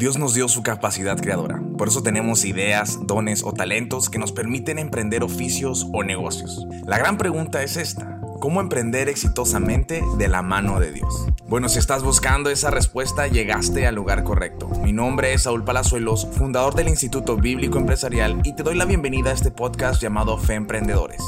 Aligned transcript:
Dios 0.00 0.16
nos 0.16 0.32
dio 0.32 0.48
su 0.48 0.62
capacidad 0.62 1.20
creadora, 1.20 1.60
por 1.76 1.88
eso 1.88 2.02
tenemos 2.02 2.46
ideas, 2.46 2.98
dones 3.02 3.44
o 3.44 3.52
talentos 3.52 4.08
que 4.08 4.18
nos 4.18 4.32
permiten 4.32 4.78
emprender 4.78 5.22
oficios 5.22 5.88
o 5.92 6.02
negocios. 6.02 6.66
La 6.86 6.96
gran 6.96 7.18
pregunta 7.18 7.62
es 7.62 7.76
esta. 7.76 8.19
¿Cómo 8.40 8.62
emprender 8.62 9.10
exitosamente 9.10 10.02
de 10.16 10.28
la 10.28 10.40
mano 10.40 10.80
de 10.80 10.92
Dios? 10.92 11.26
Bueno, 11.46 11.68
si 11.68 11.78
estás 11.78 12.02
buscando 12.02 12.48
esa 12.48 12.70
respuesta, 12.70 13.26
llegaste 13.26 13.86
al 13.86 13.96
lugar 13.96 14.24
correcto. 14.24 14.70
Mi 14.82 14.94
nombre 14.94 15.34
es 15.34 15.42
Saúl 15.42 15.62
Palazuelos, 15.62 16.26
fundador 16.32 16.74
del 16.74 16.88
Instituto 16.88 17.36
Bíblico 17.36 17.76
Empresarial, 17.76 18.40
y 18.44 18.54
te 18.54 18.62
doy 18.62 18.76
la 18.76 18.86
bienvenida 18.86 19.28
a 19.28 19.34
este 19.34 19.50
podcast 19.50 20.00
llamado 20.00 20.38
Fe 20.38 20.54
Emprendedores, 20.54 21.22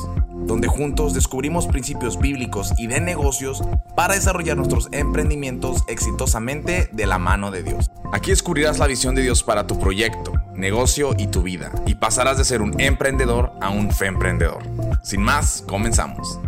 donde 0.46 0.68
juntos 0.68 1.12
descubrimos 1.12 1.66
principios 1.66 2.18
bíblicos 2.18 2.72
y 2.78 2.86
de 2.86 3.02
negocios 3.02 3.62
para 3.94 4.14
desarrollar 4.14 4.56
nuestros 4.56 4.88
emprendimientos 4.90 5.84
exitosamente 5.88 6.88
de 6.92 7.06
la 7.06 7.18
mano 7.18 7.50
de 7.50 7.62
Dios. 7.62 7.90
Aquí 8.14 8.30
descubrirás 8.30 8.78
la 8.78 8.86
visión 8.86 9.14
de 9.14 9.20
Dios 9.20 9.42
para 9.42 9.66
tu 9.66 9.78
proyecto, 9.78 10.32
negocio 10.54 11.14
y 11.18 11.26
tu 11.26 11.42
vida, 11.42 11.72
y 11.84 11.94
pasarás 11.94 12.38
de 12.38 12.46
ser 12.46 12.62
un 12.62 12.80
emprendedor 12.80 13.52
a 13.60 13.68
un 13.68 13.90
fe 13.90 14.06
emprendedor. 14.06 14.62
Sin 15.02 15.20
más, 15.20 15.62
comenzamos. 15.68 16.40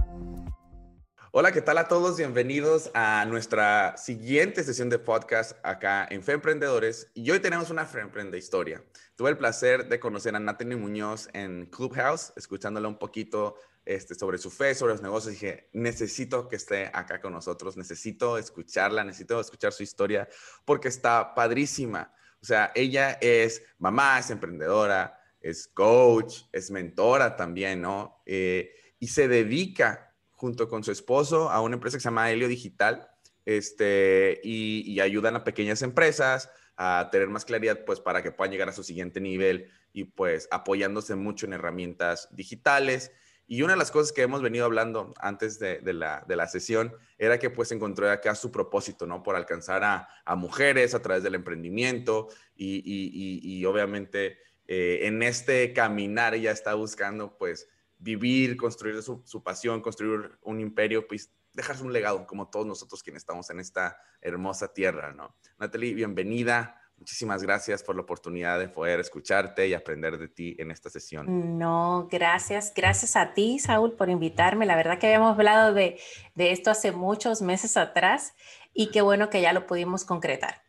Hola, 1.36 1.50
¿qué 1.50 1.62
tal 1.62 1.78
a 1.78 1.88
todos? 1.88 2.16
Bienvenidos 2.16 2.92
a 2.94 3.24
nuestra 3.24 3.96
siguiente 3.96 4.62
sesión 4.62 4.88
de 4.88 5.00
podcast 5.00 5.58
acá 5.64 6.06
en 6.08 6.22
Fe 6.22 6.30
Emprendedores. 6.30 7.10
Y 7.12 7.28
hoy 7.28 7.40
tenemos 7.40 7.70
una 7.70 7.86
Fe 7.86 8.02
Emprende 8.02 8.38
historia. 8.38 8.84
Tuve 9.16 9.30
el 9.30 9.36
placer 9.36 9.88
de 9.88 9.98
conocer 9.98 10.36
a 10.36 10.38
Natalie 10.38 10.76
Muñoz 10.76 11.28
en 11.32 11.66
Clubhouse, 11.66 12.32
escuchándola 12.36 12.86
un 12.86 13.00
poquito 13.00 13.56
este, 13.84 14.14
sobre 14.14 14.38
su 14.38 14.48
fe, 14.48 14.76
sobre 14.76 14.92
los 14.92 15.02
negocios. 15.02 15.32
Dije, 15.32 15.70
necesito 15.72 16.46
que 16.46 16.54
esté 16.54 16.88
acá 16.94 17.20
con 17.20 17.32
nosotros, 17.32 17.76
necesito 17.76 18.38
escucharla, 18.38 19.02
necesito 19.02 19.40
escuchar 19.40 19.72
su 19.72 19.82
historia, 19.82 20.28
porque 20.64 20.86
está 20.86 21.34
padrísima. 21.34 22.14
O 22.40 22.44
sea, 22.44 22.70
ella 22.76 23.18
es 23.20 23.60
mamá, 23.78 24.20
es 24.20 24.30
emprendedora, 24.30 25.20
es 25.40 25.66
coach, 25.66 26.42
es 26.52 26.70
mentora 26.70 27.34
también, 27.34 27.82
¿no? 27.82 28.22
Eh, 28.24 28.72
y 29.00 29.08
se 29.08 29.26
dedica 29.26 30.13
junto 30.45 30.69
con 30.69 30.84
su 30.84 30.92
esposo 30.92 31.48
a 31.50 31.62
una 31.62 31.77
empresa 31.77 31.97
que 31.97 32.03
se 32.03 32.05
llama 32.05 32.31
Helio 32.31 32.48
Digital 32.48 33.09
este, 33.47 34.42
y, 34.45 35.00
ayudan 35.00 35.37
a 35.37 35.42
pequeñas 35.42 35.81
empresas 35.81 36.50
a 36.77 37.09
tener 37.11 37.28
más 37.28 37.47
claridad 37.47 37.87
pues 37.87 37.98
para 37.98 38.23
que 38.23 38.31
puedan 38.31 38.53
llegar 38.53 38.69
a 38.69 38.72
su 38.72 38.84
siguiente 38.84 39.22
nivel 39.22 39.70
y 39.95 40.05
pues 40.05 40.47
apoyándose 40.50 41.15
mucho 41.15 41.47
en 41.47 41.55
herramientas 41.55 42.28
digitales. 42.31 43.11
Y 43.47 43.62
una 43.62 43.72
de 43.72 43.78
las 43.78 43.91
cosas 43.91 44.12
que 44.12 44.20
hemos 44.20 44.42
venido 44.42 44.67
hablando 44.67 45.15
antes 45.19 45.59
de, 45.59 45.81
la, 45.95 46.22
de 46.28 46.37
la, 46.37 46.47
sesión 46.47 46.92
era 47.17 47.39
que 47.39 47.48
pues 47.48 47.72
encontró 47.72 48.11
acá 48.11 48.34
su 48.34 48.50
propósito, 48.50 49.06
¿no? 49.06 49.22
Por 49.22 49.37
alcanzar 49.37 49.83
a, 49.83 50.37
mujeres 50.37 50.95
a 50.95 51.00
través 51.00 51.22
del 51.22 51.37
emprendimiento 51.37 52.28
y, 52.55 52.83
y, 52.84 53.41
y 53.42 53.65
obviamente 53.65 54.37
eh, 54.67 55.00
en 55.06 55.22
este 55.22 55.72
caminar 55.72 56.34
ella 56.34 56.50
está 56.50 56.75
buscando 56.75 57.39
pues 57.39 57.67
vivir, 58.05 58.56
construir 58.56 59.02
su, 59.02 59.42
pasión, 59.42 59.80
construir 59.80 60.38
un 60.42 60.60
imperio, 60.60 61.08
pues 61.08 61.33
dejarse 61.55 61.83
un 61.83 61.92
legado, 61.92 62.27
como 62.27 62.50
todos 62.50 62.66
nosotros 62.66 63.02
quienes 63.02 63.22
estamos 63.22 63.48
en 63.48 63.60
esta 63.60 63.97
hermosa 64.20 64.72
tierra, 64.72 65.12
¿no? 65.12 65.34
Natalie, 65.58 65.94
bienvenida. 65.94 66.80
Muchísimas 66.98 67.42
gracias 67.42 67.82
por 67.82 67.97
la 67.97 68.02
oportunidad 68.02 68.58
de 68.58 68.69
poder 68.69 69.00
escucharte 69.00 69.66
y 69.66 69.75
aprender 69.75 70.19
de 70.19 70.28
ti 70.28 70.55
en 70.58 70.70
esta 70.70 70.91
sesión. 70.91 71.58
No, 71.58 72.06
gracias. 72.10 72.72
Gracias 72.75 73.16
a 73.16 73.32
ti, 73.32 73.58
Saúl, 73.58 73.94
por 73.94 74.10
invitarme. 74.10 74.66
La 74.66 74.77
verdad 74.77 74.98
que 74.98 75.06
habíamos 75.06 75.36
hablado 75.36 75.72
de, 75.72 75.98
de 76.34 76.52
esto 76.52 76.70
hace 76.70 76.92
muchos 76.92 77.41
meses 77.41 77.77
atrás 77.77 78.34
y 78.75 78.91
qué 78.91 79.00
bueno 79.00 79.30
que 79.30 79.41
ya 79.41 79.52
lo 79.52 79.66
pudimos 79.66 80.05
concretar. 80.05 80.63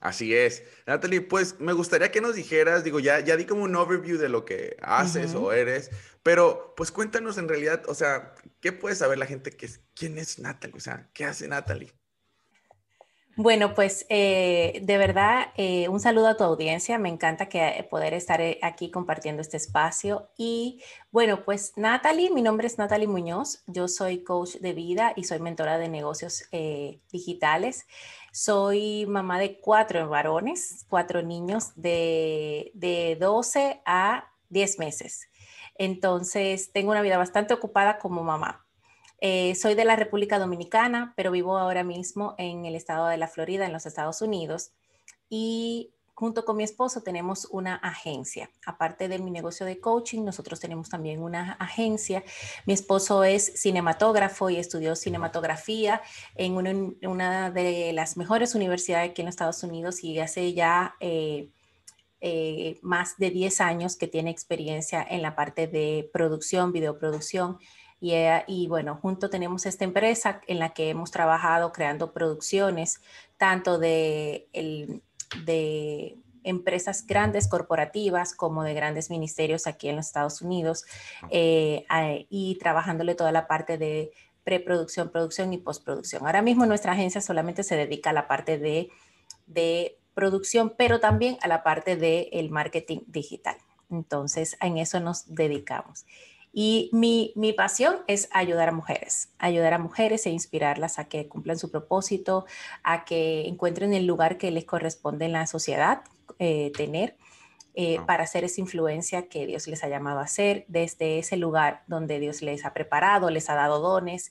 Así 0.00 0.34
es. 0.34 0.64
Natalie, 0.86 1.20
pues 1.20 1.60
me 1.60 1.72
gustaría 1.72 2.10
que 2.10 2.20
nos 2.20 2.34
dijeras, 2.34 2.82
digo, 2.82 2.98
ya, 2.98 3.20
ya 3.20 3.36
di 3.36 3.44
como 3.44 3.62
un 3.62 3.76
overview 3.76 4.18
de 4.18 4.28
lo 4.28 4.44
que 4.44 4.76
haces 4.82 5.34
o 5.34 5.52
eres, 5.52 5.90
pero 6.22 6.74
pues 6.76 6.90
cuéntanos 6.90 7.38
en 7.38 7.48
realidad, 7.48 7.82
o 7.86 7.94
sea, 7.94 8.34
¿qué 8.60 8.72
puede 8.72 8.96
saber 8.96 9.18
la 9.18 9.26
gente 9.26 9.52
que 9.52 9.66
es, 9.66 9.80
quién 9.94 10.18
es 10.18 10.38
Natalie? 10.38 10.76
O 10.76 10.80
sea, 10.80 11.08
¿qué 11.12 11.24
hace 11.24 11.46
Natalie? 11.46 11.92
Bueno, 13.34 13.74
pues 13.74 14.04
eh, 14.10 14.80
de 14.82 14.98
verdad, 14.98 15.46
eh, 15.56 15.88
un 15.88 16.00
saludo 16.00 16.28
a 16.28 16.36
tu 16.36 16.44
audiencia. 16.44 16.98
Me 16.98 17.08
encanta 17.08 17.48
que 17.48 17.66
eh, 17.66 17.82
poder 17.82 18.12
estar 18.12 18.42
aquí 18.60 18.90
compartiendo 18.90 19.40
este 19.40 19.56
espacio. 19.56 20.28
Y 20.36 20.82
bueno, 21.10 21.42
pues 21.42 21.72
Natalie, 21.76 22.30
mi 22.30 22.42
nombre 22.42 22.66
es 22.66 22.76
Natalie 22.76 23.08
Muñoz. 23.08 23.62
Yo 23.66 23.88
soy 23.88 24.22
coach 24.22 24.56
de 24.56 24.74
vida 24.74 25.14
y 25.16 25.24
soy 25.24 25.40
mentora 25.40 25.78
de 25.78 25.88
negocios 25.88 26.44
digitales. 27.10 27.86
Soy 28.32 29.04
mamá 29.06 29.38
de 29.38 29.60
cuatro 29.60 30.08
varones, 30.08 30.86
cuatro 30.88 31.22
niños 31.22 31.72
de, 31.76 32.72
de 32.72 33.16
12 33.20 33.82
a 33.84 34.32
10 34.48 34.78
meses. 34.78 35.28
Entonces, 35.76 36.72
tengo 36.72 36.92
una 36.92 37.02
vida 37.02 37.18
bastante 37.18 37.52
ocupada 37.52 37.98
como 37.98 38.24
mamá. 38.24 38.66
Eh, 39.20 39.54
soy 39.54 39.74
de 39.74 39.84
la 39.84 39.96
República 39.96 40.38
Dominicana, 40.38 41.12
pero 41.14 41.30
vivo 41.30 41.58
ahora 41.58 41.84
mismo 41.84 42.34
en 42.38 42.64
el 42.64 42.74
estado 42.74 43.06
de 43.06 43.18
la 43.18 43.28
Florida, 43.28 43.66
en 43.66 43.72
los 43.72 43.84
Estados 43.84 44.22
Unidos. 44.22 44.72
Y 45.28 45.94
junto 46.14 46.44
con 46.44 46.56
mi 46.56 46.64
esposo 46.64 47.02
tenemos 47.02 47.46
una 47.50 47.76
agencia. 47.76 48.50
Aparte 48.66 49.08
de 49.08 49.18
mi 49.18 49.30
negocio 49.30 49.66
de 49.66 49.80
coaching, 49.80 50.24
nosotros 50.24 50.60
tenemos 50.60 50.88
también 50.88 51.22
una 51.22 51.52
agencia. 51.54 52.22
Mi 52.66 52.74
esposo 52.74 53.24
es 53.24 53.52
cinematógrafo 53.60 54.50
y 54.50 54.56
estudió 54.56 54.94
cinematografía 54.96 56.02
en 56.34 56.54
una, 56.54 57.50
de 57.50 57.92
las 57.92 58.16
mejores 58.16 58.54
universidades 58.54 59.10
aquí 59.10 59.22
en 59.22 59.28
Estados 59.28 59.62
Unidos 59.62 60.02
y 60.04 60.18
hace 60.18 60.52
ya... 60.52 60.94
Eh, 61.00 61.50
eh, 62.24 62.78
más 62.82 63.16
de 63.18 63.30
10 63.30 63.60
años 63.60 63.96
que 63.96 64.06
tiene 64.06 64.30
experiencia 64.30 65.04
en 65.10 65.22
la 65.22 65.34
parte 65.34 65.66
de 65.66 66.08
producción, 66.12 66.70
videoproducción 66.70 67.58
eh, 68.02 68.42
y, 68.48 68.66
bueno, 68.66 68.98
junto 69.00 69.30
tenemos 69.30 69.64
esta 69.64 69.84
empresa 69.84 70.40
en 70.48 70.58
la 70.58 70.70
que 70.74 70.90
hemos 70.90 71.12
trabajado 71.12 71.72
creando 71.72 72.12
producciones, 72.12 73.00
tanto 73.36 73.78
de, 73.78 74.48
de 75.44 76.16
empresas 76.44 77.06
grandes 77.06 77.48
corporativas 77.48 78.34
como 78.34 78.64
de 78.64 78.74
grandes 78.74 79.10
ministerios 79.10 79.66
aquí 79.66 79.88
en 79.88 79.96
los 79.96 80.06
Estados 80.06 80.42
Unidos 80.42 80.84
eh, 81.30 81.84
y 82.30 82.56
trabajándole 82.56 83.14
toda 83.14 83.32
la 83.32 83.46
parte 83.46 83.78
de 83.78 84.12
preproducción, 84.44 85.10
producción 85.10 85.52
y 85.52 85.58
postproducción. 85.58 86.26
Ahora 86.26 86.42
mismo 86.42 86.66
nuestra 86.66 86.92
agencia 86.92 87.20
solamente 87.20 87.62
se 87.62 87.76
dedica 87.76 88.10
a 88.10 88.12
la 88.12 88.26
parte 88.26 88.58
de, 88.58 88.90
de 89.46 89.98
producción, 90.14 90.74
pero 90.76 91.00
también 91.00 91.38
a 91.42 91.48
la 91.48 91.62
parte 91.62 91.96
del 91.96 92.50
marketing 92.50 93.00
digital. 93.06 93.56
Entonces, 93.90 94.56
en 94.60 94.78
eso 94.78 95.00
nos 95.00 95.32
dedicamos. 95.34 96.06
Y 96.52 96.90
mi, 96.92 97.32
mi, 97.34 97.54
pasión 97.54 98.00
es 98.06 98.28
ayudar 98.30 98.68
a 98.68 98.72
mujeres, 98.72 99.32
ayudar 99.38 99.72
a 99.72 99.78
mujeres 99.78 100.26
e 100.26 100.30
inspirarlas 100.30 100.98
a 100.98 101.08
que 101.08 101.26
cumplan 101.26 101.58
su 101.58 101.70
propósito, 101.70 102.44
a 102.82 103.06
que 103.06 103.48
encuentren 103.48 103.94
el 103.94 104.04
lugar 104.04 104.36
que 104.36 104.50
les 104.50 104.66
corresponde 104.66 105.24
en 105.24 105.32
la 105.32 105.46
sociedad 105.46 106.02
eh, 106.38 106.70
tener. 106.76 107.16
Eh, 107.74 108.00
para 108.06 108.24
hacer 108.24 108.44
esa 108.44 108.60
influencia 108.60 109.28
que 109.28 109.46
Dios 109.46 109.66
les 109.66 109.82
ha 109.82 109.88
llamado 109.88 110.18
a 110.18 110.24
hacer 110.24 110.66
desde 110.68 111.18
ese 111.18 111.38
lugar 111.38 111.84
donde 111.86 112.18
Dios 112.18 112.42
les 112.42 112.66
ha 112.66 112.74
preparado, 112.74 113.30
les 113.30 113.48
ha 113.48 113.54
dado 113.54 113.80
dones 113.80 114.30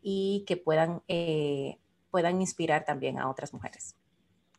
y 0.00 0.44
que 0.46 0.56
puedan, 0.56 1.02
eh, 1.06 1.78
puedan 2.10 2.40
inspirar 2.40 2.86
también 2.86 3.18
a 3.18 3.28
otras 3.28 3.52
mujeres. 3.52 3.96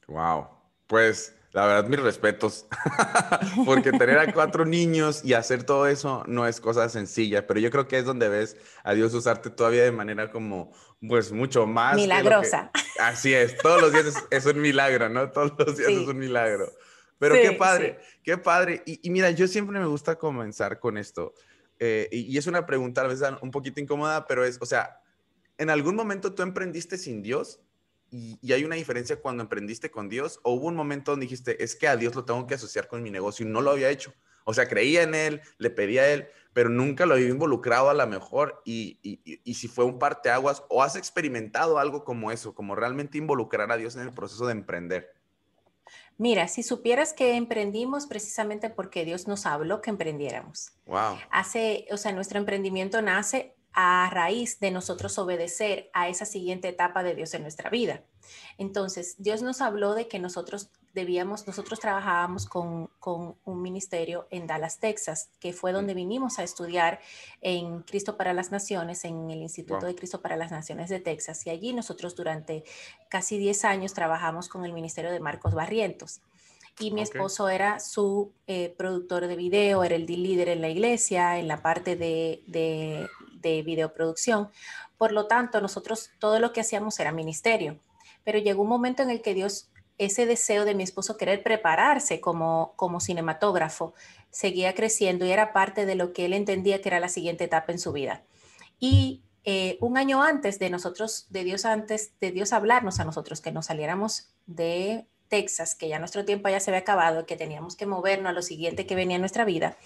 Wow, 0.07 0.49
pues 0.85 1.35
la 1.53 1.65
verdad, 1.65 1.89
mis 1.89 1.99
respetos, 1.99 2.65
porque 3.65 3.91
tener 3.91 4.17
a 4.17 4.31
cuatro 4.33 4.65
niños 4.65 5.21
y 5.25 5.33
hacer 5.33 5.63
todo 5.63 5.85
eso 5.85 6.23
no 6.25 6.47
es 6.47 6.61
cosa 6.61 6.87
sencilla, 6.87 7.45
pero 7.45 7.59
yo 7.59 7.69
creo 7.69 7.87
que 7.87 7.97
es 7.97 8.05
donde 8.05 8.29
ves 8.29 8.55
a 8.83 8.93
Dios 8.93 9.13
usarte 9.13 9.49
todavía 9.49 9.83
de 9.83 9.91
manera 9.91 10.31
como, 10.31 10.71
pues, 11.05 11.31
mucho 11.33 11.67
más. 11.67 11.95
Milagrosa. 11.95 12.71
Así 12.99 13.33
es, 13.33 13.57
todos 13.57 13.81
los 13.81 13.91
días 13.91 14.23
es, 14.29 14.45
un 14.45 14.61
milagro, 14.61 15.09
¿no? 15.09 15.29
Todos 15.29 15.53
los 15.57 15.77
días 15.77 15.89
es 15.89 16.07
un 16.07 16.17
milagro. 16.17 16.71
Pero 17.19 17.35
qué 17.35 17.51
padre, 17.51 17.99
qué 18.23 18.37
padre. 18.37 18.81
Y, 18.85 19.09
mira, 19.09 19.29
yo 19.31 19.47
siempre 19.47 19.77
me 19.77 19.85
gusta 19.85 20.15
comenzar 20.15 20.79
con 20.79 20.97
esto, 20.97 21.33
eh, 21.79 22.07
y, 22.11 22.33
y 22.33 22.37
es 22.37 22.47
una 22.47 22.65
pregunta 22.65 23.01
a 23.01 23.07
veces 23.07 23.27
un 23.41 23.51
poquito 23.51 23.81
incómoda, 23.81 24.25
pero 24.25 24.45
es, 24.45 24.57
o 24.61 24.65
sea, 24.65 25.01
¿en 25.57 25.69
algún 25.69 25.95
momento 25.95 26.33
tú 26.33 26.43
emprendiste 26.43 26.97
sin 26.97 27.21
Dios? 27.21 27.59
Y, 28.11 28.51
hay 28.51 28.65
una 28.65 28.75
diferencia 28.75 29.21
cuando 29.21 29.41
emprendiste 29.41 29.89
con 29.89 30.09
Dios 30.09 30.39
o 30.43 30.51
hubo 30.51 30.67
un 30.67 30.75
momento 30.75 31.11
donde 31.11 31.25
dijiste, 31.25 31.63
es 31.63 31.75
que 31.75 31.87
a 31.87 31.95
Dios 31.95 32.13
lo 32.13 32.25
tengo 32.25 32.45
que 32.45 32.55
asociar 32.55 32.87
con 32.87 33.01
mi 33.01 33.09
negocio 33.09 33.45
y 33.45 33.49
no 33.49 33.61
lo 33.61 33.71
había 33.71 33.89
hecho. 33.89 34.13
O 34.43 34.53
sea, 34.53 34.67
creía 34.67 35.03
en 35.03 35.15
Él, 35.15 35.41
le 35.57 35.69
pedía 35.69 36.01
a 36.01 36.07
Él, 36.09 36.27
pero 36.51 36.67
nunca 36.67 37.05
lo 37.05 37.13
había 37.13 37.29
involucrado 37.29 37.89
a 37.89 37.93
la 37.93 38.05
mejor 38.05 38.61
y, 38.65 38.99
y, 39.01 39.53
si 39.53 39.69
fue 39.69 39.85
un 39.85 39.97
parteaguas 39.97 40.63
o 40.67 40.83
has 40.83 40.97
experimentado 40.97 41.79
algo 41.79 42.03
como 42.03 42.31
eso, 42.31 42.53
como 42.53 42.75
realmente 42.75 43.17
involucrar 43.17 43.71
a 43.71 43.77
Dios 43.77 43.95
en 43.95 44.01
el 44.01 44.11
proceso 44.11 44.45
de 44.45 44.51
emprender. 44.51 45.13
Mira, 46.17 46.49
si 46.49 46.63
supieras 46.63 47.13
que 47.13 47.35
emprendimos 47.35 48.07
precisamente 48.07 48.69
porque 48.69 49.05
Dios 49.05 49.27
nos 49.27 49.45
habló 49.45 49.81
que 49.81 49.89
emprendiéramos. 49.89 50.73
Wow. 50.85 51.17
Hace, 51.31 51.87
o 51.91 51.97
sea, 51.97 52.11
nuestro 52.11 52.39
emprendimiento 52.39 53.01
nace 53.01 53.55
a 53.73 54.09
raíz 54.11 54.59
de 54.59 54.71
nosotros 54.71 55.17
obedecer 55.17 55.89
a 55.93 56.09
esa 56.09 56.25
siguiente 56.25 56.67
etapa 56.67 57.03
de 57.03 57.15
Dios 57.15 57.33
en 57.33 57.43
nuestra 57.43 57.69
vida. 57.69 58.03
Entonces, 58.57 59.15
Dios 59.17 59.41
nos 59.41 59.61
habló 59.61 59.93
de 59.93 60.07
que 60.07 60.19
nosotros 60.19 60.69
debíamos, 60.93 61.47
nosotros 61.47 61.79
trabajábamos 61.79 62.45
con, 62.45 62.89
un 63.43 63.61
ministerio 63.61 64.27
en 64.29 64.47
Dallas, 64.47 64.79
Texas, 64.79 65.29
que 65.39 65.53
fue 65.53 65.71
donde 65.71 65.93
vinimos 65.93 66.39
a 66.39 66.43
estudiar 66.43 66.99
en 67.41 67.81
Cristo 67.81 68.17
para 68.17 68.33
las 68.33 68.51
Naciones, 68.51 69.05
en 69.05 69.29
el 69.29 69.41
Instituto 69.41 69.85
de 69.85 69.95
Cristo 69.95 70.21
para 70.21 70.35
las 70.35 70.51
Naciones 70.51 70.89
de 70.89 70.99
Texas. 70.99 71.45
Y 71.47 71.49
allí 71.49 71.73
nosotros 71.73 72.15
durante 72.15 72.63
casi 73.09 73.37
10 73.37 73.65
años 73.65 73.93
trabajamos 73.93 74.49
con 74.49 74.65
el 74.65 74.73
ministerio 74.73 75.11
de 75.11 75.19
Marcos 75.19 75.53
Barrientos. 75.53 76.21
Y 76.79 76.91
mi 76.91 77.01
esposo 77.01 77.49
era 77.49 77.79
su 77.79 78.31
eh, 78.47 78.73
productor 78.77 79.27
de 79.27 79.35
video, 79.35 79.83
era 79.83 79.95
el 79.95 80.05
líder 80.05 80.49
en 80.49 80.61
la 80.61 80.69
iglesia, 80.69 81.37
en 81.37 81.47
la 81.47 81.61
parte 81.61 81.95
de, 81.95 82.43
de, 82.47 83.07
de 83.41 83.61
videoproducción. 83.63 84.49
Por 84.97 85.11
lo 85.11 85.27
tanto, 85.27 85.61
nosotros 85.61 86.11
todo 86.19 86.39
lo 86.39 86.53
que 86.53 86.61
hacíamos 86.61 86.99
era 86.99 87.11
ministerio. 87.11 87.79
Pero 88.23 88.39
llegó 88.39 88.61
un 88.61 88.69
momento 88.69 89.01
en 89.03 89.09
el 89.09 89.21
que 89.21 89.33
Dios 89.33 89.71
ese 89.97 90.25
deseo 90.25 90.65
de 90.65 90.73
mi 90.73 90.81
esposo 90.81 91.15
querer 91.15 91.43
prepararse 91.43 92.21
como, 92.21 92.73
como 92.75 92.99
cinematógrafo 92.99 93.93
seguía 94.31 94.73
creciendo 94.73 95.25
y 95.25 95.31
era 95.31 95.53
parte 95.53 95.85
de 95.85 95.93
lo 95.93 96.11
que 96.11 96.25
él 96.25 96.33
entendía 96.33 96.81
que 96.81 96.89
era 96.89 96.99
la 96.99 97.09
siguiente 97.09 97.43
etapa 97.43 97.71
en 97.71 97.77
su 97.77 97.91
vida. 97.91 98.23
Y 98.79 99.21
eh, 99.43 99.77
un 99.79 99.97
año 99.97 100.23
antes 100.23 100.57
de 100.57 100.71
nosotros, 100.71 101.27
de 101.29 101.43
Dios 101.43 101.65
antes, 101.65 102.13
de 102.19 102.31
Dios 102.31 102.51
hablarnos 102.51 102.99
a 102.99 103.05
nosotros, 103.05 103.41
que 103.41 103.51
nos 103.51 103.67
saliéramos 103.67 104.31
de 104.47 105.05
Texas, 105.27 105.75
que 105.75 105.87
ya 105.87 105.99
nuestro 105.99 106.25
tiempo 106.25 106.49
ya 106.49 106.59
se 106.59 106.71
había 106.71 106.81
acabado, 106.81 107.25
que 107.25 107.37
teníamos 107.37 107.75
que 107.75 107.85
movernos 107.85 108.31
a 108.31 108.33
lo 108.33 108.41
siguiente 108.41 108.87
que 108.87 108.95
venía 108.95 109.15
en 109.17 109.21
nuestra 109.21 109.45
vida, 109.45 109.77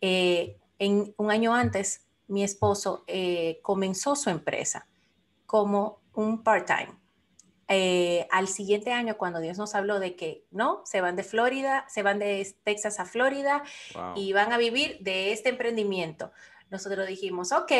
eh, 0.00 0.56
en 0.78 1.14
un 1.18 1.30
año 1.30 1.54
antes 1.54 2.06
mi 2.32 2.42
esposo 2.42 3.04
eh, 3.06 3.60
comenzó 3.62 4.16
su 4.16 4.30
empresa 4.30 4.88
como 5.46 6.00
un 6.14 6.42
part-time. 6.42 6.98
Eh, 7.68 8.26
al 8.30 8.48
siguiente 8.48 8.92
año, 8.92 9.16
cuando 9.16 9.40
Dios 9.40 9.56
nos 9.56 9.74
habló 9.74 9.98
de 9.98 10.16
que 10.16 10.44
no, 10.50 10.82
se 10.84 11.00
van 11.00 11.16
de 11.16 11.22
Florida, 11.22 11.86
se 11.88 12.02
van 12.02 12.18
de 12.18 12.54
Texas 12.64 12.98
a 13.00 13.04
Florida 13.04 13.62
y 14.16 14.32
van 14.32 14.52
a 14.52 14.58
vivir 14.58 14.98
de 15.00 15.32
este 15.32 15.50
emprendimiento, 15.50 16.32
nosotros 16.70 17.06
dijimos, 17.06 17.52
ok, 17.52 17.72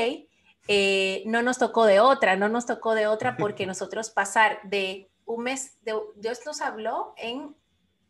eh, 0.68 1.22
no 1.26 1.42
nos 1.42 1.58
tocó 1.58 1.86
de 1.86 2.00
otra, 2.00 2.36
no 2.36 2.48
nos 2.48 2.66
tocó 2.66 2.94
de 2.94 3.06
otra 3.06 3.36
porque 3.36 3.66
nosotros 3.66 4.10
pasar 4.10 4.60
de 4.64 5.10
un 5.24 5.44
mes, 5.44 5.78
Dios 6.16 6.40
nos 6.44 6.60
habló 6.60 7.14
en, 7.16 7.56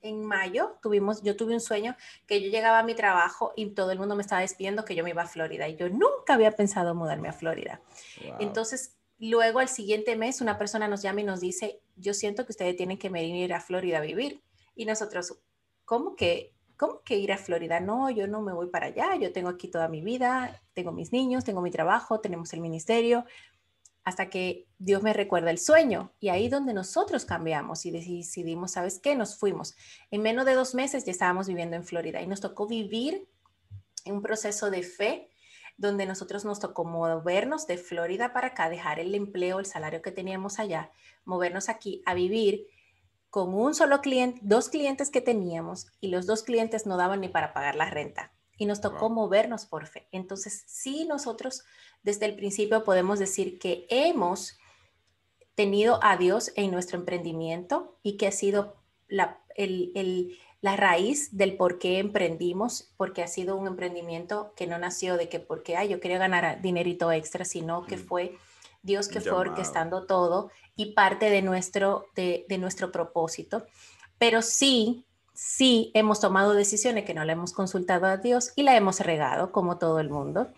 en 0.03 0.25
mayo, 0.25 0.77
tuvimos, 0.83 1.23
yo 1.23 1.37
tuve 1.37 1.55
un 1.55 1.61
sueño 1.61 1.97
que 2.27 2.43
yo 2.43 2.51
llegaba 2.51 2.81
a 2.81 2.83
mi 2.83 2.95
trabajo 2.95 3.53
y 3.57 3.71
todo 3.71 3.91
el 3.93 3.99
mundo 3.99 4.17
me 4.17 4.23
estaba 4.23 4.41
despidiendo 4.43 4.85
que 4.85 4.95
yo 4.95 5.05
me 5.05 5.11
iba 5.11 5.23
a 5.23 5.27
Florida 5.27 5.69
y 5.69 5.77
yo 5.77 5.89
nunca 5.89 6.35
había 6.35 6.53
pensado 6.53 6.95
mudarme 6.95 7.29
a 7.29 7.33
Florida. 7.33 7.81
Entonces, 8.39 8.97
Luego, 9.25 9.61
al 9.61 9.69
siguiente 9.69 10.17
mes, 10.17 10.41
una 10.41 10.59
persona 10.59 10.89
nos 10.89 11.01
llama 11.01 11.21
y 11.21 11.25
nos 11.25 11.39
dice, 11.39 11.81
yo 11.95 12.13
siento 12.13 12.45
que 12.45 12.51
ustedes 12.51 12.75
tienen 12.75 12.99
que 12.99 13.09
venir 13.09 13.55
a 13.55 13.61
Florida 13.61 13.99
a 13.99 14.01
vivir. 14.01 14.43
Y 14.75 14.85
nosotros, 14.85 15.39
¿cómo 15.85 16.17
que, 16.17 16.57
cómo 16.77 17.03
que 17.05 17.19
ir 17.19 17.31
a 17.31 17.39
Florida? 17.39 17.79
No, 17.79 18.11
yo 18.11 18.27
no 18.27 18.43
me 18.43 18.53
voy 18.53 18.67
para 18.67 18.87
allá, 18.87 19.15
yo 19.15 19.33
tengo 19.33 19.49
aquí 19.49 19.69
toda 19.69 19.87
mi 19.87 20.01
vida, 20.01 20.61
tengo 20.75 20.91
mis 20.91 21.13
niños, 21.13 21.45
tengo 21.45 21.63
mi 21.63 21.71
trabajo, 21.71 22.19
tenemos 22.19 22.53
el 22.53 22.61
ministerio, 22.63 23.25
hasta 24.05 24.31
que 24.31 24.67
Dios 24.79 25.03
me 25.03 25.13
recuerda 25.13 25.51
el 25.51 25.59
sueño. 25.59 26.13
Y 26.21 26.29
ahí 26.29 26.49
donde 26.49 26.75
nosotros 26.75 27.25
cambiamos 27.25 27.87
y 27.87 27.91
decidimos, 27.91 28.73
¿sabes 28.73 28.99
qué? 28.99 29.15
Nos 29.15 29.39
fuimos. 29.39 29.77
En 30.11 30.23
menos 30.23 30.45
de 30.45 30.55
dos 30.55 30.75
meses 30.75 31.05
ya 31.05 31.13
estábamos 31.13 31.47
viviendo 31.47 31.77
en 31.77 31.85
Florida 31.85 32.21
y 32.21 32.27
nos 32.27 32.41
tocó 32.41 32.67
vivir 32.67 33.29
en 34.05 34.15
un 34.15 34.23
proceso 34.23 34.71
de 34.71 34.83
fe 34.83 35.29
donde 35.77 36.07
nosotros 36.07 36.45
nos 36.45 36.61
tocó 36.61 36.85
movernos 36.85 37.67
de 37.67 37.79
Florida 37.79 38.33
para 38.33 38.49
acá, 38.49 38.69
dejar 38.69 39.01
el 39.01 39.15
empleo, 39.15 39.59
el 39.59 39.67
salario 39.67 40.03
que 40.03 40.13
teníamos 40.13 40.59
allá, 40.59 40.91
movernos 41.25 41.69
aquí 41.69 42.03
a 42.07 42.15
vivir 42.15 42.67
con 43.31 43.55
un 43.55 43.75
solo 43.75 44.01
cliente, 44.01 44.41
dos 44.43 44.69
clientes 44.69 45.11
que 45.11 45.21
teníamos 45.21 45.87
y 46.01 46.09
los 46.09 46.27
dos 46.27 46.43
clientes 46.43 46.87
no 46.87 46.97
daban 46.97 47.21
ni 47.21 47.29
para 47.29 47.55
pagar 47.55 47.77
la 47.77 47.89
renta. 47.89 48.33
Y 48.57 48.67
nos 48.67 48.81
tocó 48.81 49.11
movernos 49.11 49.67
por 49.67 49.87
fe. 49.87 50.09
Entonces, 50.13 50.65
sí, 50.67 51.05
nosotros 51.05 51.65
desde 52.03 52.27
el 52.27 52.37
principio 52.37 52.85
podemos 52.85 53.19
decir 53.19 53.59
que 53.59 53.87
hemos 53.89 54.59
tenido 55.55 55.99
a 56.03 56.17
Dios 56.17 56.53
en 56.57 56.71
nuestro 56.71 56.99
emprendimiento 56.99 57.99
y 58.03 58.17
que 58.17 58.27
ha 58.27 58.33
sido 58.33 58.77
la, 59.09 59.43
el, 59.57 59.93
el 59.95 60.39
la 60.63 60.77
raíz 60.77 61.37
del 61.37 61.57
por 61.57 61.81
qué 61.81 61.99
emprendimos, 61.99 62.95
porque 62.97 63.23
ha 63.23 63.27
sido 63.27 63.57
un 63.57 63.67
emprendimiento 63.67 64.53
que 64.57 64.69
no 64.69 64.79
nació 64.79 65.17
de 65.17 65.29
que 65.29 65.41
porque 65.41 65.77
yo 65.89 65.99
quería 65.99 66.19
ganar 66.19 66.63
dinerito 66.63 67.11
extra, 67.11 67.45
sino 67.45 67.85
que 67.85 67.97
mm. 67.97 68.07
fue 68.07 68.39
Dios 68.83 69.09
que 69.09 69.21
fue 69.21 69.33
orquestando 69.33 70.07
todo 70.07 70.51
y 70.77 70.93
parte 70.93 71.31
de 71.31 71.43
nuestro, 71.43 72.07
de, 72.15 72.47
nuestro 72.59 72.93
propósito. 72.93 73.67
Pero 74.19 74.41
sí, 74.41 75.05
sí 75.43 75.91
hemos 75.95 76.21
tomado 76.21 76.55
decisiones 76.55 77.05
que 77.05 77.15
no 77.15 77.25
le 77.25 77.33
hemos 77.33 77.53
consultado 77.53 78.07
a 78.07 78.17
Dios 78.17 78.53
y 78.55 78.63
la 78.63 78.77
hemos 78.77 79.01
regado, 79.01 79.51
como 79.51 79.77
todo 79.77 79.99
el 79.99 80.09
mundo. 80.09 80.53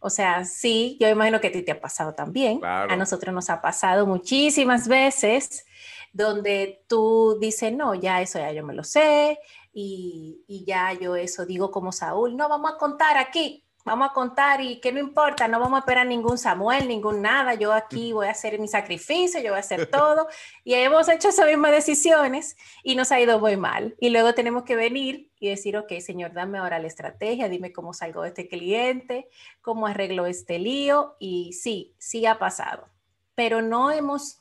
O 0.00 0.08
sea, 0.08 0.46
sí, 0.46 0.96
yo 0.98 1.08
imagino 1.08 1.40
que 1.40 1.48
a 1.48 1.52
ti 1.52 1.62
te 1.62 1.72
ha 1.72 1.80
pasado 1.80 2.14
también. 2.14 2.64
A 2.64 2.96
nosotros 2.96 3.34
nos 3.34 3.50
ha 3.50 3.60
pasado 3.60 4.06
muchísimas 4.06 4.88
veces 4.88 5.66
donde 6.14 6.82
tú 6.88 7.36
dices, 7.40 7.74
no, 7.74 7.94
ya 7.94 8.22
eso 8.22 8.38
ya 8.38 8.52
yo 8.52 8.64
me 8.64 8.74
lo 8.74 8.84
sé 8.84 9.38
y, 9.72 10.44
y 10.48 10.64
ya 10.64 10.94
yo 10.94 11.14
eso 11.14 11.44
digo 11.44 11.70
como 11.70 11.92
Saúl, 11.92 12.34
no, 12.34 12.48
vamos 12.48 12.72
a 12.72 12.78
contar 12.78 13.18
aquí, 13.18 13.64
vamos 13.84 14.10
a 14.10 14.12
contar 14.12 14.60
y 14.60 14.80
que 14.80 14.92
no 14.92 15.00
importa, 15.00 15.48
no 15.48 15.58
vamos 15.58 15.76
a 15.76 15.80
esperar 15.80 16.06
ningún 16.06 16.38
Samuel, 16.38 16.88
ningún 16.88 17.22
nada, 17.22 17.54
yo 17.54 17.72
aquí 17.72 18.12
voy 18.12 18.26
a 18.26 18.30
hacer 18.30 18.58
mi 18.58 18.68
sacrificio, 18.68 19.40
yo 19.40 19.50
voy 19.50 19.56
a 19.56 19.60
hacer 19.60 19.86
todo. 19.90 20.28
Y 20.64 20.74
hemos 20.74 21.08
hecho 21.08 21.28
esas 21.28 21.46
mismas 21.46 21.72
decisiones 21.72 22.56
y 22.82 22.94
nos 22.94 23.10
ha 23.12 23.20
ido 23.20 23.38
muy 23.38 23.56
mal. 23.56 23.94
Y 24.00 24.10
luego 24.10 24.34
tenemos 24.34 24.64
que 24.64 24.76
venir 24.76 25.30
y 25.40 25.48
decir, 25.48 25.76
ok, 25.76 25.92
Señor, 26.00 26.32
dame 26.32 26.58
ahora 26.58 26.78
la 26.78 26.86
estrategia, 26.86 27.48
dime 27.48 27.72
cómo 27.72 27.92
salgo 27.92 28.22
de 28.22 28.28
este 28.28 28.48
cliente, 28.48 29.28
cómo 29.60 29.86
arreglo 29.86 30.26
este 30.26 30.58
lío. 30.58 31.16
Y 31.18 31.52
sí, 31.52 31.94
sí 31.98 32.26
ha 32.26 32.38
pasado, 32.38 32.88
pero 33.34 33.62
no 33.62 33.90
hemos, 33.90 34.40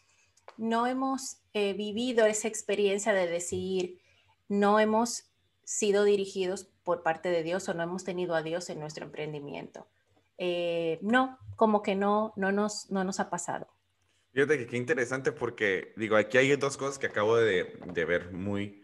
no 0.57 0.85
hemos 0.88 1.38
eh, 1.53 1.73
vivido 1.73 2.25
esa 2.25 2.47
experiencia 2.47 3.13
de 3.13 3.27
decir, 3.27 3.99
no 4.47 4.79
hemos 4.79 5.25
sido 5.63 6.03
dirigidos 6.03 6.70
por 6.83 7.03
parte 7.03 7.29
de 7.29 7.43
Dios 7.43 7.67
o 7.69 7.73
no 7.73 7.83
hemos 7.83 8.03
tenido 8.03 8.35
a 8.35 8.41
Dios 8.41 8.69
en 8.69 8.79
nuestro 8.79 9.05
emprendimiento. 9.05 9.87
Eh, 10.37 10.99
no, 11.01 11.37
como 11.55 11.81
que 11.83 11.95
no, 11.95 12.33
no, 12.35 12.51
nos, 12.51 12.89
no 12.89 13.03
nos 13.03 13.19
ha 13.19 13.29
pasado. 13.29 13.67
Fíjate 14.33 14.57
que 14.57 14.67
qué 14.67 14.77
interesante 14.77 15.31
porque, 15.31 15.93
digo, 15.97 16.15
aquí 16.15 16.37
hay 16.37 16.55
dos 16.55 16.77
cosas 16.77 16.97
que 16.97 17.07
acabo 17.07 17.37
de, 17.37 17.77
de 17.85 18.05
ver 18.05 18.31
muy, 18.31 18.83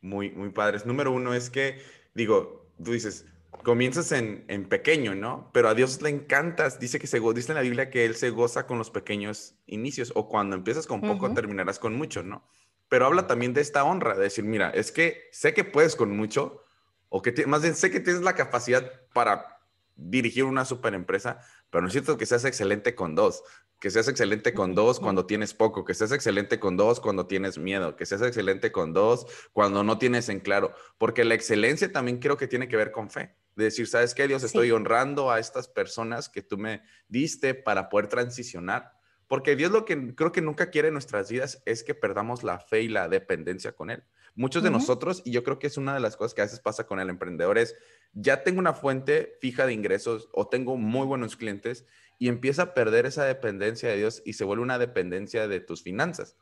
muy, 0.00 0.30
muy 0.30 0.50
padres. 0.50 0.84
Número 0.86 1.12
uno 1.12 1.34
es 1.34 1.50
que, 1.50 1.80
digo, 2.14 2.68
tú 2.82 2.92
dices, 2.92 3.24
comienzas 3.62 4.12
en, 4.12 4.44
en, 4.48 4.68
pequeño, 4.68 5.14
¿no? 5.14 5.50
Pero 5.52 5.68
a 5.68 5.74
Dios 5.74 6.02
le 6.02 6.10
encantas. 6.10 6.80
Dice 6.80 6.98
que 6.98 7.06
se 7.06 7.20
dice 7.20 7.52
en 7.52 7.56
la 7.56 7.62
Biblia 7.62 7.90
que 7.90 8.04
Él 8.04 8.16
se 8.16 8.30
goza 8.30 8.66
con 8.66 8.78
los 8.78 8.90
pequeños 8.90 9.54
inicios 9.66 10.12
o 10.14 10.28
cuando 10.28 10.56
empiezas 10.56 10.86
con 10.86 11.00
poco 11.00 11.32
terminarás 11.32 11.78
con 11.78 11.94
mucho, 11.96 12.22
¿no? 12.22 12.44
Pero 12.88 13.06
habla 13.06 13.26
también 13.26 13.54
de 13.54 13.60
esta 13.60 13.84
honra, 13.84 14.14
de 14.14 14.24
decir, 14.24 14.44
mira, 14.44 14.70
es 14.70 14.92
que 14.92 15.28
sé 15.30 15.54
que 15.54 15.64
puedes 15.64 15.94
con 15.94 16.16
mucho 16.16 16.64
o 17.08 17.22
que 17.22 17.46
más 17.46 17.62
bien 17.62 17.74
sé 17.74 17.90
que 17.90 18.00
tienes 18.00 18.22
la 18.22 18.34
capacidad 18.34 18.90
para 19.12 19.60
dirigir 19.96 20.44
una 20.44 20.64
super 20.64 20.94
empresa, 20.94 21.40
pero 21.70 21.82
necesito 21.82 22.16
que 22.16 22.26
seas 22.26 22.44
excelente 22.44 22.94
con 22.94 23.14
dos 23.14 23.42
que 23.80 23.90
seas 23.90 24.08
excelente 24.08 24.54
con 24.54 24.74
dos 24.74 24.98
cuando 24.98 25.26
tienes 25.26 25.54
poco, 25.54 25.84
que 25.84 25.94
seas 25.94 26.12
excelente 26.12 26.58
con 26.58 26.76
dos 26.76 27.00
cuando 27.00 27.26
tienes 27.26 27.58
miedo, 27.58 27.96
que 27.96 28.06
seas 28.06 28.22
excelente 28.22 28.72
con 28.72 28.92
dos 28.92 29.26
cuando 29.52 29.84
no 29.84 29.98
tienes 29.98 30.28
en 30.28 30.40
claro, 30.40 30.74
porque 30.98 31.24
la 31.24 31.34
excelencia 31.34 31.92
también 31.92 32.18
creo 32.18 32.36
que 32.36 32.48
tiene 32.48 32.68
que 32.68 32.76
ver 32.76 32.90
con 32.90 33.10
fe. 33.10 33.36
De 33.54 33.64
decir, 33.64 33.88
¿sabes 33.88 34.14
qué, 34.14 34.28
Dios? 34.28 34.44
Estoy 34.44 34.70
honrando 34.70 35.32
a 35.32 35.40
estas 35.40 35.66
personas 35.66 36.28
que 36.28 36.42
tú 36.42 36.56
me 36.58 36.82
diste 37.08 37.54
para 37.54 37.88
poder 37.88 38.06
transicionar. 38.06 38.92
Porque 39.26 39.56
Dios 39.56 39.72
lo 39.72 39.84
que 39.84 40.14
creo 40.14 40.30
que 40.30 40.40
nunca 40.40 40.70
quiere 40.70 40.88
en 40.88 40.94
nuestras 40.94 41.28
vidas 41.28 41.60
es 41.66 41.82
que 41.82 41.92
perdamos 41.94 42.44
la 42.44 42.60
fe 42.60 42.82
y 42.82 42.88
la 42.88 43.08
dependencia 43.08 43.72
con 43.72 43.90
Él. 43.90 44.04
Muchos 44.38 44.62
de 44.62 44.70
nosotros, 44.70 45.20
y 45.24 45.32
yo 45.32 45.42
creo 45.42 45.58
que 45.58 45.66
es 45.66 45.76
una 45.78 45.94
de 45.94 45.98
las 45.98 46.16
cosas 46.16 46.32
que 46.32 46.42
a 46.42 46.44
veces 46.44 46.60
pasa 46.60 46.86
con 46.86 47.00
el 47.00 47.10
emprendedor, 47.10 47.58
es 47.58 47.74
ya 48.12 48.44
tengo 48.44 48.60
una 48.60 48.72
fuente 48.72 49.36
fija 49.40 49.66
de 49.66 49.72
ingresos 49.72 50.28
o 50.32 50.46
tengo 50.46 50.76
muy 50.76 51.06
buenos 51.06 51.34
clientes 51.34 51.84
y 52.20 52.28
empieza 52.28 52.62
a 52.62 52.74
perder 52.74 53.04
esa 53.04 53.24
dependencia 53.24 53.88
de 53.88 53.96
Dios 53.96 54.22
y 54.24 54.34
se 54.34 54.44
vuelve 54.44 54.62
una 54.62 54.78
dependencia 54.78 55.48
de 55.48 55.58
tus 55.58 55.82
finanzas. 55.82 56.36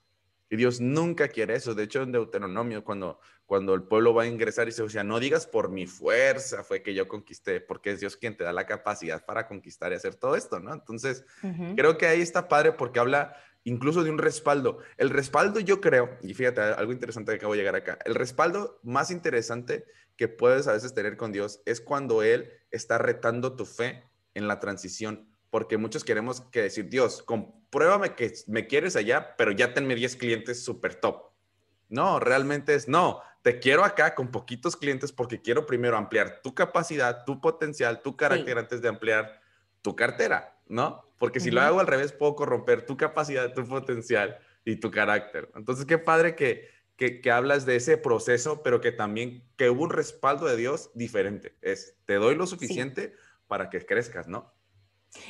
Y 0.51 0.57
Dios 0.57 0.79
nunca 0.79 1.29
quiere 1.29 1.57
eso. 1.57 1.75
De 1.75 1.85
hecho, 1.85 2.03
en 2.03 2.13
Deuteronomio, 2.13 2.85
cuando, 2.85 3.19
cuando 3.47 3.73
el 3.73 3.85
pueblo 3.85 4.13
va 4.13 4.25
a 4.25 4.27
ingresar 4.27 4.69
y 4.69 4.73
se 4.73 4.83
decía, 4.83 5.03
no 5.03 5.19
digas 5.19 5.47
por 5.47 5.71
mi 5.71 5.87
fuerza 5.87 6.63
fue 6.65 6.83
que 6.83 6.93
yo 6.93 7.09
conquisté, 7.09 7.63
porque 7.63 7.93
es 7.93 8.01
Dios 8.01 8.19
quien 8.19 8.37
te 8.37 8.45
da 8.45 8.53
la 8.53 8.67
capacidad 8.67 9.25
para 9.25 9.49
conquistar 9.49 9.93
y 9.93 9.95
hacer 9.95 10.17
todo 10.17 10.37
esto, 10.37 10.61
¿no? 10.61 10.75
Entonces, 10.75 11.25
creo 11.75 11.97
que 11.97 12.07
ahí 12.07 12.21
está 12.21 12.47
padre 12.47 12.73
porque 12.73 13.01
habla 13.01 13.37
incluso 13.67 14.03
de 14.03 14.11
un 14.11 14.19
respaldo. 14.19 14.79
El 14.97 15.11
respaldo, 15.11 15.61
yo 15.61 15.81
creo, 15.81 16.17
y 16.23 16.35
fíjate, 16.35 16.61
algo 16.61 16.93
interesante 16.93 17.33
que 17.33 17.37
acabo 17.37 17.53
de 17.53 17.59
llegar 17.59 17.77
acá, 17.77 17.99
el 18.05 18.15
respaldo 18.15 18.81
más 18.83 19.11
interesante 19.11 19.85
que 20.17 20.29
puedes 20.29 20.67
a 20.67 20.73
veces 20.73 20.95
tener 20.95 21.17
con 21.17 21.31
Dios 21.31 21.61
es 21.67 21.81
cuando 21.81 22.23
Él 22.23 22.51
está 22.71 22.99
retando 22.99 23.55
tu 23.55 23.67
fe 23.67 24.03
en 24.35 24.49
la 24.49 24.61
transición 24.61 25.29
porque 25.51 25.79
muchos 25.79 26.05
queremos 26.05 26.43
que 26.43 26.61
decir, 26.61 26.91
Dios, 26.91 27.23
compruébame 27.23 28.15
que 28.15 28.33
me 28.47 28.67
quieres 28.67 28.95
allá, 28.95 29.37
pero 29.37 29.53
ya 29.53 29.73
tenme 29.73 29.95
10 29.95 30.17
clientes 30.17 30.63
súper 30.63 30.97
top. 30.97 31.31
No, 31.89 32.21
realmente 32.21 32.75
es, 32.75 32.89
no, 32.89 33.23
te 33.41 33.59
quiero 33.59 33.85
acá 33.85 34.15
con 34.15 34.31
poquitos 34.31 34.77
clientes 34.77 35.13
porque 35.13 35.41
quiero 35.41 35.65
primero 35.65 35.97
ampliar 35.97 36.41
tu 36.43 36.55
capacidad, 36.55 37.25
tu 37.25 37.41
potencial, 37.41 38.03
tu 38.03 38.17
carácter 38.17 38.59
antes 38.59 38.83
de 38.83 38.89
ampliar 38.89 39.41
tu 39.83 39.97
cartera, 39.97 40.59
¿no? 40.67 41.06
Porque 41.19 41.41
si 41.41 41.51
lo 41.51 41.61
hago 41.61 41.81
al 41.81 41.87
revés, 41.87 42.13
puedo 42.13 42.35
corromper 42.35 42.85
tu 42.85 42.97
capacidad, 42.97 43.53
tu 43.55 43.67
potencial 43.67 44.39
y 44.65 44.77
tu 44.77 44.91
carácter. 44.91 45.51
Entonces, 45.55 45.87
qué 45.87 45.99
padre 45.99 46.35
que, 46.35 46.69
que, 46.97 47.31
hablas 47.31 47.65
de 47.65 47.77
ese 47.77 47.97
proceso, 47.97 48.63
pero 48.63 48.81
que 48.81 48.93
también 48.93 49.43
que 49.57 49.71
hubo 49.71 49.85
un 49.85 49.91
respaldo 49.91 50.47
de 50.47 50.57
Dios 50.57 50.91
diferente. 50.95 51.57
Es, 51.63 51.95
te 52.05 52.15
doy 52.15 52.35
lo 52.35 52.47
suficiente 52.47 53.15
para 53.47 53.71
que 53.71 53.85
crezcas, 53.85 54.29
¿no? 54.29 54.53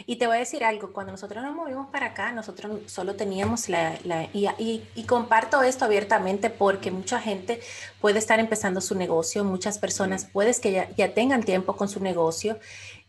Y 0.06 0.16
te 0.16 0.26
voy 0.26 0.36
a 0.36 0.40
decir 0.40 0.64
algo, 0.64 0.92
cuando 0.92 1.12
nosotros 1.12 1.44
nos 1.44 1.54
movimos 1.54 1.88
para 1.90 2.06
acá, 2.06 2.32
nosotros 2.32 2.80
solo 2.90 3.14
teníamos 3.14 3.68
la... 3.68 3.96
la 4.04 4.24
y, 4.32 4.48
y, 4.58 5.04
comparto 5.04 5.62
esto 5.62 5.84
abiertamente 5.84 6.50
porque 6.50 6.90
mucha 6.90 7.20
gente 7.20 7.60
puede 8.00 8.18
estar 8.18 8.40
empezando 8.40 8.80
su 8.80 8.96
negocio, 8.96 9.44
muchas 9.44 9.78
personas 9.78 10.24
puedes 10.24 10.58
que 10.58 10.72
ya, 10.72 10.90
ya 10.96 11.14
tengan 11.14 11.44
tiempo 11.44 11.76
con 11.76 11.88
su 11.88 12.00
negocio 12.00 12.58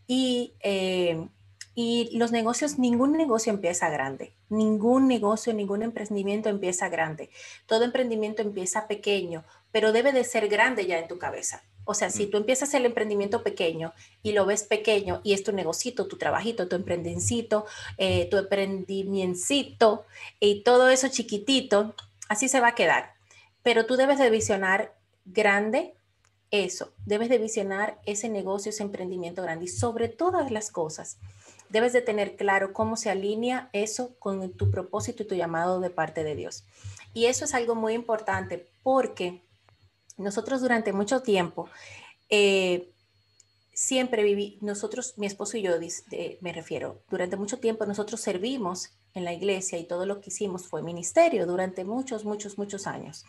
y, 0.05 0.53
eh, 0.59 1.27
y 1.79 2.09
los 2.17 2.31
negocios, 2.31 2.79
ningún 2.79 3.11
negocio 3.11 3.53
empieza 3.53 3.87
grande, 3.91 4.33
ningún 4.49 5.07
negocio, 5.07 5.53
ningún 5.53 5.83
emprendimiento 5.83 6.49
empieza 6.49 6.89
grande. 6.89 7.29
Todo 7.67 7.83
emprendimiento 7.83 8.41
empieza 8.41 8.87
pequeño, 8.87 9.43
pero 9.71 9.91
debe 9.91 10.11
de 10.11 10.23
ser 10.23 10.47
grande 10.47 10.87
ya 10.87 10.97
en 10.97 11.07
tu 11.07 11.19
cabeza. 11.19 11.61
O 11.85 11.93
sea, 11.93 12.09
si 12.09 12.25
mm. 12.25 12.31
tú 12.31 12.37
empiezas 12.37 12.73
el 12.73 12.87
emprendimiento 12.87 13.43
pequeño 13.43 13.93
y 14.23 14.31
lo 14.31 14.47
ves 14.47 14.63
pequeño 14.63 15.21
y 15.23 15.33
es 15.33 15.43
tu 15.43 15.51
negocito, 15.51 16.07
tu 16.07 16.17
trabajito, 16.17 16.67
tu 16.67 16.75
emprendencito, 16.75 17.67
eh, 17.99 18.27
tu 18.27 18.37
emprendimiento 18.37 20.03
y 20.39 20.63
todo 20.63 20.89
eso 20.89 21.09
chiquitito, 21.09 21.93
así 22.27 22.49
se 22.49 22.59
va 22.59 22.69
a 22.69 22.75
quedar. 22.75 23.13
Pero 23.61 23.85
tú 23.85 23.97
debes 23.97 24.17
de 24.17 24.31
visionar 24.31 24.95
grande 25.25 25.93
eso, 26.49 26.91
debes 27.05 27.29
de 27.29 27.37
visionar 27.37 27.99
ese 28.07 28.29
negocio, 28.29 28.71
ese 28.71 28.81
emprendimiento 28.81 29.43
grande 29.43 29.65
y 29.65 29.67
sobre 29.67 30.07
todas 30.09 30.49
las 30.49 30.71
cosas, 30.71 31.19
debes 31.69 31.93
de 31.93 32.01
tener 32.01 32.35
claro 32.35 32.73
cómo 32.73 32.97
se 32.97 33.09
alinea 33.09 33.69
eso 33.73 34.15
con 34.19 34.51
tu 34.53 34.71
propósito 34.71 35.23
y 35.23 35.27
tu 35.27 35.35
llamado 35.35 35.79
de 35.79 35.89
parte 35.89 36.23
de 36.23 36.35
Dios. 36.35 36.63
Y 37.13 37.25
eso 37.25 37.45
es 37.45 37.53
algo 37.53 37.75
muy 37.75 37.93
importante 37.93 38.67
porque 38.83 39.41
nosotros 40.17 40.61
durante 40.61 40.93
mucho 40.93 41.21
tiempo, 41.21 41.69
eh, 42.29 42.89
siempre 43.77 44.23
viví, 44.23 44.57
nosotros, 44.61 45.13
mi 45.17 45.27
esposo 45.27 45.55
y 45.55 45.61
yo, 45.61 45.73
me 46.41 46.51
refiero, 46.51 46.99
durante 47.11 47.37
mucho 47.37 47.59
tiempo 47.59 47.85
nosotros 47.85 48.19
servimos 48.19 48.89
en 49.13 49.23
la 49.23 49.33
iglesia 49.33 49.77
y 49.77 49.83
todo 49.83 50.07
lo 50.07 50.19
que 50.19 50.31
hicimos 50.31 50.67
fue 50.67 50.81
ministerio 50.81 51.45
durante 51.45 51.85
muchos, 51.85 52.25
muchos, 52.25 52.57
muchos 52.57 52.87
años. 52.87 53.23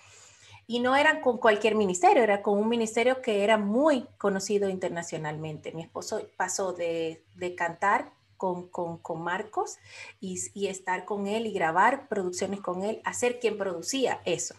Y 0.66 0.80
no 0.80 0.96
era 0.96 1.20
con 1.20 1.38
cualquier 1.38 1.74
ministerio, 1.74 2.22
era 2.22 2.42
con 2.42 2.58
un 2.58 2.68
ministerio 2.68 3.20
que 3.20 3.44
era 3.44 3.58
muy 3.58 4.06
conocido 4.16 4.70
internacionalmente. 4.70 5.72
Mi 5.72 5.82
esposo 5.82 6.22
pasó 6.36 6.72
de, 6.72 7.22
cantar 7.56 8.10
con, 8.38 8.68
con, 8.70 9.22
Marcos 9.22 9.76
y, 10.20 10.38
y, 10.54 10.68
estar 10.68 11.04
con 11.04 11.26
él 11.26 11.46
y 11.46 11.52
grabar 11.52 12.08
producciones 12.08 12.60
con 12.60 12.82
él, 12.82 13.02
a 13.04 13.12
ser 13.12 13.38
quien 13.38 13.58
producía 13.58 14.22
eso. 14.24 14.54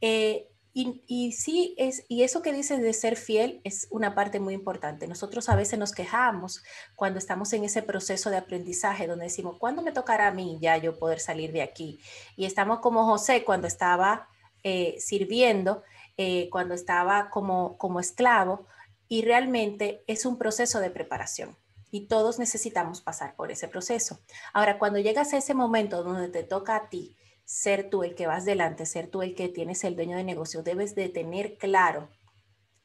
Eh, 0.00 0.48
y, 0.74 1.32
sí, 1.32 1.74
es, 1.76 2.04
y 2.08 2.22
eso 2.22 2.40
que 2.40 2.52
dices 2.52 2.80
de 2.80 2.94
ser 2.94 3.16
fiel 3.16 3.60
es 3.62 3.88
una 3.90 4.14
parte 4.14 4.40
muy 4.40 4.54
importante. 4.54 5.06
Nosotros 5.06 5.50
a 5.50 5.54
veces 5.54 5.78
nos 5.78 5.92
quejamos 5.92 6.62
cuando 6.96 7.18
estamos 7.18 7.52
en 7.52 7.64
ese 7.64 7.82
proceso 7.82 8.30
de 8.30 8.38
aprendizaje 8.38 9.06
donde 9.06 9.26
decimos, 9.26 9.58
¿cuándo 9.58 9.82
me 9.82 9.92
tocará 9.92 10.28
a 10.28 10.32
mí 10.32 10.58
ya 10.62 10.78
yo 10.78 10.98
poder 10.98 11.20
salir 11.20 11.52
de 11.52 11.60
aquí? 11.60 12.00
Y 12.36 12.46
estamos 12.46 12.78
como 12.78 13.04
José 13.04 13.44
cuando 13.44 13.66
estaba 13.66 14.28
eh, 14.62 14.96
sirviendo, 14.98 15.82
eh, 16.16 16.48
cuando 16.50 16.72
estaba 16.72 17.28
como, 17.28 17.76
como 17.76 18.00
esclavo, 18.00 18.66
y 19.08 19.22
realmente 19.22 20.02
es 20.06 20.24
un 20.24 20.38
proceso 20.38 20.80
de 20.80 20.90
preparación. 20.90 21.54
Y 21.92 22.08
todos 22.08 22.40
necesitamos 22.40 23.02
pasar 23.02 23.36
por 23.36 23.52
ese 23.52 23.68
proceso. 23.68 24.18
Ahora, 24.54 24.78
cuando 24.78 24.98
llegas 24.98 25.32
a 25.32 25.36
ese 25.36 25.52
momento 25.52 26.02
donde 26.02 26.28
te 26.28 26.42
toca 26.42 26.74
a 26.74 26.88
ti 26.88 27.16
ser 27.44 27.90
tú 27.90 28.02
el 28.02 28.14
que 28.14 28.26
vas 28.26 28.46
delante, 28.46 28.86
ser 28.86 29.08
tú 29.08 29.20
el 29.20 29.34
que 29.34 29.50
tienes 29.50 29.84
el 29.84 29.94
dueño 29.94 30.16
de 30.16 30.24
negocio, 30.24 30.62
debes 30.62 30.94
de 30.94 31.10
tener 31.10 31.58
claro 31.58 32.08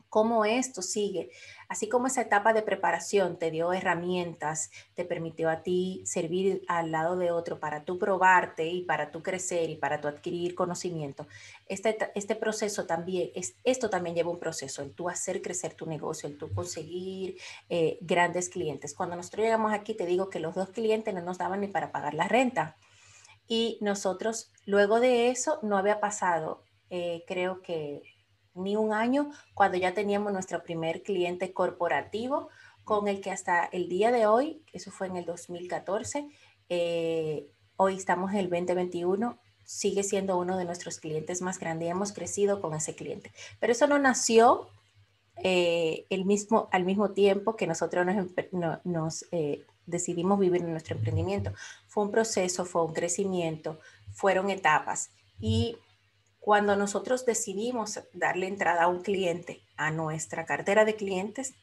cómo 0.10 0.44
esto 0.44 0.82
sigue. 0.82 1.32
Así 1.70 1.90
como 1.90 2.08
esa 2.08 2.22
etapa 2.22 2.54
de 2.54 2.62
preparación 2.62 3.38
te 3.38 3.52
dio 3.52 3.74
herramientas, 3.74 4.72
te 4.96 5.04
permitió 5.04 5.50
a 5.50 5.64
ti 5.64 6.02
servir 6.06 6.64
al 6.68 6.92
lado 6.92 7.18
de 7.18 7.32
otro 7.32 7.60
para 7.60 7.84
tú 7.84 8.00
probarte 8.00 8.68
y 8.68 8.84
para 8.84 9.12
tú 9.12 9.22
crecer 9.22 9.70
y 9.70 9.76
para 9.76 10.00
tú 10.00 10.08
adquirir 10.08 10.56
conocimiento. 10.56 11.28
Este, 11.68 11.98
este 12.16 12.36
proceso 12.36 12.86
también, 12.86 13.32
es, 13.36 13.56
esto 13.66 13.90
también 13.90 14.16
lleva 14.16 14.32
un 14.32 14.40
proceso, 14.40 14.82
el 14.82 14.92
tú 14.92 15.10
hacer 15.10 15.42
crecer 15.42 15.74
tu 15.74 15.86
negocio, 15.86 16.30
el 16.30 16.38
tú 16.38 16.54
conseguir 16.54 17.38
eh, 17.70 17.98
grandes 18.02 18.48
clientes. 18.48 18.94
Cuando 18.94 19.18
nosotros 19.18 19.44
llegamos 19.44 19.74
aquí, 19.74 19.94
te 19.94 20.06
digo 20.06 20.30
que 20.30 20.40
los 20.40 20.56
dos 20.56 20.70
clientes 20.70 21.14
no 21.14 21.22
nos 21.22 21.38
daban 21.38 21.62
ni 21.62 21.68
para 21.68 21.92
pagar 21.92 22.14
la 22.14 22.28
renta. 22.28 22.78
Y 23.48 23.78
nosotros, 23.82 24.52
luego 24.66 25.00
de 25.00 25.30
eso, 25.30 25.60
no 25.64 25.78
había 25.78 26.00
pasado, 26.00 26.64
eh, 26.90 27.24
creo 27.28 27.62
que 27.62 28.04
ni 28.58 28.76
un 28.76 28.94
año, 28.94 29.32
cuando 29.54 29.78
ya 29.78 29.94
teníamos 29.94 30.34
nuestro 30.34 30.64
primer 30.64 31.04
cliente 31.04 31.54
corporativo, 31.54 32.50
con 32.84 33.08
el 33.08 33.22
que 33.22 33.32
hasta 33.32 33.66
el 33.66 33.90
día 33.90 34.12
de 34.12 34.26
hoy, 34.26 34.64
eso 34.74 34.92
fue 34.92 35.08
en 35.08 35.18
el 35.18 35.26
2014, 35.26 36.28
eh, 36.70 37.48
hoy 37.76 37.96
estamos 37.96 38.32
en 38.32 38.38
el 38.38 38.50
2021, 38.50 39.38
sigue 39.66 40.04
siendo 40.04 40.38
uno 40.38 40.58
de 40.58 40.66
nuestros 40.66 41.00
clientes 41.00 41.42
más 41.42 41.60
grandes 41.60 41.88
y 41.88 41.92
hemos 41.92 42.14
crecido 42.14 42.62
con 42.62 42.74
ese 42.74 42.96
cliente. 42.96 43.32
Pero 43.60 43.74
eso 43.74 43.88
no 43.88 44.00
nació 44.00 44.70
eh, 45.44 46.06
el 46.10 46.26
mismo, 46.26 46.70
al 46.72 46.86
mismo 46.86 47.12
tiempo 47.12 47.56
que 47.56 47.68
nosotros 47.68 48.06
nos, 48.52 48.86
nos 48.86 49.26
decidimos 49.88 50.38
vivir 50.40 50.62
en 50.62 50.72
nuestro 50.72 50.96
emprendimiento. 50.96 51.54
Fue 51.88 52.04
un 52.04 52.12
proceso, 52.12 52.66
fue 52.66 52.84
un 52.84 52.94
crecimiento, 52.94 53.80
fueron 54.12 54.52
etapas. 54.52 55.10
Y 55.40 55.78
cuando 56.48 56.78
nosotros 56.78 57.26
decidimos 57.26 58.00
darle 58.14 58.48
entrada 58.48 58.84
a 58.84 58.88
un 58.88 59.02
cliente 59.02 59.60
a 59.76 59.92
nuestra 59.92 60.46
cartera 60.46 60.86
de 60.86 60.96
clientes, 60.96 61.56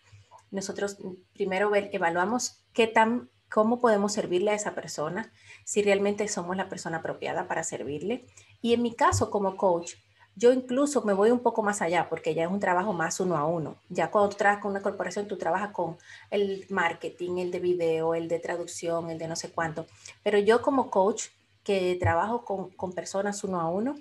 nosotros 0.51 0.99
primero 1.33 1.75
evaluamos 1.75 2.59
qué 2.75 2.87
tan, 2.87 3.31
cómo 3.51 3.81
podemos 3.81 4.13
servirle 4.13 4.51
a 4.51 4.55
esa 4.55 4.75
persona, 4.75 5.33
si 5.65 5.83
realmente 5.83 6.29
somos 6.29 6.55
la 6.59 6.69
persona 6.69 6.99
apropiada 6.99 7.49
para 7.49 7.65
servirle. 7.65 8.27
Y 8.61 8.75
en 8.75 8.83
mi 8.83 8.95
caso 8.95 9.31
como 9.31 9.57
coach, 9.57 9.95
yo 10.37 10.53
incluso 10.53 11.01
me 11.01 11.15
voy 11.15 11.31
un 11.31 11.41
poco 11.41 11.63
más 11.63 11.81
allá 11.81 12.11
porque 12.11 12.35
ya 12.35 12.45
es 12.45 12.51
un 12.51 12.61
trabajo 12.61 12.93
más 12.93 13.21
uno 13.21 13.39
a 13.39 13.47
uno. 13.47 13.77
Ya 13.89 14.11
cuando 14.11 14.37
trabajas 14.37 14.61
con 14.61 14.73
una 14.73 14.83
corporación, 14.83 15.27
tú 15.27 15.39
trabajas 15.39 15.71
con 15.71 15.97
el 16.31 16.67
marketing, 16.69 17.39
el 17.39 17.51
de 17.51 17.61
video, 17.61 18.15
el 18.15 18.29
de 18.29 18.39
traducción, 18.39 19.09
el 19.09 19.17
de 19.17 19.29
no 19.29 19.37
sé 19.37 19.51
cuánto. 19.51 19.87
Pero 20.23 20.37
yo 20.37 20.61
como 20.61 20.91
coach 20.91 21.29
que 21.63 21.97
trabajo 21.99 22.45
con 22.45 22.93
personas 22.93 23.43
uno 23.45 23.63
a 23.63 23.71
uno, 23.71 23.95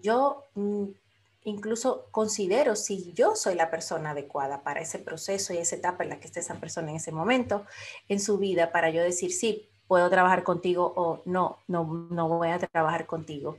yo 0.00 0.44
mm, 0.54 0.84
incluso 1.44 2.06
considero 2.10 2.76
si 2.76 3.12
yo 3.12 3.36
soy 3.36 3.54
la 3.54 3.70
persona 3.70 4.10
adecuada 4.10 4.62
para 4.62 4.80
ese 4.80 4.98
proceso 4.98 5.52
y 5.52 5.58
esa 5.58 5.76
etapa 5.76 6.04
en 6.04 6.10
la 6.10 6.20
que 6.20 6.26
esté 6.26 6.40
esa 6.40 6.54
persona 6.56 6.90
en 6.90 6.96
ese 6.96 7.12
momento 7.12 7.64
en 8.08 8.20
su 8.20 8.38
vida 8.38 8.72
para 8.72 8.90
yo 8.90 9.02
decir 9.02 9.32
sí, 9.32 9.68
puedo 9.86 10.08
trabajar 10.10 10.42
contigo 10.42 10.92
o 10.96 11.22
no, 11.24 11.58
no, 11.66 12.08
no 12.10 12.28
voy 12.28 12.48
a 12.48 12.58
trabajar 12.58 13.06
contigo 13.06 13.56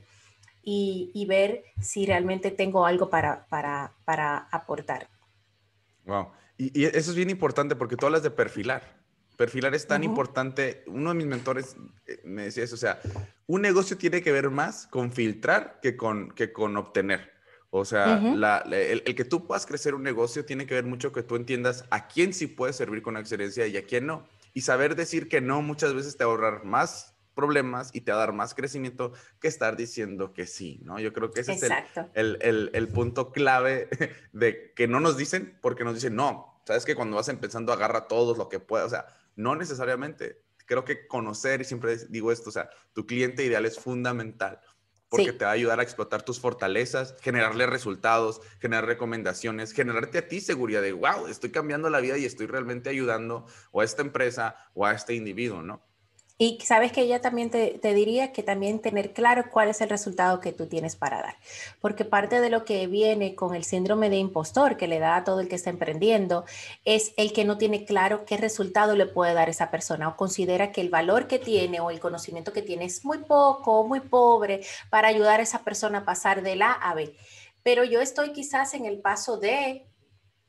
y, 0.62 1.24
ver 1.26 1.64
si 1.80 2.06
realmente 2.06 2.50
tengo 2.50 2.86
algo 2.86 3.08
para, 3.08 3.46
para, 3.46 3.92
para 4.04 4.48
aportar. 4.50 5.08
Wow. 6.04 6.28
Y, 6.58 6.84
eso 6.84 7.10
es 7.10 7.14
bien 7.14 7.30
importante 7.30 7.76
porque 7.76 7.96
tú 7.96 8.06
hablas 8.06 8.22
de 8.22 8.30
perfilar. 8.30 8.99
Perfilar 9.40 9.74
es 9.74 9.86
tan 9.86 10.04
importante. 10.04 10.84
Uno 10.86 11.08
de 11.08 11.14
mis 11.14 11.26
mentores 11.26 11.74
eh, 12.06 12.20
me 12.24 12.42
decía 12.42 12.62
eso, 12.62 12.74
o 12.74 12.78
sea, 12.78 13.00
un 13.46 13.62
negocio 13.62 13.96
tiene 13.96 14.20
que 14.20 14.32
ver 14.32 14.50
más 14.50 14.86
con 14.86 15.12
filtrar 15.12 15.78
que 15.80 15.96
con, 15.96 16.30
que 16.32 16.52
con 16.52 16.76
obtener. 16.76 17.32
O 17.70 17.86
sea, 17.86 18.18
el, 18.18 19.02
el, 19.06 19.14
que 19.14 19.24
tú 19.24 19.46
puedas 19.46 19.64
crecer 19.64 19.94
un 19.94 20.02
negocio 20.02 20.44
tiene 20.44 20.66
que 20.66 20.74
ver 20.74 20.84
mucho 20.84 21.10
que 21.10 21.22
tú 21.22 21.36
entiendas 21.36 21.86
a 21.88 22.06
quién 22.06 22.34
sí 22.34 22.48
puedes 22.48 22.76
servir 22.76 23.00
con 23.00 23.16
excelencia 23.16 23.66
y 23.66 23.78
a 23.78 23.86
quién 23.86 24.04
no. 24.04 24.28
Y 24.52 24.60
saber 24.60 24.94
decir 24.94 25.26
que 25.30 25.40
no 25.40 25.62
muchas 25.62 25.94
veces 25.94 26.18
te 26.18 26.24
va 26.24 26.32
a 26.32 26.34
ahorrar 26.34 26.64
más 26.66 27.16
problemas 27.34 27.92
y 27.94 28.02
te 28.02 28.12
va 28.12 28.18
a 28.18 28.26
dar 28.26 28.34
más 28.34 28.52
crecimiento 28.52 29.14
que 29.40 29.48
estar 29.48 29.74
diciendo 29.74 30.34
que 30.34 30.46
sí, 30.46 30.82
¿no? 30.84 31.00
Yo 31.00 31.14
creo 31.14 31.30
que 31.30 31.40
ese 31.40 31.54
es 31.54 31.62
el, 32.12 32.36
el, 32.42 32.70
el, 32.74 32.88
punto 32.88 33.32
clave 33.32 33.88
de 34.34 34.74
que 34.76 34.86
no 34.86 35.00
nos 35.00 35.16
dicen 35.16 35.56
porque 35.62 35.82
nos 35.82 35.94
dicen, 35.94 36.14
no, 36.14 36.60
sabes 36.66 36.84
que 36.84 36.94
cuando 36.94 37.16
vas 37.16 37.30
empezando 37.30 37.72
agarra 37.72 38.06
todos 38.06 38.36
lo 38.36 38.50
que 38.50 38.60
pueda, 38.60 38.84
o 38.84 38.90
sea, 38.90 39.06
no 39.40 39.56
necesariamente. 39.56 40.42
Creo 40.66 40.84
que 40.84 41.06
conocer, 41.06 41.60
y 41.60 41.64
siempre 41.64 41.96
digo 42.08 42.30
esto, 42.30 42.50
o 42.50 42.52
sea, 42.52 42.70
tu 42.92 43.06
cliente 43.06 43.44
ideal 43.44 43.66
es 43.66 43.78
fundamental 43.78 44.60
porque 45.10 45.32
te 45.32 45.44
va 45.44 45.50
a 45.50 45.54
ayudar 45.54 45.80
a 45.80 45.82
explotar 45.82 46.22
tus 46.22 46.38
fortalezas, 46.38 47.16
generarle 47.20 47.66
resultados, 47.66 48.40
generar 48.60 48.86
recomendaciones, 48.86 49.72
generarte 49.72 50.18
a 50.18 50.28
ti 50.28 50.40
seguridad 50.40 50.82
de, 50.82 50.92
wow, 50.92 51.26
estoy 51.26 51.50
cambiando 51.50 51.90
la 51.90 52.00
vida 52.00 52.16
y 52.16 52.24
estoy 52.24 52.46
realmente 52.46 52.90
ayudando 52.90 53.44
o 53.72 53.80
a 53.80 53.84
esta 53.84 54.02
empresa 54.02 54.54
o 54.72 54.86
a 54.86 54.92
este 54.92 55.14
individuo, 55.14 55.62
¿no? 55.62 55.84
Y 56.42 56.58
sabes 56.62 56.90
que 56.90 57.02
ella 57.02 57.20
también 57.20 57.50
te, 57.50 57.78
diría 57.82 58.32
que 58.32 58.42
también 58.42 58.78
tener 58.78 59.12
claro 59.12 59.50
cuál 59.50 59.68
es 59.68 59.82
el 59.82 59.90
resultado 59.90 60.40
que 60.40 60.52
tú 60.52 60.66
tienes 60.68 60.96
para 60.96 61.20
dar. 61.20 61.36
Porque 61.82 62.06
parte 62.06 62.40
de 62.40 62.48
lo 62.48 62.64
que 62.64 62.86
viene 62.86 63.34
con 63.34 63.54
el 63.54 63.62
síndrome 63.62 64.08
de 64.08 64.16
impostor 64.16 64.78
que 64.78 64.88
le 64.88 65.00
da 65.00 65.16
a 65.16 65.24
todo 65.24 65.40
el 65.40 65.48
que 65.48 65.56
está 65.56 65.68
emprendiendo 65.68 66.46
es 66.86 67.12
el 67.18 67.34
que 67.34 67.44
no 67.44 67.58
tiene 67.58 67.84
claro 67.84 68.24
qué 68.24 68.38
resultado 68.38 68.96
le 68.96 69.04
puede 69.04 69.34
dar 69.34 69.50
esa 69.50 69.70
persona 69.70 70.08
o 70.08 70.16
considera 70.16 70.72
que 70.72 70.80
el 70.80 70.88
valor 70.88 71.26
que 71.26 71.38
tiene 71.38 71.78
o 71.80 71.90
el 71.90 72.00
conocimiento 72.00 72.54
que 72.54 72.62
tiene 72.62 72.86
es 72.86 73.04
muy 73.04 73.18
poco, 73.18 73.86
muy 73.86 74.00
pobre 74.00 74.62
para 74.88 75.08
ayudar 75.08 75.40
a 75.40 75.42
esa 75.42 75.62
persona 75.62 75.98
a 75.98 76.04
pasar 76.06 76.40
de 76.42 76.56
la 76.56 76.72
a 76.72 76.94
B. 76.94 77.14
Pero 77.62 77.84
yo 77.84 78.00
estoy 78.00 78.32
quizás 78.32 78.72
en 78.72 78.86
el 78.86 79.00
paso 79.00 79.36
de 79.36 79.84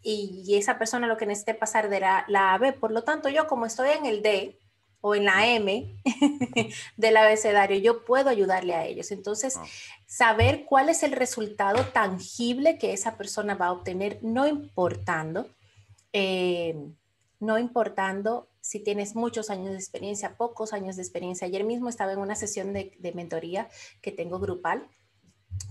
y, 0.02 0.56
esa 0.56 0.78
persona 0.80 1.06
lo 1.06 1.18
que 1.18 1.26
necesite 1.26 1.54
pasar 1.54 1.90
de 1.90 2.00
la, 2.00 2.24
la 2.30 2.54
A 2.54 2.58
B. 2.58 2.72
Por 2.72 2.94
lo 2.94 3.04
tanto, 3.04 3.28
yo 3.28 3.46
como 3.48 3.66
estoy 3.66 3.90
en 3.90 4.06
el 4.06 4.22
D, 4.22 4.61
o 5.02 5.16
en 5.16 5.26
la 5.26 5.48
M 5.48 5.96
del 6.98 7.18
abecedario, 7.18 7.78
yo 7.80 8.06
puedo 8.06 8.30
ayudarle 8.30 8.76
a 8.76 8.86
ellos. 8.86 9.12
Entonces, 9.12 9.58
ah. 9.58 9.66
saber 10.06 10.66
cuál 10.66 10.90
es 10.90 11.04
el 11.04 11.12
resultado 11.12 11.84
tangible 11.88 12.78
que 12.78 12.94
esa 12.94 13.18
persona 13.18 13.56
va 13.56 13.68
a 13.68 13.72
obtener, 13.74 14.20
no 14.22 14.48
importando, 14.48 15.48
eh, 16.14 16.76
no 17.40 17.58
importando 17.58 18.48
si 18.62 18.80
tienes 18.80 19.16
muchos 19.16 19.50
años 19.50 19.72
de 19.72 19.78
experiencia, 19.78 20.38
pocos 20.38 20.72
años 20.72 20.96
de 20.96 21.02
experiencia. 21.02 21.48
Ayer 21.48 21.64
mismo 21.64 21.90
estaba 21.90 22.14
en 22.14 22.20
una 22.20 22.36
sesión 22.36 22.74
de, 22.74 22.96
de 23.00 23.12
mentoría 23.14 23.68
que 24.02 24.12
tengo 24.12 24.40
grupal, 24.40 24.88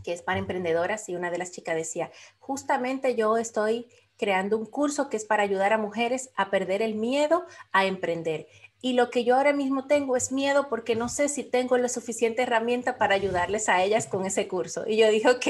que 0.03 0.13
es 0.13 0.23
para 0.23 0.41
emprendedoras, 0.41 1.09
y 1.09 1.15
una 1.15 1.31
de 1.31 1.39
las 1.39 1.53
chicas 1.53 1.77
decía, 1.77 2.11
justamente 2.41 3.15
yo 3.15 3.39
estoy 3.39 3.87
creando 4.21 4.59
un 4.59 4.67
curso 4.67 5.09
que 5.09 5.17
es 5.17 5.25
para 5.25 5.45
ayudar 5.45 5.73
a 5.73 5.79
mujeres 5.79 6.31
a 6.37 6.51
perder 6.51 6.83
el 6.83 6.95
miedo 6.95 7.47
a 7.73 7.87
emprender. 7.87 8.49
Y 8.83 8.95
lo 8.95 9.11
que 9.11 9.25
yo 9.25 9.37
ahora 9.37 9.53
mismo 9.53 9.87
tengo 9.87 10.17
es 10.17 10.33
miedo 10.33 10.69
porque 10.69 10.97
no 10.97 11.09
sé 11.09 11.29
si 11.29 11.45
tengo 11.45 11.77
la 11.77 11.89
suficiente 11.89 12.43
herramienta 12.43 12.97
para 12.97 13.15
ayudarles 13.15 13.69
a 13.69 13.83
ellas 13.83 14.07
con 14.07 14.25
ese 14.25 14.49
curso. 14.49 14.85
Y 14.87 14.97
yo 14.97 15.09
dije, 15.11 15.29
ok, 15.29 15.47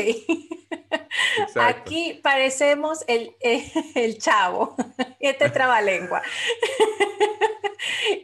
aquí 1.57 2.21
parecemos 2.23 3.05
el, 3.07 3.37
el 3.95 4.19
chavo, 4.19 4.75
este 5.21 5.49
trabalengua. 5.51 6.23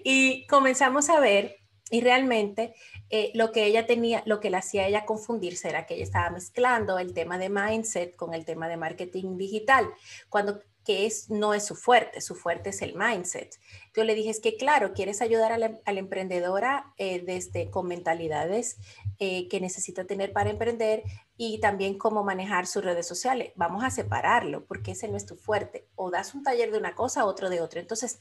y 0.04 0.46
comenzamos 0.46 1.08
a 1.08 1.20
ver 1.20 1.56
y 1.90 2.00
realmente 2.00 2.74
eh, 3.10 3.30
lo 3.34 3.52
que 3.52 3.64
ella 3.64 3.86
tenía, 3.86 4.22
lo 4.26 4.40
que 4.40 4.50
le 4.50 4.56
hacía 4.56 4.88
ella 4.88 5.04
confundirse 5.04 5.68
era 5.68 5.86
que 5.86 5.94
ella 5.94 6.02
estaba 6.02 6.30
mezclando 6.30 6.98
el 6.98 7.14
tema 7.14 7.38
de 7.38 7.48
mindset 7.48 8.16
con 8.16 8.34
el 8.34 8.44
tema 8.44 8.66
de 8.66 8.76
marketing 8.76 9.36
digital. 9.36 9.88
Cuando 10.28 10.60
que 10.86 11.04
es, 11.04 11.28
no 11.28 11.52
es 11.52 11.66
su 11.66 11.74
fuerte, 11.74 12.20
su 12.20 12.36
fuerte 12.36 12.70
es 12.70 12.80
el 12.80 12.94
mindset. 12.94 13.58
Yo 13.92 14.04
le 14.04 14.14
dije, 14.14 14.30
es 14.30 14.40
que 14.40 14.56
claro, 14.56 14.92
quieres 14.94 15.20
ayudar 15.20 15.50
a 15.50 15.58
la, 15.58 15.80
emprendedora 15.86 16.94
eh, 16.96 17.22
desde, 17.26 17.70
con 17.70 17.88
mentalidades 17.88 18.78
eh, 19.18 19.48
que 19.48 19.60
necesita 19.60 20.04
tener 20.04 20.32
para 20.32 20.50
emprender 20.50 21.02
y 21.36 21.58
también 21.58 21.98
cómo 21.98 22.22
manejar 22.22 22.66
sus 22.68 22.84
redes 22.84 23.06
sociales. 23.06 23.52
Vamos 23.56 23.82
a 23.82 23.90
separarlo 23.90 24.64
porque 24.64 24.92
ese 24.92 25.08
no 25.08 25.16
es 25.16 25.26
tu 25.26 25.34
fuerte. 25.34 25.88
O 25.96 26.12
das 26.12 26.34
un 26.34 26.44
taller 26.44 26.70
de 26.70 26.78
una 26.78 26.94
cosa, 26.94 27.26
otro 27.26 27.50
de 27.50 27.60
otra. 27.60 27.80
Entonces, 27.80 28.20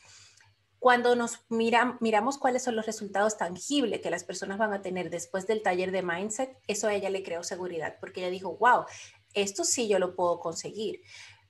cuando 0.80 1.16
nos 1.16 1.46
miramos 1.50 2.40
cuáles 2.40 2.64
son 2.64 2.76
los 2.76 2.88
resultados 2.88 3.38
tangibles 3.38 4.02
que 4.02 4.10
las 4.10 4.24
personas 4.24 4.58
van 4.58 4.74
a 4.74 4.82
tener 4.82 5.12
después 5.12 5.46
del 5.46 5.62
taller 5.62 5.92
de 5.92 6.02
mindset, 6.02 6.58
eso 6.68 6.88
a 6.88 6.96
ella 6.96 7.12
le 7.12 7.24
creó 7.24 7.44
seguridad 7.44 7.98
porque 8.00 8.22
ella 8.22 8.32
dijo, 8.32 8.58
wow, 8.58 8.86
esto 9.34 9.64
sí 9.64 9.88
yo 9.88 10.00
lo 10.00 10.16
puedo 10.16 10.40
conseguir. 10.40 11.02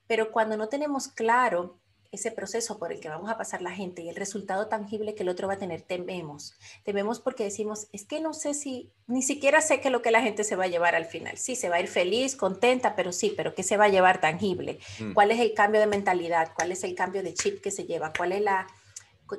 Pero 0.08 0.32
cuando 0.32 0.58
no 0.58 0.70
tenemos 0.70 1.08
claro 1.08 1.80
ese 2.16 2.32
proceso 2.32 2.80
por 2.80 2.92
el 2.92 3.00
que 3.00 3.10
vamos 3.10 3.30
a 3.30 3.38
pasar 3.38 3.62
la 3.62 3.72
gente 3.72 4.02
y 4.02 4.10
el 4.10 4.16
resultado 4.16 4.68
tangible 4.68 5.16
que 5.16 5.24
el 5.24 5.30
otro 5.30 5.48
va 5.48 5.54
a 5.54 5.60
tener, 5.60 5.82
tememos. 5.82 6.58
Tememos 6.84 7.20
porque 7.20 7.44
decimos, 7.44 7.88
es 7.92 8.06
que 8.06 8.20
no 8.20 8.34
sé 8.34 8.54
si, 8.54 8.92
ni 9.08 9.22
siquiera 9.22 9.62
sé 9.62 9.80
qué 9.80 9.90
es 9.90 9.92
lo 9.92 10.02
que 10.02 10.12
la 10.12 10.22
gente 10.22 10.44
se 10.44 10.56
va 10.56 10.66
a 10.66 10.68
llevar 10.68 10.96
al 10.96 11.06
final. 11.06 11.38
Sí, 11.38 11.56
se 11.56 11.70
va 11.70 11.76
a 11.76 11.82
ir 11.82 11.88
feliz, 11.88 12.36
contenta, 12.36 12.96
pero 12.96 13.12
sí, 13.12 13.34
pero 13.36 13.54
¿qué 13.54 13.64
se 13.64 13.78
va 13.78 13.86
a 13.86 13.90
llevar 13.90 14.20
tangible? 14.20 14.80
Mm. 15.00 15.14
¿Cuál 15.14 15.32
es 15.32 15.40
el 15.40 15.54
cambio 15.54 15.80
de 15.80 15.88
mentalidad? 15.88 16.52
¿Cuál 16.56 16.72
es 16.72 16.84
el 16.84 16.96
cambio 16.96 17.22
de 17.22 17.34
chip 17.34 17.62
que 17.62 17.72
se 17.72 17.86
lleva? 17.86 18.14
¿Cuál 18.18 18.32
es 18.32 18.42
la, 18.42 18.68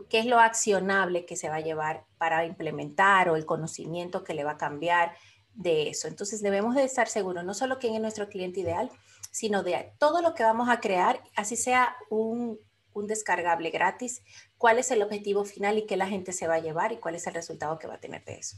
qué 0.08 0.20
es 0.20 0.26
lo 0.26 0.38
accionable 0.38 1.24
que 1.26 1.36
se 1.36 1.48
va 1.48 1.56
a 1.56 1.60
llevar 1.60 2.04
para 2.18 2.44
implementar 2.44 3.28
o 3.28 3.36
el 3.36 3.46
conocimiento 3.46 4.22
que 4.22 4.34
le 4.34 4.44
va 4.44 4.52
a 4.52 4.58
cambiar 4.58 5.12
de 5.54 5.88
eso? 5.88 6.08
Entonces 6.08 6.42
debemos 6.42 6.74
de 6.74 6.84
estar 6.84 7.08
seguros, 7.08 7.44
no 7.44 7.54
solo 7.54 7.78
quién 7.78 7.94
es 7.94 8.00
nuestro 8.00 8.28
cliente 8.28 8.60
ideal, 8.60 8.90
sino 9.36 9.62
de 9.62 9.92
todo 9.98 10.22
lo 10.22 10.34
que 10.34 10.42
vamos 10.44 10.70
a 10.70 10.80
crear, 10.80 11.22
así 11.36 11.56
sea 11.56 11.94
un, 12.08 12.58
descargable 13.06 13.68
gratis, 13.68 14.22
cuál 14.56 14.78
es 14.78 14.90
el 14.90 15.02
objetivo 15.02 15.44
final 15.44 15.76
y 15.76 15.84
qué 15.84 15.98
la 15.98 16.06
gente 16.06 16.32
se 16.32 16.48
va 16.48 16.54
a 16.54 16.58
llevar 16.58 16.92
y 16.92 16.96
cuál 16.96 17.16
es 17.16 17.26
el 17.26 17.34
resultado 17.34 17.78
que 17.78 17.86
va 17.86 17.96
a 17.96 18.00
tener 18.00 18.24
de 18.24 18.36
eso. 18.36 18.56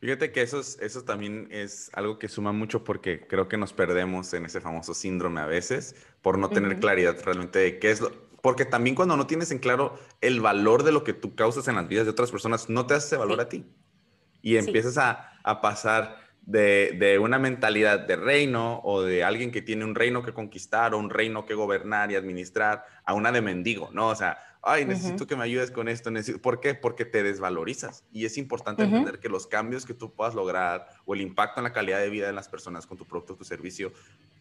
Fíjate 0.00 0.32
que 0.32 0.40
eso, 0.40 0.60
eso 0.60 1.04
también 1.04 1.48
es 1.50 1.90
algo 1.92 2.18
que 2.18 2.28
suma 2.28 2.52
mucho 2.52 2.82
porque 2.82 3.26
creo 3.26 3.46
que 3.46 3.58
nos 3.58 3.74
perdemos 3.74 4.32
en 4.32 4.46
ese 4.46 4.62
famoso 4.62 4.94
síndrome 4.94 5.42
a 5.42 5.46
veces 5.46 5.94
por 6.22 6.38
no 6.38 6.48
tener 6.48 6.80
claridad 6.80 7.18
realmente 7.22 7.58
de 7.58 7.78
qué 7.78 7.90
es 7.90 8.00
lo... 8.00 8.10
Porque 8.40 8.64
también 8.64 8.96
cuando 8.96 9.18
no 9.18 9.26
tienes 9.26 9.50
en 9.50 9.58
claro 9.58 9.98
el 10.22 10.40
valor 10.40 10.82
de 10.82 10.92
lo 10.92 11.04
que 11.04 11.12
tú 11.12 11.34
causas 11.34 11.68
en 11.68 11.74
las 11.74 11.86
vidas 11.86 12.06
de 12.06 12.12
otras 12.12 12.30
personas, 12.30 12.70
no 12.70 12.86
te 12.86 12.94
hace 12.94 13.18
valor 13.18 13.38
a 13.38 13.50
ti. 13.50 13.66
Y 14.40 14.56
empiezas 14.56 14.96
a, 14.96 15.38
a 15.44 15.60
pasar 15.60 16.29
de, 16.50 17.18
una 17.20 17.38
mentalidad 17.38 18.00
de 18.00 18.16
reino 18.16 18.80
o 18.84 19.02
de 19.02 19.24
alguien 19.24 19.50
que 19.50 19.62
tiene 19.62 19.84
un 19.84 19.94
reino 19.94 20.22
que 20.22 20.32
conquistar 20.32 20.94
o 20.94 20.98
un 20.98 21.10
reino 21.10 21.46
que 21.46 21.54
gobernar 21.54 22.10
y 22.10 22.16
administrar 22.16 22.84
a 23.04 23.14
una 23.14 23.32
de 23.32 23.40
mendigo, 23.40 23.90
¿no? 23.92 24.08
O 24.08 24.14
sea, 24.14 24.38
ay, 24.62 24.84
necesito 24.84 25.26
que 25.26 25.36
me 25.36 25.44
ayudes 25.44 25.70
con 25.70 25.88
esto. 25.88 26.10
¿Por 26.42 26.60
qué? 26.60 26.74
Porque 26.74 27.04
te 27.04 27.22
desvalorizas. 27.22 28.04
Y 28.12 28.24
es 28.24 28.36
importante 28.36 28.82
entender 28.82 29.20
que 29.20 29.28
los 29.28 29.46
cambios 29.46 29.86
que 29.86 29.94
tú 29.94 30.12
puedas 30.12 30.34
lograr 30.34 30.88
o 31.04 31.14
el 31.14 31.20
impacto 31.20 31.60
en 31.60 31.64
la 31.64 31.72
calidad 31.72 32.00
de 32.00 32.10
vida 32.10 32.26
de 32.26 32.32
las 32.32 32.48
personas 32.48 32.86
con 32.86 32.98
tu 32.98 33.06
producto 33.06 33.34
o 33.34 33.36
tu 33.36 33.44
servicio, 33.44 33.92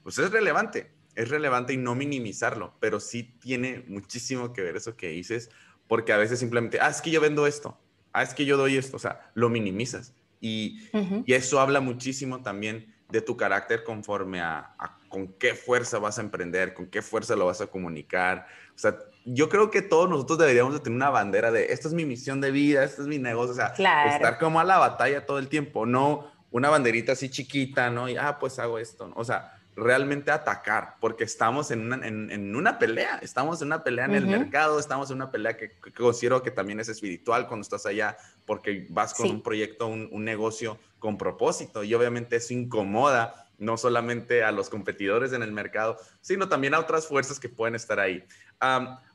pues 0.03 0.17
es 0.17 0.31
relevante. 0.31 0.91
Es 1.15 1.29
relevante 1.29 1.73
y 1.73 1.77
no 1.77 1.95
minimizarlo, 1.95 2.73
pero 2.79 2.99
sí 2.99 3.23
tiene 3.23 3.83
muchísimo 3.87 4.53
que 4.53 4.61
ver 4.61 4.77
eso 4.77 4.95
que 4.95 5.09
dices, 5.09 5.49
porque 5.87 6.13
a 6.13 6.17
veces 6.17 6.39
simplemente, 6.39 6.79
ah, 6.79 6.89
es 6.89 7.01
que 7.01 7.09
yo 7.11 7.19
vendo 7.19 7.45
esto, 7.45 7.77
ah, 8.13 8.23
es 8.23 8.33
que 8.33 8.45
yo 8.45 8.57
doy 8.57 8.77
esto, 8.77 8.95
o 8.95 8.99
sea, 8.99 9.31
lo 9.33 9.49
minimizas. 9.49 10.13
Y, 10.39 10.80
eso 11.28 11.60
habla 11.60 11.80
muchísimo 11.80 12.41
también 12.41 12.93
de 13.10 13.21
tu 13.21 13.36
carácter 13.36 13.84
conforme 13.84 14.41
a, 14.41 14.75
con 15.10 15.28
qué 15.34 15.56
fuerza 15.56 15.99
vas 15.99 16.17
a 16.19 16.21
emprender, 16.21 16.73
con 16.73 16.88
qué 16.88 17.02
fuerza 17.02 17.36
lo 17.36 17.47
vas 17.47 17.62
a 17.62 17.67
comunicar. 17.67 18.47
O 18.75 18.78
sea, 18.78 18.97
yo 19.25 19.49
creo 19.49 19.71
que 19.71 19.82
todos 19.82 20.10
nosotros 20.10 20.39
deberíamos 20.39 20.73
de 20.73 20.80
tener 20.80 20.95
una 20.95 21.10
bandera 21.10 21.52
de, 21.52 21.73
esta 21.73 21.88
es 21.88 21.93
mi 21.93 22.06
misión 22.06 22.39
de 22.41 22.52
vida, 22.52 22.84
este 22.84 23.02
es 23.02 23.08
mi 23.08 23.17
negocio, 23.17 23.52
o 23.52 23.56
sea, 23.56 23.67
estar 23.67 24.38
como 24.38 24.60
a 24.60 24.63
la 24.63 24.78
batalla 24.78 25.25
todo 25.25 25.39
el 25.39 25.49
tiempo, 25.49 25.86
no 25.86 26.32
una 26.52 26.69
banderita 26.69 27.12
así 27.12 27.30
chiquita, 27.30 27.89
¿no? 27.89 28.10
Y, 28.10 28.17
ah, 28.17 28.38
pues 28.39 28.58
hago 28.60 28.80
esto, 28.80 29.12
o 29.15 29.23
sea, 29.23 29.58
realmente 29.79 30.31
atacar, 30.31 30.95
porque 30.99 31.23
estamos 31.23 31.71
en 31.71 31.81
una, 31.91 32.07
en, 32.07 32.55
una 32.55 32.79
pelea, 32.79 33.19
estamos 33.21 33.61
en 33.61 33.67
una 33.67 33.83
pelea 33.83 34.05
en 34.05 34.15
el 34.15 34.27
mercado, 34.27 34.79
estamos 34.79 35.09
en 35.09 35.17
una 35.17 35.31
pelea 35.31 35.57
que, 35.57 35.71
considero 35.97 36.43
que 36.43 36.51
también 36.51 36.79
es 36.79 36.89
espiritual 36.89 37.47
cuando 37.47 37.61
estás 37.61 37.85
allá, 37.85 38.17
porque 38.45 38.87
vas 38.89 39.13
con 39.13 39.29
un 39.29 39.41
proyecto, 39.41 39.87
un, 39.87 40.23
negocio 40.23 40.77
con 40.99 41.17
propósito, 41.17 41.83
y 41.83 41.93
obviamente 41.93 42.35
eso 42.35 42.53
incomoda 42.53 43.47
no 43.57 43.77
solamente 43.77 44.43
a 44.43 44.51
los 44.51 44.69
competidores 44.69 45.33
en 45.33 45.43
el 45.43 45.51
mercado, 45.51 45.97
sino 46.21 46.47
también 46.47 46.73
a 46.73 46.79
otras 46.79 47.07
fuerzas 47.07 47.39
que 47.39 47.49
pueden 47.49 47.75
estar 47.75 47.99
ahí. 47.99 48.23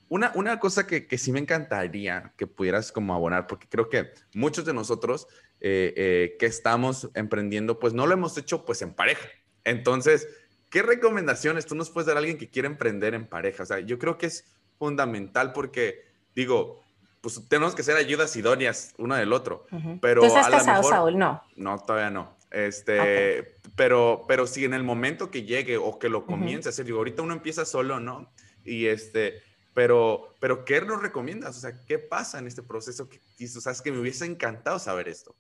una, 0.09 0.33
una 0.35 0.61
cosa 0.61 0.87
que, 0.87 1.07
que, 1.07 1.19
sí 1.19 1.33
me 1.33 1.41
encantaría 1.41 2.33
que 2.37 2.47
pudieras 2.47 2.93
como 2.93 3.15
abonar, 3.15 3.47
porque 3.47 3.67
creo 3.69 3.89
que 3.89 4.13
muchos 4.35 4.65
de 4.65 4.75
nosotros 4.75 5.29
eh, 5.67 5.95
eh, 5.97 6.37
que 6.39 6.45
estamos 6.45 7.09
emprendiendo, 7.15 7.79
pues 7.79 7.95
no 7.95 8.07
lo 8.07 8.13
hemos 8.13 8.37
hecho 8.37 8.67
pues 8.67 8.83
en 8.83 8.93
pareja. 8.93 9.27
Entonces, 9.65 10.29
¿Qué 10.75 10.83
recomendaciones 10.83 11.67
tú 11.67 11.77
nos 11.77 11.89
puedes 11.89 12.09
dar 12.09 12.17
a 12.17 12.19
alguien 12.19 12.37
que 12.37 12.51
quiere 12.51 12.67
emprender 12.67 13.15
en 13.15 13.29
pareja? 13.29 13.63
O 13.63 13.67
sea, 13.67 13.79
yo 13.79 13.97
creo 13.97 14.19
que 14.19 14.27
es 14.27 14.45
fundamental 14.77 15.53
porque, 15.53 16.05
digo, 16.35 16.83
pues 17.21 17.41
tenemos 17.49 17.77
que 17.77 17.85
ser 17.85 17.97
ayudas 17.97 18.35
idóneas 18.35 18.93
uno 18.99 19.15
del 19.15 19.33
otro. 19.33 19.69
pero 20.01 20.23
¿Tú 20.23 20.27
estás 20.27 20.49
casado, 20.49 20.83
Saúl? 20.83 21.17
No. 21.17 21.41
No, 21.55 21.79
todavía 21.79 22.11
no. 22.11 22.37
Este, 22.51 23.55
pero, 23.77 24.25
pero 24.27 24.49
si 24.49 24.65
en 24.65 24.75
el 24.75 24.83
momento 24.83 25.31
que 25.31 25.45
llegue 25.45 25.77
o 25.77 26.01
que 26.01 26.09
lo 26.09 26.27
comience 26.27 26.69
a 26.69 26.71
hacer, 26.71 26.87
digo, 26.87 26.99
ahorita 26.99 27.23
uno 27.23 27.35
empieza 27.35 27.65
solo, 27.65 28.01
¿no? 28.01 28.33
Y 28.65 28.87
este, 28.87 29.43
pero, 29.75 30.35
pero 30.41 30.65
¿qué 30.65 30.81
nos 30.81 31.01
recomiendas? 31.01 31.57
O 31.57 31.61
sea, 31.61 31.79
¿qué 31.87 32.01
pasa 32.01 32.41
en 32.41 32.49
este 32.49 32.65
proceso? 32.65 33.09
Que, 33.09 33.21
o 33.45 33.61
sea, 33.61 33.71
es 33.71 33.81
que 33.81 33.93
me 33.93 34.01
hubiese 34.01 34.27
encantado 34.27 34.81
saber 34.81 35.07
esto. 35.07 35.37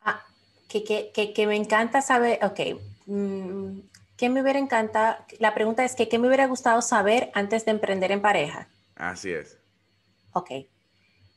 Ah, 0.00 0.20
que, 0.68 0.82
que, 0.82 1.12
que, 1.14 1.32
que 1.32 1.46
me 1.46 1.54
encanta 1.54 2.02
saber, 2.02 2.40
ok, 2.42 2.80
mm, 3.06 3.78
¿Qué 4.18 4.28
me 4.28 4.42
hubiera 4.42 4.58
encantado? 4.58 5.16
La 5.38 5.54
pregunta 5.54 5.84
es 5.84 5.94
que, 5.94 6.08
¿qué 6.08 6.18
me 6.18 6.26
hubiera 6.26 6.48
gustado 6.48 6.82
saber 6.82 7.30
antes 7.34 7.64
de 7.64 7.70
emprender 7.70 8.10
en 8.10 8.20
pareja? 8.20 8.68
Así 8.96 9.30
es. 9.30 9.56
Ok. 10.32 10.50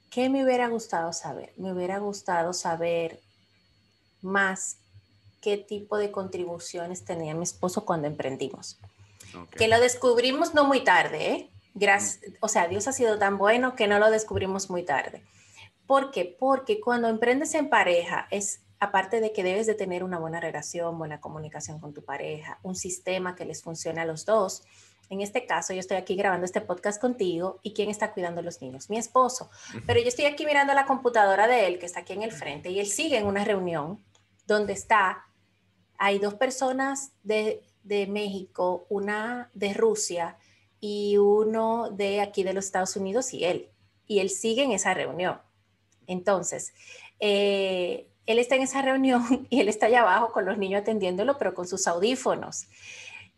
¿Qué 0.10 0.30
me 0.30 0.44
hubiera 0.44 0.68
gustado 0.68 1.14
saber? 1.14 1.54
Me 1.58 1.72
hubiera 1.72 2.00
gustado 2.00 2.54
saber 2.54 3.20
más 4.22 4.78
qué 5.42 5.58
tipo 5.58 5.98
de 5.98 6.12
contribuciones 6.12 7.06
tenía 7.06 7.36
mi 7.36 7.44
esposo 7.44 7.86
cuando 7.86 8.08
emprendimos. 8.08 8.80
Que 9.58 9.68
lo 9.68 9.80
descubrimos 9.80 10.56
no 10.56 10.66
muy 10.66 10.84
tarde, 10.84 11.32
¿eh? 11.32 11.50
Gracias, 11.76 12.20
o 12.42 12.48
sea, 12.48 12.68
Dios 12.68 12.88
ha 12.88 12.94
sido 12.94 13.18
tan 13.20 13.38
bueno 13.38 13.76
que 13.76 13.88
no 13.88 13.98
lo 13.98 14.12
descubrimos 14.12 14.70
muy 14.70 14.84
tarde 14.84 15.24
¿Por 15.88 16.12
qué? 16.12 16.36
Porque 16.38 16.82
cuando 16.82 17.08
emprendes 17.08 17.54
en 17.54 17.70
pareja 17.70 18.28
es 18.32 18.62
aparte 18.82 19.22
de 19.22 19.32
que 19.32 19.44
debes 19.44 19.68
de 19.68 19.76
tener 19.76 20.04
una 20.04 20.18
buena 20.18 20.40
relación, 20.40 20.98
buena 20.98 21.22
comunicación 21.22 21.80
con 21.80 21.94
tu 21.94 22.04
pareja, 22.04 22.60
un 22.64 22.76
sistema 22.76 23.36
que 23.36 23.46
les 23.46 23.62
funcione 23.62 24.02
a 24.02 24.06
los 24.06 24.26
dos. 24.26 24.64
En 25.12 25.22
este 25.22 25.46
caso, 25.46 25.72
yo 25.72 25.80
estoy 25.80 25.98
aquí 25.98 26.16
grabando 26.16 26.46
este 26.46 26.62
podcast 26.62 27.00
contigo 27.00 27.60
y 27.62 27.74
¿quién 27.74 27.92
está 27.92 28.12
cuidando 28.12 28.42
a 28.42 28.44
los 28.44 28.60
niños? 28.60 28.90
Mi 28.90 28.98
esposo. 28.98 29.52
Pero 29.86 30.00
yo 30.00 30.08
estoy 30.08 30.26
aquí 30.26 30.48
mirando 30.48 30.74
la 30.74 30.88
computadora 30.88 31.48
de 31.48 31.68
él, 31.68 31.78
que 31.78 31.86
está 31.86 32.00
aquí 32.00 32.14
en 32.14 32.24
el 32.24 32.32
frente, 32.32 32.72
y 32.72 32.80
él 32.80 32.88
sigue 32.88 33.20
en 33.20 33.28
una 33.28 33.46
reunión 33.46 34.04
donde 34.48 34.74
está, 34.74 35.28
hay 36.00 36.18
dos 36.18 36.34
personas 36.34 37.12
de, 37.22 37.62
de 37.84 38.08
México, 38.08 38.88
una 38.90 39.52
de 39.54 39.76
Rusia 39.76 40.38
y 40.80 41.18
uno 41.18 41.92
de 41.92 42.20
aquí 42.20 42.44
de 42.44 42.54
los 42.54 42.66
Estados 42.66 42.96
Unidos 42.96 43.32
y 43.32 43.46
él. 43.46 43.70
Y 44.08 44.22
él 44.22 44.32
sigue 44.32 44.64
en 44.64 44.72
esa 44.72 44.96
reunión. 44.96 45.40
Entonces, 46.08 46.74
eh, 47.20 48.11
él 48.26 48.40
está 48.40 48.56
en 48.56 48.64
esa 48.64 48.82
reunión 48.82 49.46
y 49.50 49.62
él 49.62 49.70
está 49.70 49.88
allá 49.88 50.02
abajo 50.02 50.32
con 50.32 50.46
los 50.46 50.58
niños 50.58 50.82
atendiéndolo, 50.82 51.38
pero 51.38 51.54
con 51.54 51.68
sus 51.68 51.88
audífonos. 51.88 52.68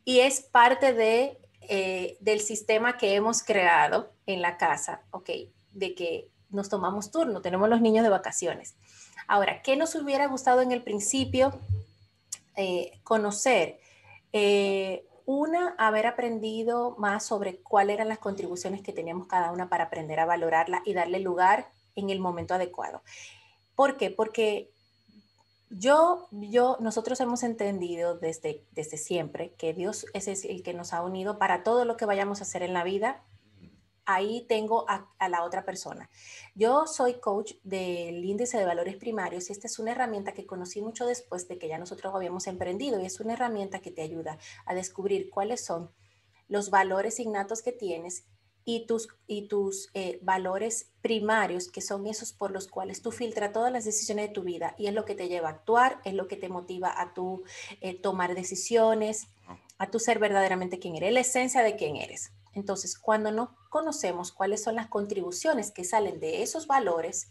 Y 0.06 0.20
es 0.20 0.42
parte 0.42 0.94
de, 0.94 1.38
eh, 1.62 2.18
del 2.20 2.42
sistema 2.42 2.98
que 2.98 3.16
hemos 3.16 3.44
creado 3.44 4.12
en 4.26 4.42
la 4.42 4.58
casa, 4.58 5.02
¿ok? 5.12 5.30
De 5.72 5.96
que 5.96 6.30
nos 6.50 6.70
tomamos 6.70 7.12
turno, 7.12 7.42
tenemos 7.42 7.70
los 7.70 7.82
niños 7.82 8.04
de 8.04 8.10
vacaciones. 8.10 8.76
Ahora, 9.28 9.62
¿qué 9.62 9.76
nos 9.76 9.96
hubiera 9.96 10.28
gustado 10.28 10.62
en 10.62 10.72
el 10.72 10.84
principio 10.84 11.58
eh, 12.56 13.00
conocer? 13.04 13.80
Eh, 14.34 15.06
una, 15.26 15.74
haber 15.78 16.06
aprendido 16.06 16.96
más 16.98 17.26
sobre 17.26 17.58
cuáles 17.62 17.96
eran 17.96 18.10
las 18.10 18.20
contribuciones 18.20 18.82
que 18.82 18.92
teníamos 18.92 19.28
cada 19.28 19.52
una 19.52 19.70
para 19.70 19.86
aprender 19.86 20.20
a 20.20 20.26
valorarla 20.26 20.82
y 20.86 20.94
darle 20.94 21.20
lugar 21.20 21.72
en 21.96 22.10
el 22.10 22.20
momento 22.20 22.54
adecuado. 22.54 23.04
¿Por 23.76 23.98
qué? 23.98 24.10
Porque 24.10 24.73
yo, 25.76 26.28
yo, 26.32 26.78
nosotros 26.80 27.20
hemos 27.20 27.42
entendido 27.42 28.16
desde, 28.16 28.64
desde 28.72 28.98
siempre 28.98 29.54
que 29.56 29.74
Dios 29.74 30.06
es 30.14 30.46
el 30.46 30.62
que 30.62 30.74
nos 30.74 30.94
ha 30.94 31.02
unido 31.02 31.40
para 31.40 31.64
todo 31.64 31.84
lo 31.84 31.98
que 31.98 32.06
vayamos 32.06 32.40
a 32.40 32.44
hacer 32.44 32.62
en 32.62 32.74
la 32.74 32.84
vida. 32.84 33.24
Ahí 34.06 34.46
tengo 34.48 34.86
a, 34.88 35.10
la 35.30 35.44
otra 35.44 35.66
persona. 35.66 36.12
Yo 36.54 36.86
soy 36.86 37.16
coach 37.20 37.54
del 37.64 38.24
índice 38.24 38.60
de 38.60 38.66
valores 38.66 38.98
primarios 38.98 39.50
y 39.50 39.54
esta 39.54 39.66
es 39.66 39.80
una 39.80 39.92
herramienta 39.92 40.34
que 40.34 40.46
conocí 40.46 40.82
mucho 40.82 41.08
después 41.08 41.48
de 41.48 41.58
que 41.58 41.70
ya 41.70 41.80
nosotros 41.80 42.14
habíamos 42.14 42.46
emprendido 42.46 43.00
y 43.00 43.06
es 43.06 43.20
una 43.20 43.34
herramienta 43.34 43.80
que 43.80 43.92
te 43.92 44.04
ayuda 44.04 44.38
a 44.66 44.76
descubrir 44.76 45.30
cuáles 45.32 45.66
son 45.66 45.90
los 46.50 46.70
valores 46.70 47.20
innatos 47.20 47.64
que 47.64 47.72
tienes 47.72 48.26
y 48.66 48.86
tus, 48.86 49.10
y 49.28 49.48
tus 49.48 49.90
eh, 49.94 50.20
valores 50.22 50.88
primarios, 51.02 51.70
que 51.70 51.82
son 51.82 52.08
esos 52.08 52.34
por 52.34 52.52
los 52.52 52.68
cuales 52.68 53.02
tú 53.02 53.12
filtras 53.12 53.52
todas 53.52 53.72
las 53.72 53.86
decisiones 53.86 54.28
de 54.28 54.34
tu 54.34 54.44
vida 54.44 54.76
y 54.78 54.88
es 54.88 54.94
lo 54.94 55.06
que 55.06 55.16
te 55.16 55.28
lleva 55.28 55.50
a 55.50 55.52
actuar, 55.52 56.00
es 56.06 56.14
lo 56.14 56.28
que 56.28 56.38
te 56.38 56.50
motiva 56.50 56.94
a 57.02 57.14
tu 57.14 57.44
eh, 57.82 57.94
tomar 57.94 58.36
decisiones, 58.36 59.28
a 59.78 59.92
tu 59.92 60.00
ser 60.00 60.20
verdaderamente 60.20 60.80
quien 60.80 60.96
eres, 60.96 61.14
la 61.14 61.20
esencia 61.20 61.64
de 61.64 61.76
quién 61.76 61.98
eres. 61.98 62.32
Entonces, 62.54 62.98
cuando 62.98 63.32
no 63.32 63.56
conocemos 63.70 64.32
cuáles 64.32 64.64
son 64.64 64.76
las 64.76 64.88
contribuciones 64.88 65.72
que 65.72 65.84
salen 65.84 66.20
de 66.20 66.44
esos 66.44 66.68
valores, 66.68 67.28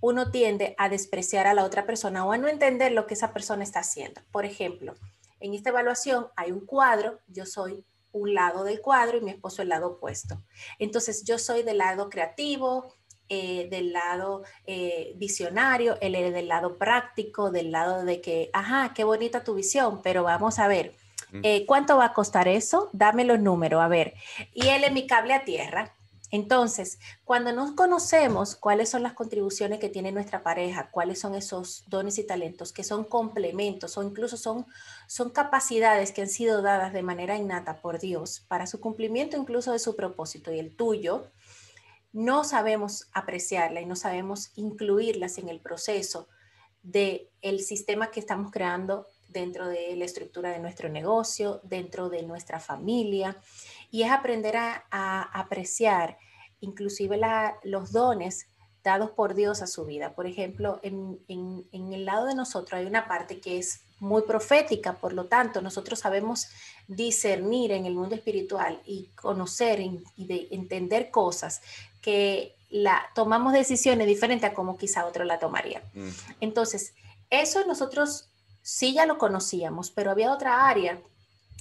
uno 0.00 0.30
tiende 0.30 0.74
a 0.78 0.88
despreciar 0.88 1.46
a 1.46 1.54
la 1.54 1.64
otra 1.64 1.86
persona 1.86 2.24
o 2.24 2.32
a 2.32 2.38
no 2.38 2.48
entender 2.48 2.92
lo 2.92 3.06
que 3.06 3.14
esa 3.14 3.32
persona 3.32 3.64
está 3.64 3.80
haciendo. 3.80 4.20
Por 4.30 4.44
ejemplo, 4.44 4.94
en 5.40 5.54
esta 5.54 5.70
evaluación 5.70 6.28
hay 6.36 6.52
un 6.52 6.66
cuadro, 6.66 7.20
yo 7.28 7.46
soy 7.46 7.84
un 8.18 8.34
lado 8.34 8.64
del 8.64 8.80
cuadro 8.80 9.18
y 9.18 9.20
mi 9.20 9.30
esposo 9.30 9.62
el 9.62 9.68
lado 9.68 9.88
opuesto. 9.88 10.42
Entonces 10.78 11.24
yo 11.24 11.38
soy 11.38 11.62
del 11.62 11.78
lado 11.78 12.10
creativo, 12.10 12.94
eh, 13.30 13.68
del 13.70 13.92
lado 13.92 14.42
eh, 14.66 15.12
visionario, 15.16 15.98
él 16.00 16.14
es 16.14 16.32
del 16.32 16.48
lado 16.48 16.78
práctico, 16.78 17.50
del 17.50 17.70
lado 17.70 18.04
de 18.04 18.22
que, 18.22 18.48
ajá, 18.54 18.92
qué 18.94 19.04
bonita 19.04 19.44
tu 19.44 19.54
visión, 19.54 20.00
pero 20.02 20.22
vamos 20.22 20.58
a 20.58 20.66
ver, 20.66 20.94
eh, 21.42 21.66
¿cuánto 21.66 21.98
va 21.98 22.06
a 22.06 22.14
costar 22.14 22.48
eso? 22.48 22.88
Dame 22.94 23.24
los 23.24 23.38
números, 23.38 23.82
a 23.82 23.88
ver. 23.88 24.14
Y 24.54 24.68
él 24.68 24.82
es 24.82 24.92
mi 24.92 25.06
cable 25.06 25.34
a 25.34 25.44
tierra. 25.44 25.94
Entonces, 26.30 26.98
cuando 27.24 27.52
nos 27.52 27.72
conocemos 27.72 28.54
cuáles 28.54 28.90
son 28.90 29.02
las 29.02 29.14
contribuciones 29.14 29.78
que 29.78 29.88
tiene 29.88 30.12
nuestra 30.12 30.42
pareja, 30.42 30.90
cuáles 30.90 31.20
son 31.20 31.34
esos 31.34 31.84
dones 31.88 32.18
y 32.18 32.26
talentos 32.26 32.72
que 32.72 32.84
son 32.84 33.04
complementos 33.04 33.96
o 33.96 34.02
incluso 34.02 34.36
son, 34.36 34.66
son 35.06 35.30
capacidades 35.30 36.12
que 36.12 36.22
han 36.22 36.28
sido 36.28 36.60
dadas 36.60 36.92
de 36.92 37.02
manera 37.02 37.36
innata 37.36 37.80
por 37.80 37.98
Dios 37.98 38.44
para 38.48 38.66
su 38.66 38.80
cumplimiento 38.80 39.36
incluso 39.38 39.72
de 39.72 39.78
su 39.78 39.96
propósito 39.96 40.52
y 40.52 40.58
el 40.58 40.76
tuyo, 40.76 41.30
no 42.12 42.44
sabemos 42.44 43.08
apreciarla 43.12 43.80
y 43.80 43.86
no 43.86 43.96
sabemos 43.96 44.50
incluirlas 44.56 45.38
en 45.38 45.48
el 45.48 45.60
proceso 45.60 46.28
de 46.82 47.30
el 47.42 47.60
sistema 47.60 48.10
que 48.10 48.20
estamos 48.20 48.50
creando 48.50 49.06
dentro 49.28 49.68
de 49.68 49.94
la 49.96 50.04
estructura 50.04 50.50
de 50.50 50.58
nuestro 50.58 50.88
negocio, 50.88 51.60
dentro 51.64 52.08
de 52.08 52.22
nuestra 52.22 52.60
familia 52.60 53.36
y 53.90 54.02
es 54.02 54.10
aprender 54.10 54.56
a, 54.56 55.22
apreciar 55.32 56.18
inclusive 56.60 57.20
los 57.62 57.92
dones 57.92 58.46
dados 58.82 59.10
por 59.10 59.34
Dios 59.34 59.62
a 59.62 59.66
su 59.66 59.84
vida. 59.84 60.14
Por 60.14 60.26
ejemplo, 60.26 60.80
en, 60.82 61.18
el 61.72 62.04
lado 62.04 62.26
de 62.26 62.34
nosotros 62.34 62.78
hay 62.78 62.86
una 62.86 63.06
parte 63.06 63.40
que 63.40 63.58
es 63.58 63.80
muy 64.00 64.22
profética, 64.22 64.94
por 64.94 65.12
lo 65.12 65.26
tanto, 65.26 65.60
nosotros 65.60 65.98
sabemos 65.98 66.46
discernir 66.86 67.72
en 67.72 67.84
el 67.84 67.94
mundo 67.94 68.14
espiritual 68.14 68.80
y 68.86 69.06
conocer 69.16 69.80
y 69.80 70.26
de 70.26 70.48
entender 70.52 71.10
cosas 71.10 71.60
que 72.00 72.54
la 72.70 73.10
tomamos 73.14 73.52
decisiones 73.52 74.06
diferentes 74.06 74.50
a 74.50 74.54
como 74.54 74.76
quizá 74.76 75.06
otro 75.06 75.24
la 75.24 75.38
tomaría. 75.38 75.82
Entonces, 76.40 76.94
eso 77.30 77.64
nosotros 77.66 78.28
sí 78.62 78.94
ya 78.94 79.06
lo 79.06 79.18
conocíamos, 79.18 79.90
pero 79.90 80.10
había 80.10 80.32
otra 80.32 80.68
área 80.68 81.00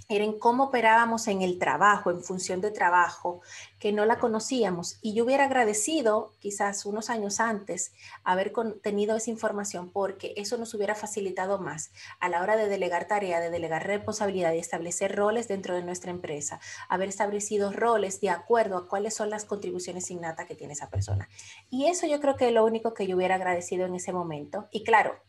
era 0.10 0.24
en 0.24 0.40
cómo 0.40 0.66
operábamos 0.66 1.28
en 1.28 1.42
el 1.42 1.60
trabajo, 1.60 2.12
en 2.12 2.24
función 2.24 2.62
de 2.62 2.72
trabajo, 2.72 3.42
que 3.78 3.92
no 3.92 4.06
la 4.06 4.20
conocíamos. 4.20 5.00
Y 5.02 5.14
yo 5.14 5.26
hubiera 5.26 5.46
agradecido 5.46 6.32
quizás 6.40 6.86
unos 6.86 7.10
años 7.10 7.42
antes 7.42 7.92
haber 8.24 8.54
tenido 8.82 9.18
esa 9.18 9.30
información 9.30 9.90
porque 9.92 10.34
eso 10.38 10.58
nos 10.58 10.74
hubiera 10.74 10.96
facilitado 10.96 11.60
más 11.60 11.92
a 12.22 12.30
la 12.30 12.42
hora 12.42 12.56
de 12.56 12.70
delegar 12.70 13.08
tarea, 13.08 13.42
de 13.42 13.50
delegar 13.50 13.86
responsabilidad 13.86 14.54
y 14.54 14.60
establecer 14.60 15.14
roles 15.14 15.50
dentro 15.50 15.76
de 15.76 15.84
nuestra 15.84 16.12
empresa, 16.12 16.62
haber 16.88 17.10
establecido 17.10 17.74
roles 17.74 18.22
de 18.22 18.30
acuerdo 18.30 18.78
a 18.78 18.88
cuáles 18.88 19.14
son 19.14 19.30
las 19.30 19.44
contribuciones 19.44 20.10
innatas 20.10 20.48
que 20.48 20.56
tiene 20.56 20.72
esa 20.72 20.90
persona. 20.90 21.28
Y 21.70 21.88
eso 21.88 22.08
yo 22.08 22.22
creo 22.22 22.38
que 22.38 22.48
es 22.48 22.54
lo 22.54 22.64
único 22.66 22.94
que 22.94 23.08
yo 23.08 23.18
hubiera 23.18 23.36
agradecido 23.36 23.86
en 23.86 23.96
ese 23.96 24.14
momento. 24.14 24.70
Y 24.72 24.86
claro, 24.86 25.20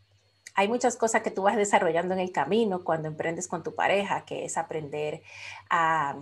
hay 0.59 0.67
muchas 0.67 0.97
cosas 0.97 1.21
que 1.21 1.31
tú 1.31 1.43
vas 1.43 1.55
desarrollando 1.55 2.13
en 2.13 2.19
el 2.19 2.33
camino 2.33 2.83
cuando 2.83 3.07
emprendes 3.07 3.47
con 3.47 3.63
tu 3.63 3.75
pareja, 3.75 4.25
que 4.25 4.43
es 4.43 4.57
aprender 4.57 5.21
a, 5.69 6.19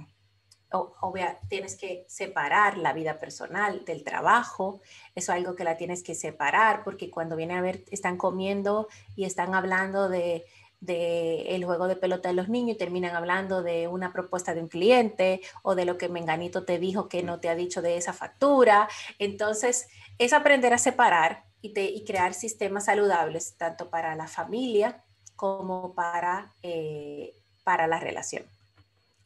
obvia, 0.69 1.39
tienes 1.49 1.75
que 1.75 2.05
separar 2.07 2.77
la 2.77 2.93
vida 2.93 3.19
personal 3.19 3.83
del 3.83 4.03
trabajo, 4.03 4.79
eso 5.15 5.31
es 5.31 5.39
algo 5.39 5.55
que 5.55 5.63
la 5.63 5.75
tienes 5.75 6.03
que 6.03 6.13
separar 6.13 6.83
porque 6.83 7.09
cuando 7.09 7.35
viene 7.35 7.55
a 7.55 7.61
ver, 7.61 7.83
están 7.89 8.15
comiendo 8.17 8.87
y 9.15 9.23
están 9.23 9.55
hablando 9.55 10.07
de, 10.07 10.45
de 10.81 11.55
el 11.55 11.65
juego 11.65 11.87
de 11.87 11.95
pelota 11.95 12.29
de 12.29 12.35
los 12.35 12.47
niños 12.47 12.75
y 12.75 12.77
terminan 12.77 13.15
hablando 13.15 13.63
de 13.63 13.87
una 13.87 14.13
propuesta 14.13 14.53
de 14.53 14.61
un 14.61 14.67
cliente 14.67 15.41
o 15.63 15.73
de 15.73 15.85
lo 15.85 15.97
que 15.97 16.09
Menganito 16.09 16.63
te 16.63 16.77
dijo 16.77 17.09
que 17.09 17.23
no 17.23 17.39
te 17.39 17.49
ha 17.49 17.55
dicho 17.55 17.81
de 17.81 17.97
esa 17.97 18.13
factura. 18.13 18.87
Entonces, 19.17 19.87
es 20.19 20.31
aprender 20.31 20.75
a 20.75 20.77
separar 20.77 21.46
y, 21.61 22.05
crear 22.05 22.33
sistemas 22.33 22.85
saludables, 22.85 23.55
tanto 23.57 23.89
para 23.89 24.15
la 24.15 24.27
familia 24.27 25.03
como 25.35 25.93
para, 25.93 26.53
eh, 26.63 27.33
para 27.63 27.87
la 27.87 27.99
relación 27.99 28.43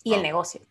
y 0.03 0.13
el 0.13 0.23
negocio. 0.23 0.61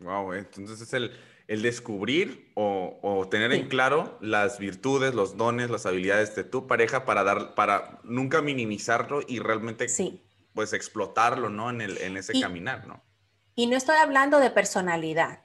Wow, 0.00 0.32
entonces 0.32 0.80
es 0.80 0.92
el, 0.94 1.12
el 1.46 1.62
descubrir 1.62 2.52
o, 2.54 2.98
o 3.02 3.28
tener 3.28 3.52
en 3.52 3.68
claro 3.68 4.18
las 4.20 4.58
virtudes, 4.58 5.14
los 5.14 5.36
dones, 5.36 5.68
las 5.68 5.84
habilidades 5.84 6.34
de 6.36 6.44
tu 6.44 6.66
pareja 6.66 7.04
para 7.04 7.22
dar, 7.24 7.54
para 7.54 8.00
nunca 8.04 8.40
minimizarlo 8.40 9.20
y 9.26 9.40
realmente 9.40 9.86
pues 10.54 10.72
explotarlo, 10.72 11.48
¿no? 11.48 11.70
En, 11.70 11.80
el, 11.80 11.98
en 11.98 12.16
ese 12.16 12.40
caminar, 12.40 12.86
¿no? 12.86 13.02
Y 13.54 13.66
no 13.66 13.76
estoy 13.76 13.96
hablando 13.96 14.38
de 14.38 14.50
personalidad, 14.50 15.42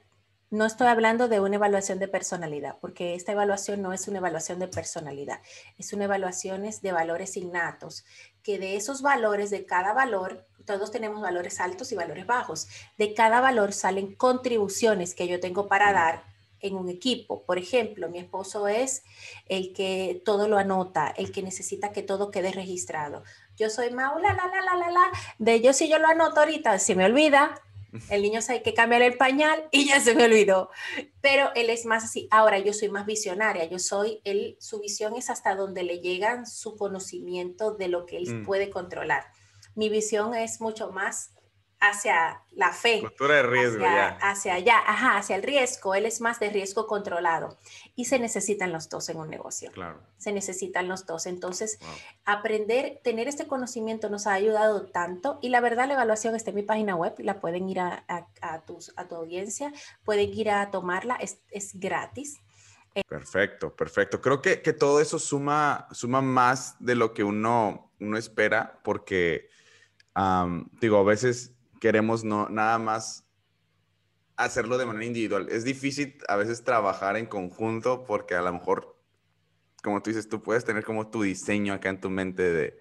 no 0.52 0.66
estoy 0.66 0.88
hablando 0.88 1.28
de 1.28 1.40
una 1.40 1.56
evaluación 1.56 2.00
de 2.00 2.08
personalidad, 2.08 2.78
porque 2.80 3.16
esta 3.16 3.32
evaluación 3.32 3.82
no 3.82 3.94
es 3.94 4.08
una 4.08 4.20
evaluación 4.20 4.60
de 4.60 4.68
personalidad, 4.68 5.42
es 5.78 5.92
una 5.94 6.06
evaluación 6.06 6.64
de 6.82 6.92
valores 6.92 7.36
innatos, 7.38 8.06
que 8.44 8.60
de 8.60 8.76
esos 8.76 9.02
valores, 9.02 9.50
de 9.50 9.66
cada 9.66 9.94
valor, 9.94 10.48
todos 10.66 10.92
tenemos 10.92 11.22
valores 11.22 11.60
altos 11.60 11.92
y 11.92 11.96
valores 11.96 12.26
bajos, 12.26 12.68
de 12.98 13.14
cada 13.14 13.42
valor 13.42 13.74
salen 13.74 14.16
contribuciones 14.16 15.16
que 15.16 15.28
yo 15.28 15.40
tengo 15.40 15.68
para 15.68 15.92
dar 15.94 16.24
en 16.60 16.76
un 16.76 16.90
equipo. 16.90 17.44
Por 17.44 17.58
ejemplo, 17.58 18.10
mi 18.10 18.20
esposo 18.20 18.68
es 18.68 19.04
el 19.48 19.74
que 19.74 20.22
todo 20.26 20.48
lo 20.48 20.58
anota, 20.58 21.14
el 21.18 21.32
que 21.32 21.44
necesita 21.44 21.92
que 21.92 22.02
todo 22.02 22.32
quede 22.32 22.52
registrado. 22.52 23.24
Yo 23.58 23.70
soy 23.70 23.92
Maula, 23.92 24.34
la, 24.34 24.48
la, 24.48 24.62
la, 24.62 24.76
la, 24.76 24.92
la, 24.92 25.12
de 25.38 25.62
yo 25.62 25.74
si 25.74 25.90
yo 25.90 26.00
lo 26.00 26.08
anoto 26.08 26.40
ahorita, 26.40 26.78
se 26.80 26.96
me 26.96 27.06
olvida, 27.06 27.62
el 28.10 28.22
niño 28.22 28.42
sabe 28.42 28.62
que 28.62 28.74
cambiar 28.74 29.02
el 29.02 29.18
pañal 29.18 29.68
y 29.72 29.86
ya 29.88 30.00
se 30.00 30.16
me 30.16 30.26
olvidó. 30.26 30.70
pero 31.22 31.50
él 31.56 31.70
es 31.70 31.86
más 31.86 32.04
así. 32.04 32.28
Ahora 32.32 32.60
yo 32.60 32.74
soy 32.74 32.90
más 32.90 33.06
visionaria, 33.06 33.66
yo 33.66 33.80
soy, 33.80 34.22
él, 34.24 34.58
su 34.60 34.80
visión 34.80 35.16
es 35.16 35.30
hasta 35.30 35.56
donde 35.56 35.84
le 35.84 36.00
llegan 36.00 36.46
su 36.46 36.76
conocimiento 36.76 37.76
de 37.76 37.88
lo 37.88 38.06
que 38.06 38.18
él 38.18 38.42
mm. 38.42 38.46
puede 38.46 38.70
controlar. 38.70 39.26
Mi 39.76 39.90
visión 39.90 40.34
es 40.34 40.62
mucho 40.62 40.92
más 40.92 41.35
hacia 41.80 42.42
la 42.52 42.72
fe. 42.72 43.02
Cultura 43.02 43.36
de 43.36 43.44
riesgo, 43.44 43.86
hacia, 43.86 43.96
ya. 43.96 44.18
Hacia 44.22 44.54
allá, 44.56 44.78
ajá, 44.86 45.18
hacia 45.18 45.36
el 45.36 45.44
riesgo. 45.44 45.96
Él 45.96 46.06
es 46.06 46.22
más 46.22 46.40
de 46.40 46.50
riesgo 46.50 46.88
controlado. 46.88 47.58
Y 47.96 48.06
se 48.06 48.20
necesitan 48.20 48.72
los 48.72 48.90
dos 48.90 49.10
en 49.10 49.18
un 49.18 49.30
negocio. 49.30 49.72
Claro. 49.72 50.00
Se 50.18 50.32
necesitan 50.32 50.88
los 50.88 51.06
dos. 51.06 51.26
Entonces, 51.26 51.80
aprender, 52.24 53.00
tener 53.04 53.28
este 53.28 53.48
conocimiento 53.48 54.10
nos 54.10 54.28
ha 54.28 54.34
ayudado 54.34 54.88
tanto. 54.88 55.40
Y 55.42 55.50
la 55.50 55.62
verdad, 55.62 55.88
la 55.88 55.94
evaluación 55.94 56.36
está 56.36 56.52
en 56.52 56.56
mi 56.58 56.64
página 56.64 56.96
web. 56.96 57.14
La 57.20 57.40
pueden 57.40 57.70
ir 57.70 57.80
a, 57.80 58.06
a, 58.42 58.62
tus, 58.62 58.94
a 58.96 59.08
tu 59.08 59.16
audiencia, 59.16 59.74
pueden 60.04 60.34
ir 60.34 60.50
a 60.50 60.72
tomarla. 60.72 61.16
Es, 61.16 61.40
es 61.52 61.80
gratis. 61.80 62.40
Perfecto, 63.08 63.76
perfecto. 63.76 64.22
Creo 64.22 64.42
que, 64.42 64.62
que, 64.62 64.72
todo 64.72 65.02
eso 65.02 65.20
suma, 65.20 65.88
suma 65.92 66.22
más 66.22 66.78
de 66.80 66.96
lo 66.96 67.14
que 67.14 67.26
uno, 67.26 67.92
uno 68.00 68.18
espera, 68.18 68.80
porque, 68.86 69.50
digo, 70.80 70.98
a 71.00 71.04
veces 71.04 71.55
queremos 71.86 72.24
no, 72.24 72.50
nada 72.50 72.80
más 72.80 73.28
hacerlo 74.38 74.80
de 74.80 74.88
manera 74.88 75.06
individual. 75.06 75.50
Es 75.52 75.64
difícil 75.64 76.18
a 76.28 76.36
veces 76.36 76.64
trabajar 76.64 77.16
en 77.16 77.28
conjunto 77.28 78.06
porque 78.06 78.34
a 78.34 78.42
lo 78.42 78.52
mejor, 78.52 78.98
como 79.84 80.02
tú 80.02 80.10
dices, 80.10 80.28
tú 80.28 80.42
puedes 80.42 80.66
tener 80.66 80.84
como 80.84 81.12
tu 81.12 81.22
diseño 81.22 81.76
acá 81.76 81.90
en 81.90 82.02
tu 82.02 82.10
mente 82.10 82.42
de, 82.42 82.80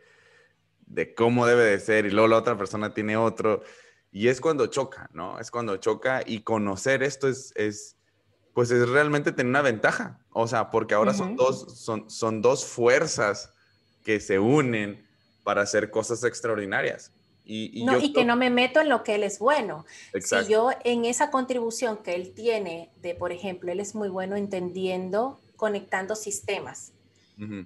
de 0.86 1.14
cómo 1.14 1.44
debe 1.44 1.64
de 1.64 1.80
ser 1.80 2.06
y 2.06 2.12
luego 2.12 2.28
la 2.28 2.38
otra 2.38 2.56
persona 2.56 2.94
tiene 2.94 3.18
otro. 3.18 3.62
Y 4.10 4.28
es 4.28 4.40
cuando 4.40 4.68
choca, 4.68 5.10
¿no? 5.12 5.38
Es 5.38 5.50
cuando 5.50 5.76
choca 5.76 6.22
y 6.24 6.40
conocer 6.40 7.02
esto 7.02 7.28
es, 7.28 7.52
es 7.56 7.98
pues 8.54 8.70
es 8.70 8.88
realmente 8.88 9.32
tener 9.32 9.50
una 9.50 9.60
ventaja. 9.60 10.24
O 10.30 10.48
sea, 10.48 10.70
porque 10.70 10.94
ahora 10.94 11.12
son, 11.12 11.36
dos, 11.36 11.78
son, 11.78 12.08
son 12.08 12.40
dos 12.40 12.64
fuerzas 12.64 13.52
que 14.02 14.18
se 14.18 14.38
unen 14.38 15.06
para 15.42 15.60
hacer 15.60 15.90
cosas 15.90 16.24
extraordinarias. 16.24 17.12
Y, 17.46 17.84
no, 17.84 18.00
y 18.00 18.12
que 18.14 18.24
no 18.24 18.36
me 18.36 18.48
meto 18.48 18.80
en 18.80 18.88
lo 18.88 19.02
que 19.02 19.16
él 19.16 19.22
es 19.22 19.38
bueno. 19.38 19.84
Si 20.18 20.34
yo 20.48 20.70
en 20.82 21.04
esa 21.04 21.30
contribución 21.30 21.98
que 21.98 22.14
él 22.14 22.32
tiene, 22.34 22.90
de 23.02 23.14
por 23.14 23.32
ejemplo, 23.32 23.70
él 23.70 23.80
es 23.80 23.94
muy 23.94 24.08
bueno 24.08 24.36
entendiendo, 24.36 25.38
conectando 25.56 26.16
sistemas. 26.16 26.92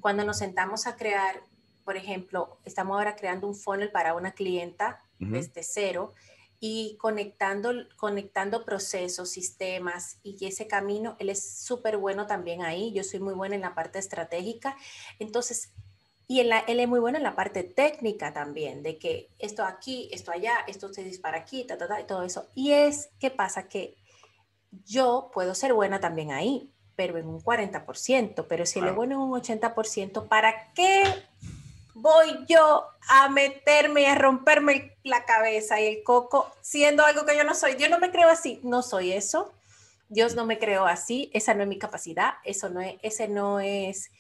Cuando 0.01 0.25
nos 0.25 0.39
sentamos 0.39 0.87
a 0.87 0.97
crear, 0.97 1.43
por 1.85 1.97
ejemplo, 1.97 2.59
estamos 2.65 2.97
ahora 2.97 3.17
creando 3.17 3.47
un 3.47 3.55
funnel 3.55 3.91
para 3.91 4.15
una 4.15 4.33
clienta 4.33 5.03
desde 5.19 5.63
cero 5.63 6.15
y 6.61 6.97
conectando, 6.99 7.73
conectando 7.97 8.65
procesos, 8.65 9.31
sistemas 9.31 10.19
y 10.23 10.45
ese 10.47 10.67
camino, 10.67 11.17
él 11.21 11.29
es 11.29 11.43
súper 11.61 11.99
bueno 11.99 12.27
también 12.27 12.63
ahí. 12.63 12.93
Yo 12.93 13.05
soy 13.05 13.21
muy 13.21 13.35
buena 13.35 13.55
en 13.55 13.61
la 13.61 13.75
parte 13.75 13.99
estratégica. 13.99 14.77
Entonces, 15.19 15.71
y 16.31 16.41
él, 16.41 16.53
él, 16.67 16.79
es 16.79 16.87
muy 16.87 17.01
bueno 17.01 17.17
en 17.17 17.25
la 17.25 17.35
parte 17.35 17.65
técnica 17.65 18.35
también, 18.35 18.83
de 18.83 18.99
que 18.99 19.31
esto 19.39 19.65
aquí, 19.65 20.11
esto 20.13 20.31
allá, 20.31 20.59
esto 20.67 20.93
se 20.93 21.03
dispara 21.03 21.39
aquí, 21.39 21.65
ta, 21.65 21.79
ta, 21.79 21.89
ta, 21.89 22.01
y 22.03 22.05
todo 22.05 22.23
eso. 22.23 22.47
Y 22.55 22.73
es 22.73 23.09
que 23.19 23.31
pasa 23.31 23.67
que 23.67 23.97
yo 24.85 25.31
puedo 25.33 25.55
ser 25.55 25.73
buena 25.73 26.01
también 26.01 26.31
ahí, 26.31 26.71
pero 26.97 27.17
en 27.17 27.27
un 27.27 27.41
40%, 27.41 28.45
pero 28.47 28.67
si 28.67 28.83
le 28.83 28.91
bueno 28.91 29.15
en 29.15 29.21
un 29.21 29.41
80%, 29.41 30.29
¿para 30.29 30.73
qué 30.75 31.03
voy 31.95 32.45
yo 32.47 32.85
a 33.09 33.31
meterme 33.31 34.03
y 34.03 34.05
a 34.05 34.15
romperme 34.15 34.99
la 35.05 35.25
cabeza 35.25 35.81
y 35.81 35.87
el 35.87 36.03
coco 36.03 36.53
siendo 36.61 37.07
algo 37.07 37.25
que 37.25 37.39
yo 37.39 37.45
no 37.45 37.55
soy? 37.55 37.77
Yo 37.79 37.89
no 37.89 37.99
me 37.99 38.11
creo 38.11 38.29
así, 38.29 38.61
no 38.63 38.83
soy 38.83 39.13
eso. 39.13 39.55
Dios 40.11 40.35
no 40.35 40.45
me 40.45 40.59
creó 40.59 40.85
así, 40.87 41.31
esa 41.33 41.55
no 41.55 41.63
es 41.63 41.69
mi 41.69 41.79
capacidad, 41.79 42.35
eso 42.45 42.69
no 42.69 42.81
es, 42.81 42.97
ese 43.03 43.29
no 43.29 43.61
es 43.61 44.11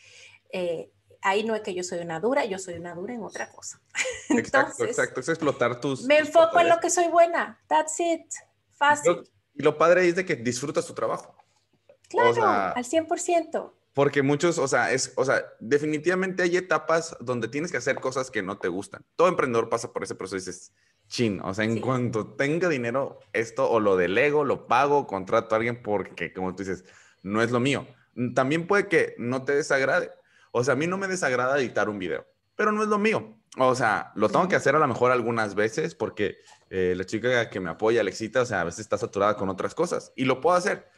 eh, 0.50 0.90
ahí 1.22 1.44
no 1.44 1.54
es 1.54 1.62
que 1.62 1.74
yo 1.74 1.82
soy 1.82 1.98
una 2.00 2.20
dura, 2.20 2.44
yo 2.44 2.58
soy 2.58 2.74
una 2.74 2.94
dura 2.94 3.14
en 3.14 3.22
otra 3.22 3.50
cosa. 3.50 3.80
exacto, 4.30 4.84
exacto, 4.84 5.20
es 5.20 5.28
explotar 5.28 5.80
tus... 5.80 6.04
Me 6.04 6.18
enfoco 6.18 6.60
en 6.60 6.68
lo 6.68 6.78
que 6.80 6.90
soy 6.90 7.08
buena, 7.08 7.60
that's 7.66 7.98
it, 8.00 8.26
fácil. 8.72 9.28
Y 9.54 9.62
lo 9.62 9.76
padre 9.76 10.06
es 10.06 10.16
de 10.16 10.24
que 10.24 10.36
disfrutas 10.36 10.86
tu 10.86 10.94
trabajo. 10.94 11.34
Claro, 12.08 12.44
al 12.44 12.84
100%. 12.84 13.72
Porque 13.92 14.22
muchos, 14.22 14.58
o 14.58 14.68
sea, 14.68 14.92
es, 14.92 15.12
o 15.16 15.24
sea, 15.24 15.44
definitivamente 15.58 16.44
hay 16.44 16.56
etapas 16.56 17.16
donde 17.20 17.48
tienes 17.48 17.72
que 17.72 17.78
hacer 17.78 17.96
cosas 17.96 18.30
que 18.30 18.42
no 18.42 18.58
te 18.58 18.68
gustan. 18.68 19.04
Todo 19.16 19.26
emprendedor 19.26 19.68
pasa 19.68 19.92
por 19.92 20.04
ese 20.04 20.14
proceso 20.14 20.36
y 20.36 20.38
dices, 20.38 20.72
chin, 21.08 21.40
o 21.42 21.52
sea, 21.52 21.64
en 21.64 21.80
cuanto 21.80 22.34
tenga 22.34 22.68
dinero, 22.68 23.18
esto 23.32 23.68
o 23.68 23.80
lo 23.80 23.96
delego, 23.96 24.44
lo 24.44 24.68
pago, 24.68 25.08
contrato 25.08 25.54
a 25.54 25.58
alguien 25.58 25.82
porque, 25.82 26.32
como 26.32 26.54
tú 26.54 26.62
dices, 26.62 26.84
no 27.22 27.42
es 27.42 27.50
lo 27.50 27.58
mío. 27.58 27.88
También 28.34 28.68
puede 28.68 28.86
que 28.86 29.14
no 29.18 29.44
te 29.44 29.54
desagrade, 29.54 30.12
o 30.52 30.64
sea, 30.64 30.74
a 30.74 30.76
mí 30.76 30.86
no 30.86 30.98
me 30.98 31.08
desagrada 31.08 31.58
editar 31.58 31.88
un 31.88 31.98
video, 31.98 32.26
pero 32.56 32.72
no 32.72 32.82
es 32.82 32.88
lo 32.88 32.98
mío. 32.98 33.38
O 33.56 33.74
sea, 33.74 34.12
lo 34.14 34.28
tengo 34.28 34.46
que 34.48 34.56
hacer 34.56 34.76
a 34.76 34.78
lo 34.78 34.86
mejor 34.86 35.10
algunas 35.10 35.54
veces 35.54 35.94
porque 35.94 36.36
eh, 36.70 36.94
la 36.96 37.04
chica 37.04 37.50
que 37.50 37.60
me 37.60 37.70
apoya, 37.70 38.02
Alexita, 38.02 38.42
o 38.42 38.46
sea, 38.46 38.60
a 38.60 38.64
veces 38.64 38.80
está 38.80 38.98
saturada 38.98 39.36
con 39.36 39.48
otras 39.48 39.74
cosas 39.74 40.12
y 40.16 40.24
lo 40.24 40.40
puedo 40.40 40.56
hacer. 40.56 40.88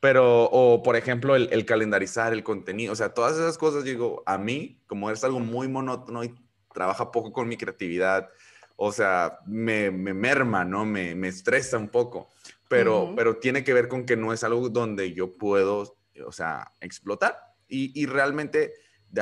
Pero, 0.00 0.44
o 0.44 0.82
por 0.82 0.96
ejemplo, 0.96 1.36
el, 1.36 1.66
calendarizar 1.66 2.32
el 2.32 2.42
contenido, 2.42 2.94
o 2.94 2.96
sea, 2.96 3.12
todas 3.12 3.36
esas 3.36 3.58
cosas, 3.58 3.84
digo, 3.84 4.22
a 4.24 4.38
mí, 4.38 4.82
como 4.86 5.10
es 5.10 5.22
algo 5.24 5.40
muy 5.40 5.68
monótono 5.68 6.24
y 6.24 6.34
trabaja 6.72 7.12
poco 7.12 7.32
con 7.32 7.48
mi 7.48 7.58
creatividad, 7.58 8.30
o 8.76 8.92
sea, 8.92 9.40
me, 9.44 9.90
me 9.90 10.14
merma, 10.14 10.64
¿no? 10.64 10.86
Me, 10.86 11.14
me, 11.14 11.28
estresa 11.28 11.76
un 11.76 11.90
poco, 11.90 12.30
pero, 12.66 13.12
pero 13.14 13.36
tiene 13.36 13.62
que 13.62 13.74
ver 13.74 13.88
con 13.88 14.06
que 14.06 14.16
no 14.16 14.32
es 14.32 14.42
algo 14.42 14.70
donde 14.70 15.12
yo 15.12 15.36
puedo, 15.36 15.98
o 16.24 16.32
sea, 16.32 16.72
explotar. 16.80 17.36
Y, 17.68 17.92
y 18.00 18.06
realmente 18.06 18.72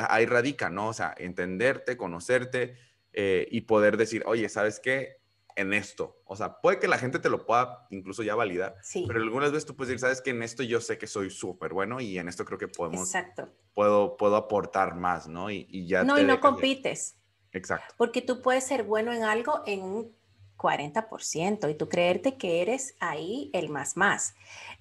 ahí 0.09 0.27
radica, 0.27 0.71
¿no? 0.71 0.89
O 0.89 0.93
sea, 0.93 1.15
entenderte, 1.17 1.97
conocerte 1.97 2.77
eh, 3.13 3.47
y 3.51 3.63
poder 3.63 3.97
decir, 3.97 4.23
oye, 4.27 4.49
¿sabes 4.49 4.81
qué? 4.81 5.19
En 5.57 5.73
esto. 5.73 6.23
O 6.25 6.37
sea, 6.37 6.61
puede 6.61 6.79
que 6.79 6.87
la 6.87 6.99
gente 6.99 7.19
te 7.19 7.29
lo 7.29 7.45
pueda 7.45 7.87
incluso 7.91 8.23
ya 8.23 8.37
validar, 8.37 8.77
sí. 8.83 9.05
pero 9.09 9.21
algunas 9.21 9.51
veces 9.51 9.67
tú 9.67 9.75
puedes 9.75 9.89
decir, 9.89 10.01
¿sabes 10.01 10.21
qué? 10.21 10.31
En 10.31 10.43
esto 10.43 10.63
yo 10.63 10.81
sé 10.81 10.99
que 10.99 11.09
soy 11.09 11.31
súper 11.31 11.73
bueno 11.73 12.01
y 12.01 12.17
en 12.19 12.29
esto 12.29 12.45
creo 12.45 12.59
que 12.59 12.69
podemos, 12.69 13.01
Exacto. 13.01 13.49
Puedo, 13.75 14.17
puedo 14.17 14.37
aportar 14.37 14.95
más, 14.95 15.27
¿no? 15.27 15.51
Y, 15.51 15.67
y 15.69 15.89
ya... 15.89 16.05
No, 16.05 16.19
y 16.19 16.25
no 16.25 16.41
compites. 16.41 17.17
Exacto. 17.53 17.95
Porque 17.97 18.23
tú 18.23 18.41
puedes 18.41 18.65
ser 18.65 18.85
bueno 18.85 19.13
en 19.13 19.25
algo 19.25 19.63
en 19.67 19.83
un 19.83 20.19
40% 20.59 21.71
y 21.71 21.75
tú 21.75 21.89
creerte 21.89 22.37
que 22.37 22.61
eres 22.61 22.97
ahí 23.01 23.51
el 23.55 23.71
más 23.71 23.97
más. 23.97 24.35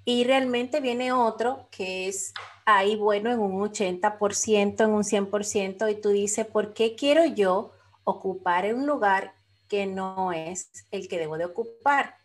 Y 0.09 0.23
realmente 0.23 0.79
viene 0.79 1.11
otro 1.11 1.67
que 1.69 2.07
es 2.07 2.33
ahí 2.63 2.95
bueno 2.95 3.29
en 3.29 3.39
un 3.41 3.61
80%, 3.61 4.85
en 4.85 4.91
un 4.91 5.03
100% 5.03 5.91
y 5.91 5.95
tú 5.95 6.11
dices, 6.11 6.45
¿por 6.45 6.73
qué 6.73 6.95
quiero 6.95 7.25
yo 7.25 7.73
ocupar 8.05 8.73
un 8.73 8.87
lugar 8.87 9.33
que 9.67 9.85
no 9.85 10.31
es 10.31 10.71
el 10.91 11.09
que 11.09 11.19
debo 11.19 11.37
de 11.37 11.43
ocupar? 11.43 12.16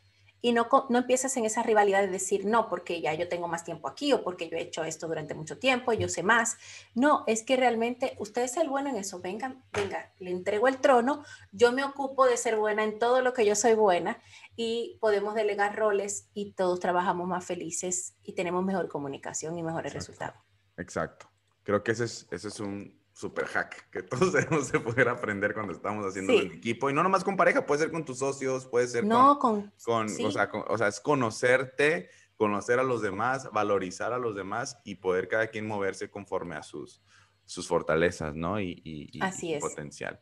Y 0.42 0.52
no, 0.52 0.68
no 0.90 0.98
empiezas 0.98 1.37
en 1.37 1.44
esa 1.44 1.62
rivalidad 1.62 2.00
de 2.00 2.09
decir, 2.09 2.44
no, 2.44 2.68
porque 2.68 3.00
ya 3.00 3.14
yo 3.14 3.28
tengo 3.28 3.46
más 3.46 3.64
tiempo 3.64 3.88
aquí 3.88 4.12
o 4.12 4.24
porque 4.24 4.48
yo 4.48 4.57
he 4.57 4.62
hecho 4.62 4.83
esto 4.83 5.07
durante 5.07 5.35
mucho 5.35 5.57
tiempo, 5.59 5.92
yo 5.92 6.09
sé 6.09 6.24
más. 6.24 6.59
No, 6.94 7.22
es 7.28 7.44
que 7.44 7.57
realmente 7.57 8.16
usted 8.18 8.42
es 8.42 8.57
el 8.57 8.68
bueno 8.68 8.90
en 8.90 8.96
eso. 8.96 9.20
Venga, 9.20 9.55
venga, 9.72 10.12
le 10.18 10.33
entrego 10.33 10.66
el 10.66 10.78
trono, 10.78 11.24
yo 11.52 11.70
me 11.70 11.85
ocupo 11.85 12.26
de 12.26 12.37
ser 12.37 12.57
buena 12.57 12.83
en 12.83 12.98
todo 12.98 13.22
lo 13.22 13.33
que 13.33 13.46
yo 13.46 13.55
soy 13.55 13.74
buena 13.74 14.20
y 14.57 14.98
podemos 15.00 15.37
delegar 15.37 15.76
roles 15.76 16.28
y 16.35 16.52
todos 16.55 16.81
trabajamos 16.81 17.28
más 17.28 17.44
felices 17.44 18.16
y 18.24 18.35
tenemos 18.35 18.64
mejor 18.64 18.88
comunicación 18.88 19.57
y 19.57 19.62
mejores 19.62 19.94
resultados. 19.94 20.37
Exacto. 20.76 21.31
Creo 21.62 21.85
que 21.85 21.92
ese 21.92 22.05
es, 22.05 22.26
ese 22.33 22.48
es 22.48 22.59
un, 22.59 23.00
super 23.12 23.46
hack 23.46 23.90
que 23.90 24.03
todos 24.03 24.33
debemos 24.33 24.72
de 24.72 24.81
poder 24.81 25.09
aprender 25.09 25.55
cuando 25.55 25.72
estamos 25.72 26.05
haciendo 26.07 26.33
el 26.33 26.53
equipo. 26.53 26.90
Y 26.90 26.94
no 26.94 27.03
nomás 27.03 27.25
con 27.25 27.37
pareja, 27.37 27.66
puede 27.66 27.83
ser 27.83 27.90
con 27.90 28.05
tus 28.05 28.18
socios, 28.18 28.66
puede 28.66 28.88
ser 28.88 29.05
no, 29.05 29.38
con... 29.38 29.72
con, 29.85 30.07
o, 30.07 30.31
sea, 30.31 30.51
o, 30.68 30.79
sea, 30.79 30.88
es 30.88 31.01
conocerte, 31.01 32.11
conocer 32.37 32.79
a 32.79 32.83
los 32.83 33.03
demás, 33.03 33.51
valorizar 33.53 34.12
a 34.12 34.18
los 34.18 34.35
demás 34.35 34.79
y 34.85 34.96
poder 34.96 35.29
cada 35.29 35.48
quien 35.48 35.66
moverse 35.66 36.11
conforme 36.11 36.57
a 36.57 36.62
sus, 36.62 37.03
sus 37.44 37.68
fortalezas, 37.68 38.35
¿no? 38.35 38.61
Y, 38.61 38.81
y, 38.85 39.11
y, 39.12 39.59
potencial. 39.59 40.20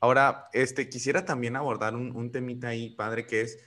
Ahora, 0.00 0.48
este, 0.52 0.88
quisiera 0.88 1.24
también 1.24 1.54
abordar 1.54 1.94
un, 1.94 2.14
un 2.16 2.32
temita 2.32 2.68
ahí, 2.68 2.90
padre, 2.90 3.24
que 3.24 3.42
es 3.42 3.58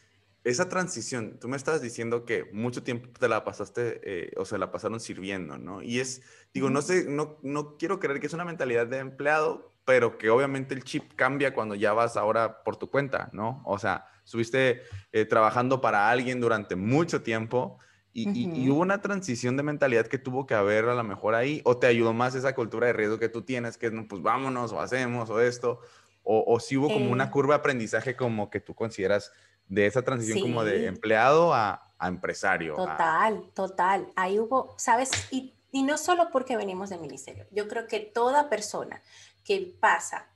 esa 0.46 0.70
transición, 0.70 1.40
tú 1.40 1.48
me 1.48 1.58
estabas 1.58 1.82
diciendo 1.82 2.24
que 2.24 2.46
mucho 2.54 2.84
tiempo 2.84 3.10
te 3.20 3.28
la 3.28 3.44
pasaste 3.44 4.00
eh, 4.04 4.32
o 4.38 4.46
se 4.46 4.60
la 4.60 4.72
pasaron 4.72 5.00
sirviendo, 5.00 5.58
¿no? 5.58 5.82
Y 5.82 6.00
es, 6.00 6.22
digo, 6.54 6.70
no 6.70 6.84
sé, 6.84 7.06
no, 7.10 7.40
no 7.42 7.78
quiero 7.78 8.00
creer 8.00 8.20
que 8.20 8.28
es 8.28 8.34
una 8.34 8.46
mentalidad 8.46 8.86
de 8.86 9.00
empleado, 9.00 9.74
pero 9.86 10.20
que 10.20 10.30
obviamente 10.30 10.76
el 10.76 10.84
chip 10.84 11.14
cambia 11.16 11.56
cuando 11.56 11.74
ya 11.74 11.94
vas 11.94 12.16
ahora 12.16 12.64
por 12.64 12.78
tu 12.78 12.92
cuenta, 12.92 13.30
¿no? 13.34 13.64
O 13.66 13.80
sea, 13.80 14.06
estuviste 14.24 14.84
eh, 15.12 15.26
trabajando 15.26 15.82
para 15.82 16.12
alguien 16.12 16.40
durante 16.40 16.76
mucho 16.76 17.24
tiempo 17.24 17.80
y, 18.14 18.70
hubo 18.70 18.82
una 18.82 19.02
transición 19.02 19.58
de 19.58 19.64
mentalidad 19.64 20.06
que 20.06 20.20
tuvo 20.20 20.46
que 20.46 20.54
haber 20.54 20.86
a 20.86 20.94
lo 20.94 21.04
mejor 21.04 21.34
ahí, 21.34 21.62
o 21.66 21.78
te 21.78 21.88
ayudó 21.88 22.14
más 22.14 22.36
esa 22.36 22.54
cultura 22.54 22.86
de 22.86 22.94
riesgo 22.94 23.18
que 23.18 23.30
tú 23.30 23.42
tienes, 23.42 23.78
que 23.78 23.88
es, 23.88 23.94
pues 24.08 24.22
vámonos, 24.22 24.72
o 24.72 24.80
hacemos, 24.80 25.30
o 25.32 25.42
esto, 25.42 25.82
o, 26.24 26.44
o 26.48 26.60
si 26.60 26.78
hubo 26.78 26.88
como 26.88 27.12
una 27.12 27.32
curva 27.32 27.56
de 27.56 27.60
aprendizaje 27.60 28.16
como 28.16 28.50
que 28.52 28.60
tú 28.60 28.74
consideras 28.76 29.34
de 29.68 29.86
esa 29.86 30.04
transición 30.04 30.42
como 30.42 30.64
de 30.64 30.88
empleado 30.88 31.54
a, 31.54 31.82
empresario. 32.02 32.76
Total, 32.76 33.50
total. 33.56 34.12
Ahí 34.16 34.38
hubo, 34.38 34.76
¿sabes? 34.78 35.10
Y, 35.32 35.56
y 35.72 35.82
no 35.82 35.98
solo 35.98 36.30
porque 36.32 36.56
venimos 36.56 36.92
del 36.92 37.00
ministerio. 37.00 37.48
Yo 37.52 37.68
creo 37.68 37.88
que 37.88 38.00
toda 38.00 38.48
persona 38.48 39.02
que 39.44 39.76
pasa, 39.80 40.28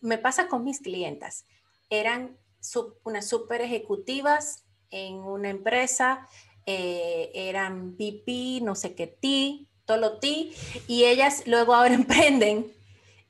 me 0.00 0.16
pasa 0.16 0.48
con 0.48 0.64
mis 0.64 0.80
clientas, 0.80 1.44
eran 1.90 2.38
unas 3.04 3.28
super 3.28 3.60
ejecutivas 3.60 4.64
en 4.90 5.16
una 5.16 5.50
empresa, 5.50 6.28
eh, 6.66 7.30
eran 7.34 7.96
VP, 7.96 8.60
no 8.62 8.74
sé 8.74 8.94
qué, 8.94 9.06
T, 9.06 9.66
Tolo 9.84 10.18
T, 10.18 10.52
y 10.86 11.04
ellas 11.04 11.42
luego 11.46 11.74
ahora 11.74 11.94
emprenden 11.94 12.72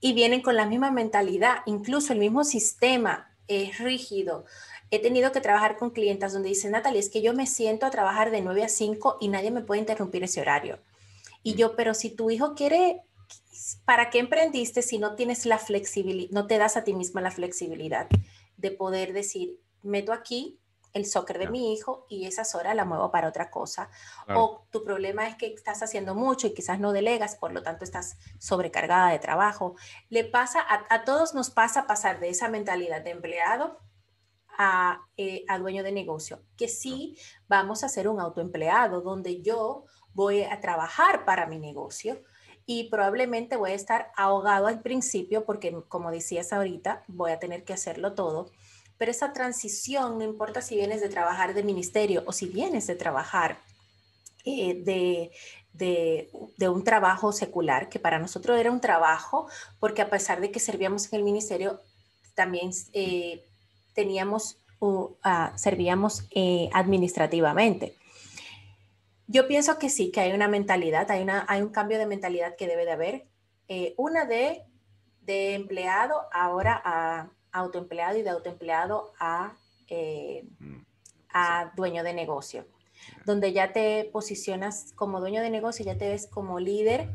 y 0.01 0.13
vienen 0.13 0.43
con 0.43 0.57
la 0.57 0.67
misma 0.67 0.91
mentalidad, 0.91 1.59
incluso 1.67 2.13
el 2.13 2.19
mismo 2.19 2.45
sistema 2.45 3.35
es 3.49 3.79
rígido. 3.79 4.45
He 4.93 4.99
tenido 4.99 5.33
que 5.33 5.41
trabajar 5.41 5.79
con 5.79 5.89
clientes 5.89 6.35
donde 6.35 6.51
dicen, 6.51 6.73
Natalie, 6.73 7.01
es 7.01 7.09
que 7.09 7.23
yo 7.23 7.33
me 7.33 7.47
siento 7.47 7.87
a 7.87 7.91
trabajar 7.91 8.31
de 8.31 8.43
9 8.43 8.63
a 8.63 8.69
5 8.69 9.17
y 9.23 9.29
nadie 9.29 9.51
me 9.51 9.63
puede 9.63 9.81
interrumpir 9.81 10.23
ese 10.23 10.43
horario. 10.43 10.81
Y 11.43 11.55
yo, 11.55 11.77
pero 11.77 11.95
si 11.95 12.11
tu 12.11 12.31
hijo 12.31 12.55
quiere, 12.55 13.01
¿para 13.87 14.11
qué 14.11 14.19
emprendiste 14.19 14.83
si 14.83 14.99
no 14.99 15.15
tienes 15.15 15.47
la 15.47 15.57
flexibilidad, 15.57 16.31
no 16.31 16.47
te 16.47 16.59
das 16.59 16.77
a 16.77 16.85
ti 16.85 16.93
misma 16.93 17.23
la 17.23 17.31
flexibilidad 17.31 18.07
de 18.59 18.71
poder 18.71 19.15
decir, 19.15 19.59
meto 19.81 20.13
aquí 20.13 20.61
el 20.93 21.07
soccer 21.07 21.39
de 21.39 21.49
mi 21.49 21.73
hijo 21.73 22.05
y 22.11 22.27
esas 22.27 22.55
horas 22.55 22.77
la 22.77 22.85
muevo 22.85 23.11
para 23.11 23.29
otra 23.29 23.51
cosa. 23.51 23.89
O 24.29 24.67
tu 24.71 24.85
problema 24.85 25.27
es 25.27 25.37
que 25.37 25.47
estás 25.47 25.83
haciendo 25.83 26.15
mucho 26.15 26.47
y 26.47 26.53
quizás 26.53 26.79
no 26.79 26.93
delegas, 26.93 27.37
por 27.37 27.53
lo 27.53 27.63
tanto 27.63 27.87
estás 27.87 28.19
sobrecargada 28.39 29.11
de 29.11 29.19
trabajo. 29.19 29.75
Le 30.11 30.25
pasa, 30.25 30.61
a, 30.69 31.05
todos 31.05 31.33
nos 31.33 31.49
pasa 31.49 31.87
pasar 31.87 32.21
de 32.21 32.29
esa 32.29 32.51
mentalidad 32.51 33.01
de 33.01 33.13
empleado 33.13 33.81
a, 34.59 35.01
eh, 35.17 35.45
a 35.49 35.59
dueño 35.59 35.83
de 35.83 35.93
negocio, 35.93 36.43
que 36.57 36.69
sí 36.69 37.17
vamos 37.49 37.85
a 37.85 37.89
ser 37.89 38.09
un 38.09 38.21
autoempleado 38.21 39.01
donde 39.01 39.43
yo 39.43 39.85
voy 40.15 40.43
a 40.43 40.61
trabajar 40.61 41.25
para 41.25 41.47
mi 41.47 41.59
negocio 41.59 42.21
y 42.67 42.89
probablemente 42.91 43.57
voy 43.57 43.73
a 43.73 43.75
estar 43.75 44.13
ahogado 44.17 44.67
al 44.67 44.83
principio 44.83 45.45
porque 45.45 45.75
como 45.89 46.11
decías 46.11 46.53
ahorita, 46.53 47.05
voy 47.09 47.33
a 47.33 47.39
tener 47.39 47.65
que 47.65 47.73
hacerlo 47.73 48.15
todo. 48.15 48.51
Pero 48.99 49.11
esa 49.11 49.33
transición, 49.33 50.19
no 50.19 50.25
importa 50.25 50.63
si 50.63 50.77
vienes 50.77 51.01
de 51.01 51.09
trabajar 51.09 51.55
de 51.55 51.65
ministerio 51.65 52.23
o 52.27 52.33
si 52.33 52.47
vienes 52.47 52.87
de 52.87 52.95
trabajar 52.95 53.59
eh, 54.45 54.83
de, 54.85 55.33
de, 55.73 56.69
un 56.69 56.85
trabajo 56.85 57.33
secular, 57.33 57.89
que 57.89 57.99
para 57.99 58.19
nosotros 58.19 58.59
era 58.59 58.71
un 58.71 58.81
trabajo, 58.81 59.49
porque 59.81 60.03
a 60.03 60.11
pesar 60.11 60.41
de 60.41 60.51
que 60.51 60.61
servíamos 60.61 61.13
en 61.13 61.19
el 61.19 61.25
ministerio, 61.25 61.81
también 62.35 62.71
eh, 62.93 63.45
teníamos, 63.95 64.59
uh, 64.81 65.15
servíamos 65.57 66.27
eh, 66.31 66.69
administrativamente. 66.73 67.97
Yo 69.27 69.47
pienso 69.49 69.79
que 69.79 69.89
sí, 69.89 70.11
que 70.11 70.21
hay 70.21 70.33
una 70.33 70.49
mentalidad, 70.49 71.11
hay, 71.11 71.23
una, 71.23 71.47
hay 71.49 71.63
un 71.63 71.71
cambio 71.71 71.99
de 71.99 72.07
mentalidad 72.07 72.57
que 72.57 72.67
debe 72.67 72.85
de 72.85 72.93
haber. 72.93 73.27
una 73.97 74.27
de, 74.27 74.65
de 75.23 75.55
empleado 75.55 76.27
ahora 76.33 76.81
a 76.85 77.31
autoempleado 77.53 78.19
y 78.19 78.23
de 78.23 78.31
autoempleado 78.31 79.13
a, 79.21 79.55
eh, 79.89 80.45
mm, 80.59 80.83
a 81.35 81.73
dueño 81.77 82.03
de 82.03 82.15
negocio, 82.15 82.67
donde 83.25 83.53
ya 83.53 83.73
te 83.73 84.09
posicionas 84.13 84.93
como 84.95 85.21
dueño 85.21 85.43
de 85.43 85.51
negocio, 85.51 85.85
ya 85.85 85.97
te 85.97 86.09
ves 86.09 86.27
como 86.27 86.59
líder, 86.59 87.11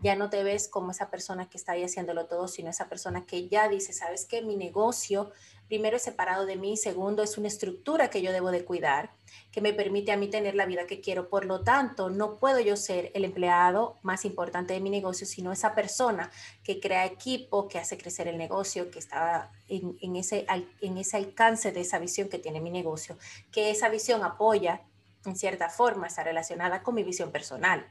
ya 0.00 0.16
no 0.16 0.30
te 0.30 0.42
ves 0.42 0.68
como 0.68 0.90
esa 0.90 1.10
persona 1.10 1.48
que 1.48 1.56
está 1.56 1.72
ahí 1.72 1.84
haciéndolo 1.84 2.26
todo, 2.26 2.48
sino 2.48 2.70
esa 2.70 2.88
persona 2.88 3.24
que 3.26 3.48
ya 3.48 3.68
dice, 3.68 3.92
sabes 3.92 4.26
que 4.26 4.42
mi 4.42 4.56
negocio 4.56 5.30
primero 5.68 5.96
es 5.96 6.02
separado 6.02 6.46
de 6.46 6.56
mí, 6.56 6.76
segundo 6.76 7.22
es 7.22 7.38
una 7.38 7.48
estructura 7.48 8.10
que 8.10 8.22
yo 8.22 8.32
debo 8.32 8.50
de 8.50 8.64
cuidar, 8.64 9.12
que 9.50 9.60
me 9.60 9.72
permite 9.72 10.12
a 10.12 10.16
mí 10.16 10.28
tener 10.28 10.54
la 10.54 10.66
vida 10.66 10.86
que 10.86 11.00
quiero. 11.00 11.28
Por 11.28 11.44
lo 11.44 11.62
tanto, 11.62 12.10
no 12.10 12.38
puedo 12.38 12.60
yo 12.60 12.76
ser 12.76 13.10
el 13.14 13.24
empleado 13.24 13.96
más 14.02 14.24
importante 14.24 14.74
de 14.74 14.80
mi 14.80 14.90
negocio, 14.90 15.26
sino 15.26 15.52
esa 15.52 15.74
persona 15.74 16.30
que 16.62 16.80
crea 16.80 17.06
equipo, 17.06 17.68
que 17.68 17.78
hace 17.78 17.96
crecer 17.96 18.28
el 18.28 18.38
negocio, 18.38 18.90
que 18.90 18.98
está 18.98 19.50
en, 19.68 19.96
en 20.00 20.16
ese 20.16 21.16
alcance 21.16 21.72
de 21.72 21.80
esa 21.80 21.98
visión 21.98 22.28
que 22.28 22.38
tiene 22.38 22.60
mi 22.60 22.70
negocio, 22.70 23.16
que 23.50 23.70
esa 23.70 23.88
visión 23.88 24.22
apoya 24.22 24.82
en 25.24 25.36
cierta 25.36 25.70
forma, 25.70 26.06
está 26.06 26.22
relacionada 26.22 26.82
con 26.82 26.94
mi 26.94 27.02
visión 27.02 27.30
personal 27.30 27.86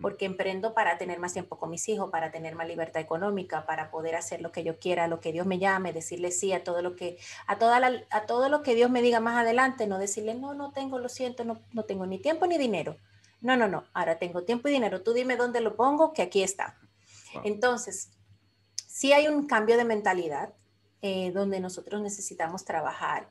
porque 0.00 0.26
emprendo 0.26 0.74
para 0.74 0.96
tener 0.96 1.18
más 1.18 1.32
tiempo 1.32 1.58
con 1.58 1.70
mis 1.70 1.88
hijos, 1.88 2.10
para 2.10 2.30
tener 2.30 2.54
más 2.54 2.68
libertad 2.68 3.02
económica, 3.02 3.66
para 3.66 3.90
poder 3.90 4.14
hacer 4.14 4.40
lo 4.40 4.52
que 4.52 4.62
yo 4.62 4.78
quiera, 4.78 5.08
lo 5.08 5.20
que 5.20 5.32
Dios 5.32 5.46
me 5.46 5.58
llame, 5.58 5.92
decirle 5.92 6.30
sí 6.30 6.52
a 6.52 6.62
todo 6.62 6.82
lo 6.82 6.94
que 6.94 7.18
a 7.46 7.58
toda 7.58 7.80
a 8.10 8.26
todo 8.26 8.48
lo 8.48 8.62
que 8.62 8.74
Dios 8.74 8.90
me 8.90 9.02
diga 9.02 9.20
más 9.20 9.36
adelante, 9.36 9.86
no 9.86 9.98
decirle 9.98 10.34
no, 10.34 10.54
no 10.54 10.72
tengo, 10.72 10.98
lo 10.98 11.08
siento, 11.08 11.44
no, 11.44 11.60
no 11.72 11.84
tengo 11.84 12.06
ni 12.06 12.18
tiempo 12.18 12.46
ni 12.46 12.58
dinero. 12.58 12.96
No, 13.40 13.56
no, 13.56 13.68
no, 13.68 13.84
ahora 13.92 14.18
tengo 14.18 14.42
tiempo 14.42 14.68
y 14.68 14.72
dinero, 14.72 15.02
tú 15.02 15.12
dime 15.12 15.36
dónde 15.36 15.60
lo 15.60 15.76
pongo, 15.76 16.12
que 16.12 16.22
aquí 16.22 16.42
está. 16.42 16.76
Entonces, 17.44 18.10
sí 18.86 19.12
hay 19.12 19.28
un 19.28 19.46
cambio 19.46 19.76
de 19.76 19.84
mentalidad 19.84 20.54
eh, 21.02 21.30
donde 21.30 21.60
nosotros 21.60 22.00
necesitamos 22.02 22.64
trabajar, 22.64 23.30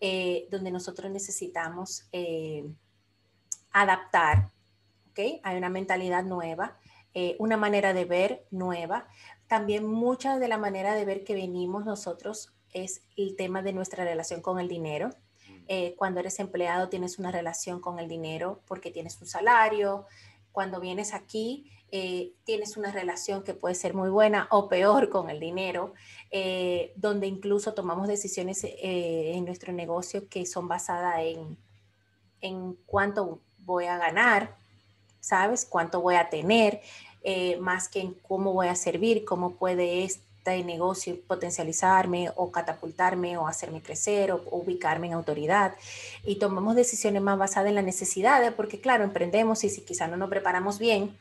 eh, 0.00 0.48
donde 0.50 0.72
nosotros 0.72 1.10
necesitamos 1.12 2.08
eh, 2.10 2.64
adaptar 3.70 4.50
hay 5.42 5.56
una 5.56 5.68
mentalidad 5.68 6.24
nueva, 6.24 6.76
eh, 7.14 7.36
una 7.38 7.56
manera 7.56 7.92
de 7.94 8.04
ver 8.04 8.44
nueva. 8.50 9.06
También 9.46 9.86
mucha 9.86 10.38
de 10.38 10.48
la 10.48 10.58
manera 10.58 10.94
de 10.94 11.04
ver 11.04 11.24
que 11.24 11.34
venimos 11.34 11.84
nosotros 11.84 12.52
es 12.72 13.02
el 13.16 13.36
tema 13.36 13.62
de 13.62 13.72
nuestra 13.72 14.04
relación 14.04 14.40
con 14.42 14.58
el 14.58 14.68
dinero. 14.68 15.08
Mm. 15.08 15.52
Eh, 15.68 15.94
cuando 15.96 16.20
eres 16.20 16.40
empleado 16.40 16.88
tienes 16.88 17.18
una 17.18 17.30
relación 17.30 17.80
con 17.80 17.98
el 17.98 18.08
dinero 18.08 18.62
porque 18.66 18.90
tienes 18.90 19.20
un 19.20 19.28
salario. 19.28 20.06
Cuando 20.50 20.80
vienes 20.80 21.14
aquí 21.14 21.70
eh, 21.92 22.32
tienes 22.44 22.76
una 22.76 22.90
relación 22.90 23.44
que 23.44 23.54
puede 23.54 23.76
ser 23.76 23.94
muy 23.94 24.10
buena 24.10 24.48
o 24.50 24.68
peor 24.68 25.10
con 25.10 25.30
el 25.30 25.38
dinero, 25.38 25.94
donde 26.96 27.28
incluso 27.28 27.74
tomamos 27.74 28.08
decisiones 28.08 28.62
en 28.64 29.44
nuestro 29.44 29.72
negocio 29.72 30.28
que 30.28 30.44
son 30.44 30.66
basadas 30.66 31.20
en, 31.20 31.56
en 32.40 32.74
cuánto 32.86 33.40
voy 33.58 33.86
a 33.86 33.98
ganar, 33.98 34.56
¿sabes? 35.24 35.64
¿Cuánto 35.64 36.02
voy 36.02 36.16
a 36.16 36.28
tener? 36.28 36.82
Eh, 37.22 37.56
más 37.58 37.88
que 37.88 38.00
en 38.00 38.14
cómo 38.28 38.52
voy 38.52 38.68
a 38.68 38.74
servir, 38.74 39.24
cómo 39.24 39.52
puede 39.52 40.04
este 40.04 40.62
negocio 40.62 41.16
potencializarme 41.26 42.30
o 42.36 42.52
catapultarme 42.52 43.38
o 43.38 43.48
hacerme 43.48 43.80
crecer 43.80 44.32
o, 44.32 44.44
ubicarme 44.50 45.06
en 45.06 45.14
autoridad. 45.14 45.74
Y 46.24 46.36
tomamos 46.36 46.76
decisiones 46.76 47.22
más 47.22 47.38
basadas 47.38 47.70
en 47.70 47.76
las 47.76 47.84
necesidades, 47.84 48.52
porque 48.52 48.78
claro, 48.80 49.02
emprendemos 49.04 49.64
y 49.64 49.70
si 49.70 49.80
quizá 49.80 50.06
no 50.08 50.18
nos 50.18 50.28
preparamos 50.28 50.78
bien, 50.78 51.16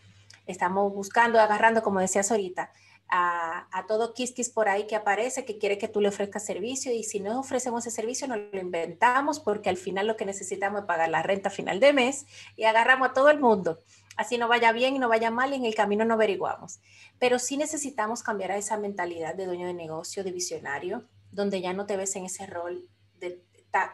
estamos 0.47 0.93
buscando, 0.93 1.39
agarrando, 1.39 1.81
como 1.81 2.01
decías 2.01 2.29
ahorita, 2.29 2.71
a, 3.09 3.67
a, 3.71 3.85
todo 3.85 4.13
quisquis 4.13 4.49
por 4.49 4.69
ahí 4.69 4.87
que 4.87 4.95
aparece, 4.95 5.45
que 5.45 5.57
quiere 5.57 5.77
que 5.77 5.87
tú 5.87 6.01
le 6.01 6.09
ofrezcas 6.09 6.45
servicio 6.45 6.91
y 6.91 7.03
si 7.03 7.19
no 7.19 7.39
ofrecemos 7.39 7.85
ese 7.85 7.95
servicio 7.95 8.27
no 8.27 8.35
lo 8.35 8.59
inventamos 8.59 9.39
porque 9.39 9.69
al 9.69 9.77
final 9.77 10.07
lo 10.07 10.17
que 10.17 10.25
necesitamos 10.25 10.81
es 10.81 10.87
pagar 10.87 11.09
la 11.09 11.21
renta 11.21 11.49
a 11.49 11.51
final 11.51 11.79
de 11.79 11.93
mes 11.93 12.25
y 12.55 12.63
agarramos 12.63 13.09
a 13.09 13.13
todo 13.13 13.29
el 13.29 13.39
mundo. 13.39 13.79
Así 14.15 14.37
no 14.37 14.47
vaya 14.47 14.71
bien 14.71 14.95
y 14.95 14.99
no 14.99 15.09
vaya 15.09 15.31
mal 15.31 15.53
y 15.53 15.55
en 15.55 15.65
el 15.65 15.75
camino 15.75 16.05
no 16.05 16.13
averiguamos. 16.13 16.79
Pero 17.19 17.39
sí 17.39 17.57
necesitamos 17.57 18.21
cambiar 18.21 18.51
a 18.51 18.57
esa 18.57 18.77
mentalidad 18.77 19.35
de 19.35 19.45
dueño 19.45 19.67
de 19.67 19.73
negocio, 19.73 20.23
de 20.23 20.31
visionario, 20.31 21.03
donde 21.31 21.61
ya 21.61 21.73
no 21.73 21.85
te 21.85 21.97
ves 21.97 22.15
en 22.15 22.25
ese 22.25 22.45
rol 22.45 22.87
de, 23.19 23.41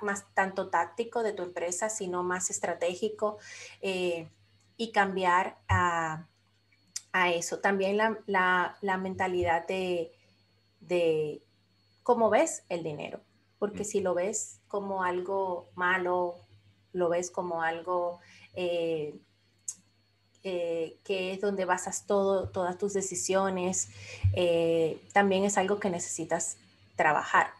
más 0.02 0.26
tanto 0.34 0.70
táctico 0.70 1.24
de 1.24 1.34
tu 1.34 1.44
empresa, 1.44 1.90
sino 1.90 2.24
más 2.24 2.50
estratégico 2.50 3.38
eh, 3.82 4.30
y 4.76 4.92
cambiar 4.92 5.58
a 5.68 6.28
a 7.12 7.32
eso. 7.32 7.60
También 7.60 7.98
la, 7.98 8.98
mentalidad 9.00 9.68
de, 9.68 10.12
de, 10.82 11.42
cómo 12.04 12.30
ves 12.30 12.64
el 12.70 12.84
dinero, 12.84 13.22
porque 13.58 13.82
mm. 13.82 13.86
si 13.86 14.00
lo 14.02 14.14
ves 14.14 14.60
como 14.68 15.04
algo 15.04 15.70
malo, 15.76 16.36
lo 16.94 17.10
ves 17.10 17.32
como 17.32 17.62
algo 17.62 18.20
eh, 18.56 19.16
eh, 20.44 20.98
que 21.04 21.34
es 21.34 21.42
donde 21.42 21.66
basas 21.66 22.06
todo, 22.06 22.50
todas 22.50 22.78
tus 22.78 22.94
decisiones, 22.94 23.90
eh, 24.34 25.02
también 25.14 25.44
es 25.44 25.58
algo 25.58 25.80
que 25.80 25.90
necesitas 25.90 26.58
trabajar. 26.96 27.52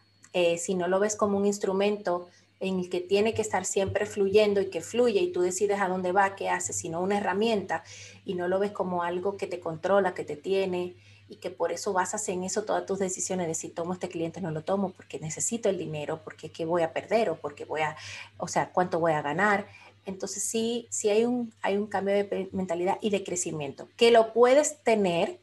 si 0.58 0.76
no 0.76 0.88
lo 0.88 1.00
ves 1.00 1.16
como 1.16 1.38
un 1.38 1.46
instrumento 1.46 2.30
en 2.60 2.80
el 2.80 2.90
que 2.90 3.00
tiene 3.00 3.34
que 3.34 3.42
estar 3.42 3.66
siempre 3.66 4.06
fluyendo 4.06 4.62
y 4.62 4.70
que 4.70 4.82
fluye 4.82 5.22
y 5.22 5.32
tú 5.32 5.42
decides 5.42 5.80
a 5.80 5.88
dónde 5.88 6.12
va, 6.12 6.36
qué 6.36 6.50
hace, 6.50 6.74
sino 6.74 7.02
una 7.02 7.18
herramienta 7.18 7.84
y 8.26 8.34
no 8.34 8.48
lo 8.48 8.60
ves 8.60 8.72
como 8.72 9.04
algo 9.04 9.38
que 9.38 9.48
te 9.48 9.60
controla, 9.60 10.14
que 10.14 10.26
te 10.26 10.36
tiene 10.36 10.96
y 11.30 11.38
que 11.38 11.52
por 11.52 11.72
eso 11.72 11.94
basas 11.94 12.28
en 12.30 12.44
eso 12.44 12.64
todas 12.64 12.86
tus 12.86 13.00
decisiones 13.00 13.48
de 13.48 13.54
si 13.54 13.70
tomo 13.70 13.94
este 13.94 14.10
cliente 14.10 14.40
o 14.40 14.44
no 14.44 14.52
lo 14.52 14.64
tomo 14.64 14.92
porque 14.92 15.20
necesito 15.20 15.70
el 15.70 15.78
dinero, 15.78 16.22
porque 16.24 16.52
qué 16.52 16.66
voy 16.66 16.82
a 16.82 16.92
perder 16.92 17.30
o 17.30 17.38
porque 17.38 17.66
voy 17.66 17.82
a, 17.82 17.96
o 18.38 18.48
sea, 18.48 18.72
cuánto 18.72 19.00
voy 19.00 19.14
a 19.14 19.22
ganar. 19.22 19.68
Entonces 20.06 20.44
sí, 20.44 20.88
sí 20.90 21.10
hay 21.10 21.26
un, 21.26 21.54
hay 21.62 21.78
un 21.78 21.88
cambio 21.88 22.16
de 22.16 22.50
mentalidad 22.52 22.98
y 23.02 23.12
de 23.12 23.24
crecimiento 23.24 23.88
que 23.96 24.12
lo 24.12 24.34
puedes 24.34 24.82
tener 24.84 25.40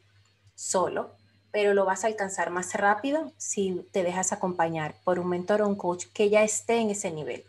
solo, 0.55 1.15
pero 1.57 1.73
lo 1.73 1.85
vas 1.85 2.03
a 2.03 2.07
alcanzar 2.07 2.51
más 2.51 2.75
rápido 2.75 3.31
si 3.37 3.83
te 3.91 4.03
dejas 4.03 4.31
acompañar 4.31 4.93
por 5.03 5.17
un 5.17 5.27
mentor 5.27 5.63
o 5.63 5.67
un 5.67 5.75
coach 5.75 6.05
que 6.13 6.29
ya 6.29 6.43
esté 6.43 6.75
en 6.75 6.91
ese 6.91 7.09
nivel. 7.09 7.43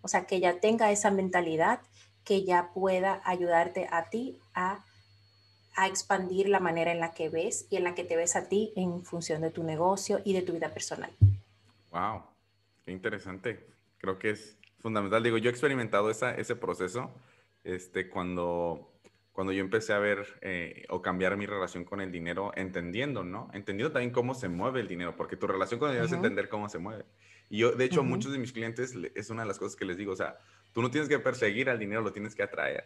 O 0.00 0.08
sea, 0.08 0.26
que 0.26 0.40
ya 0.40 0.58
tenga 0.58 0.90
esa 0.90 1.12
mentalidad 1.12 1.78
que 2.24 2.42
ya 2.42 2.70
pueda 2.74 3.22
ayudarte 3.24 3.86
a 3.92 4.10
ti 4.10 4.40
a, 4.56 4.84
expandir 5.86 6.48
la 6.48 6.58
manera 6.58 6.90
en 6.90 6.98
la 6.98 7.14
que 7.14 7.28
ves 7.28 7.66
y 7.70 7.76
en 7.76 7.84
la 7.84 7.94
que 7.94 8.02
te 8.02 8.16
ves 8.16 8.34
a 8.34 8.48
ti 8.48 8.72
en 8.74 9.04
función 9.04 9.40
de 9.40 9.50
tu 9.50 9.62
negocio 9.62 10.20
y 10.24 10.32
de 10.32 10.42
tu 10.42 10.54
vida 10.54 10.70
personal. 10.70 11.12
Wow, 11.92 12.24
qué 12.84 12.90
interesante. 12.90 13.68
Creo 13.98 14.18
que 14.18 14.30
es 14.30 14.56
fundamental. 14.80 15.22
Digo, 15.22 15.38
yo 15.38 15.48
he 15.48 15.52
experimentado 15.52 16.10
ese 16.10 16.56
proceso 16.56 17.12
este, 17.62 18.10
cuando, 18.10 18.91
cuando 19.32 19.52
yo 19.52 19.60
empecé 19.60 19.94
a 19.94 19.98
ver 19.98 20.26
eh, 20.42 20.84
o 20.90 21.00
cambiar 21.00 21.36
mi 21.36 21.46
relación 21.46 21.84
con 21.84 22.00
el 22.00 22.12
dinero, 22.12 22.52
entendiendo, 22.54 23.24
¿no? 23.24 23.48
Entendiendo 23.54 23.92
también 23.92 24.12
cómo 24.12 24.34
se 24.34 24.48
mueve 24.48 24.80
el 24.80 24.88
dinero, 24.88 25.16
porque 25.16 25.36
tu 25.36 25.46
relación 25.46 25.80
con 25.80 25.88
el 25.88 25.94
dinero 25.94 26.06
es 26.06 26.12
entender 26.12 26.48
cómo 26.48 26.68
se 26.68 26.78
mueve. 26.78 27.06
Y 27.48 27.58
yo, 27.58 27.72
de 27.72 27.84
hecho, 27.84 28.02
muchos 28.02 28.32
de 28.32 28.38
mis 28.38 28.52
clientes 28.52 28.94
es 29.14 29.30
una 29.30 29.42
de 29.42 29.48
las 29.48 29.58
cosas 29.58 29.76
que 29.76 29.84
les 29.84 29.96
digo, 29.96 30.12
o 30.12 30.16
sea, 30.16 30.38
tú 30.72 30.82
no 30.82 30.90
tienes 30.90 31.08
que 31.08 31.18
perseguir 31.18 31.70
al 31.70 31.78
dinero, 31.78 32.02
lo 32.02 32.12
tienes 32.12 32.34
que 32.34 32.42
atraer. 32.42 32.84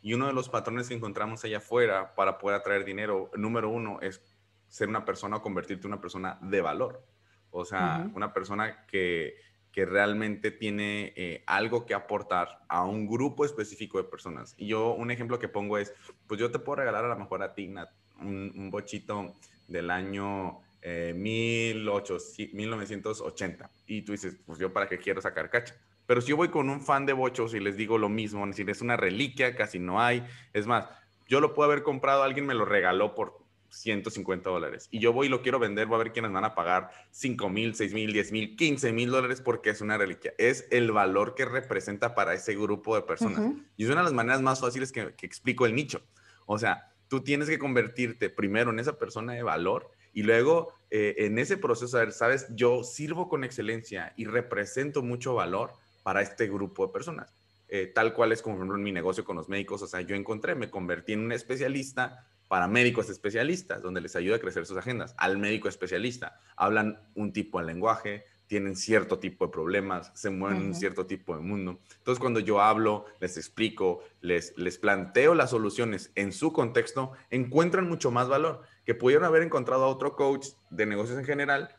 Y 0.00 0.14
uno 0.14 0.26
de 0.26 0.32
los 0.32 0.48
patrones 0.48 0.88
que 0.88 0.94
encontramos 0.94 1.44
allá 1.44 1.58
afuera 1.58 2.14
para 2.14 2.38
poder 2.38 2.58
atraer 2.58 2.84
dinero, 2.84 3.30
número 3.36 3.68
uno, 3.68 4.00
es 4.00 4.20
ser 4.68 4.88
una 4.88 5.04
persona 5.04 5.36
o 5.36 5.42
convertirte 5.42 5.86
en 5.86 5.92
una 5.92 6.00
persona 6.00 6.38
de 6.40 6.60
valor. 6.60 7.06
O 7.50 7.66
sea, 7.66 8.10
una 8.14 8.32
persona 8.32 8.86
que, 8.86 9.36
que 9.72 9.84
realmente 9.86 10.50
tiene 10.50 11.14
eh, 11.16 11.42
algo 11.46 11.86
que 11.86 11.94
aportar 11.94 12.58
a 12.68 12.84
un 12.84 13.06
grupo 13.06 13.46
específico 13.46 13.98
de 13.98 14.04
personas. 14.04 14.54
Y 14.58 14.66
yo, 14.68 14.92
un 14.92 15.10
ejemplo 15.10 15.38
que 15.38 15.48
pongo 15.48 15.78
es, 15.78 15.94
pues 16.26 16.38
yo 16.38 16.50
te 16.50 16.58
puedo 16.58 16.76
regalar 16.76 17.06
a 17.06 17.08
lo 17.08 17.16
mejor 17.16 17.42
a 17.42 17.54
ti, 17.54 17.72
un, 18.20 18.70
bochito 18.70 19.32
del 19.68 19.90
año 19.90 20.60
1980. 20.84 23.64
Eh, 23.64 23.68
y 23.86 24.02
tú 24.02 24.12
dices, 24.12 24.36
pues 24.44 24.58
yo 24.58 24.70
para 24.72 24.86
qué 24.88 24.98
quiero 24.98 25.22
sacar 25.22 25.48
cacha. 25.48 25.74
Pero 26.06 26.20
si 26.20 26.28
yo 26.28 26.36
voy 26.36 26.48
con 26.48 26.68
un 26.68 26.82
fan 26.82 27.06
de 27.06 27.14
bochos 27.14 27.54
y 27.54 27.60
les 27.60 27.76
digo 27.76 27.96
lo 27.96 28.10
mismo, 28.10 28.44
es 28.44 28.50
decir, 28.50 28.68
es 28.68 28.82
una 28.82 28.98
reliquia, 28.98 29.56
casi 29.56 29.78
no 29.78 30.02
hay. 30.02 30.22
Es 30.52 30.66
más, 30.66 30.86
yo 31.28 31.40
lo 31.40 31.54
puedo 31.54 31.70
haber 31.70 31.82
comprado, 31.82 32.22
alguien 32.22 32.44
me 32.44 32.52
lo 32.54 32.66
regaló 32.66 33.14
por 33.14 33.41
150 33.72 34.50
dólares. 34.50 34.88
Y 34.90 34.98
yo 34.98 35.12
voy 35.12 35.26
y 35.26 35.30
lo 35.30 35.42
quiero 35.42 35.58
vender, 35.58 35.90
va 35.90 35.96
a 35.96 35.98
ver 35.98 36.12
quiénes 36.12 36.30
van 36.30 36.44
a 36.44 36.54
pagar 36.54 36.90
5 37.10 37.48
mil, 37.48 37.74
6 37.74 37.94
mil, 37.94 38.12
10 38.12 38.32
mil, 38.32 38.56
15 38.56 38.92
mil 38.92 39.10
dólares 39.10 39.40
porque 39.40 39.70
es 39.70 39.80
una 39.80 39.96
reliquia. 39.96 40.34
Es 40.38 40.66
el 40.70 40.92
valor 40.92 41.34
que 41.34 41.44
representa 41.44 42.14
para 42.14 42.34
ese 42.34 42.54
grupo 42.54 42.94
de 42.94 43.02
personas. 43.02 43.40
Y 43.76 43.84
es 43.84 43.90
una 43.90 44.00
de 44.00 44.04
las 44.04 44.12
maneras 44.12 44.42
más 44.42 44.60
fáciles 44.60 44.92
que, 44.92 45.14
explico 45.22 45.66
el 45.66 45.74
nicho. 45.74 46.02
O 46.46 46.58
sea, 46.58 46.92
tú 47.08 47.22
tienes 47.22 47.48
que 47.48 47.58
convertirte 47.58 48.30
primero 48.30 48.70
en 48.70 48.78
esa 48.78 48.98
persona 48.98 49.32
de 49.32 49.42
valor 49.42 49.90
y 50.12 50.22
luego 50.22 50.74
eh, 50.90 51.14
en 51.18 51.38
ese 51.38 51.56
proceso, 51.56 51.96
a 51.96 52.00
ver, 52.00 52.12
sabes, 52.12 52.46
yo 52.50 52.84
sirvo 52.84 53.28
con 53.28 53.44
excelencia 53.44 54.12
y 54.16 54.26
represento 54.26 55.02
mucho 55.02 55.34
valor 55.34 55.72
para 56.02 56.20
este 56.20 56.46
grupo 56.48 56.86
de 56.86 56.92
personas. 56.92 57.34
Eh, 57.68 57.86
tal 57.86 58.12
cual 58.12 58.32
es 58.32 58.42
como 58.42 58.62
en 58.62 58.82
mi 58.82 58.92
negocio 58.92 59.24
con 59.24 59.34
los 59.34 59.48
médicos, 59.48 59.80
o 59.80 59.86
sea, 59.86 60.02
yo 60.02 60.14
encontré, 60.14 60.54
me 60.54 60.68
convertí 60.68 61.14
en 61.14 61.20
un 61.20 61.32
especialista 61.32 62.26
para 62.52 62.68
médicos 62.68 63.08
especialistas, 63.08 63.80
donde 63.80 64.02
les 64.02 64.14
ayuda 64.14 64.36
a 64.36 64.38
crecer 64.38 64.66
sus 64.66 64.76
agendas. 64.76 65.14
Al 65.16 65.38
médico 65.38 65.70
especialista, 65.70 66.38
hablan 66.54 67.00
un 67.14 67.32
tipo 67.32 67.58
de 67.58 67.64
lenguaje, 67.64 68.26
tienen 68.46 68.76
cierto 68.76 69.18
tipo 69.18 69.46
de 69.46 69.50
problemas, 69.50 70.12
se 70.14 70.28
mueven 70.28 70.60
en 70.60 70.66
un 70.66 70.74
cierto 70.74 71.06
tipo 71.06 71.34
de 71.34 71.40
mundo. 71.40 71.80
Entonces, 71.96 72.20
cuando 72.20 72.40
yo 72.40 72.60
hablo, 72.60 73.06
les 73.20 73.38
explico, 73.38 74.04
les, 74.20 74.52
les 74.58 74.76
planteo 74.76 75.34
las 75.34 75.48
soluciones 75.48 76.12
en 76.14 76.30
su 76.30 76.52
contexto, 76.52 77.12
encuentran 77.30 77.88
mucho 77.88 78.10
más 78.10 78.28
valor 78.28 78.60
que 78.84 78.94
pudieron 78.94 79.24
haber 79.24 79.40
encontrado 79.40 79.84
a 79.84 79.88
otro 79.88 80.14
coach 80.14 80.48
de 80.68 80.84
negocios 80.84 81.18
en 81.18 81.24
general, 81.24 81.74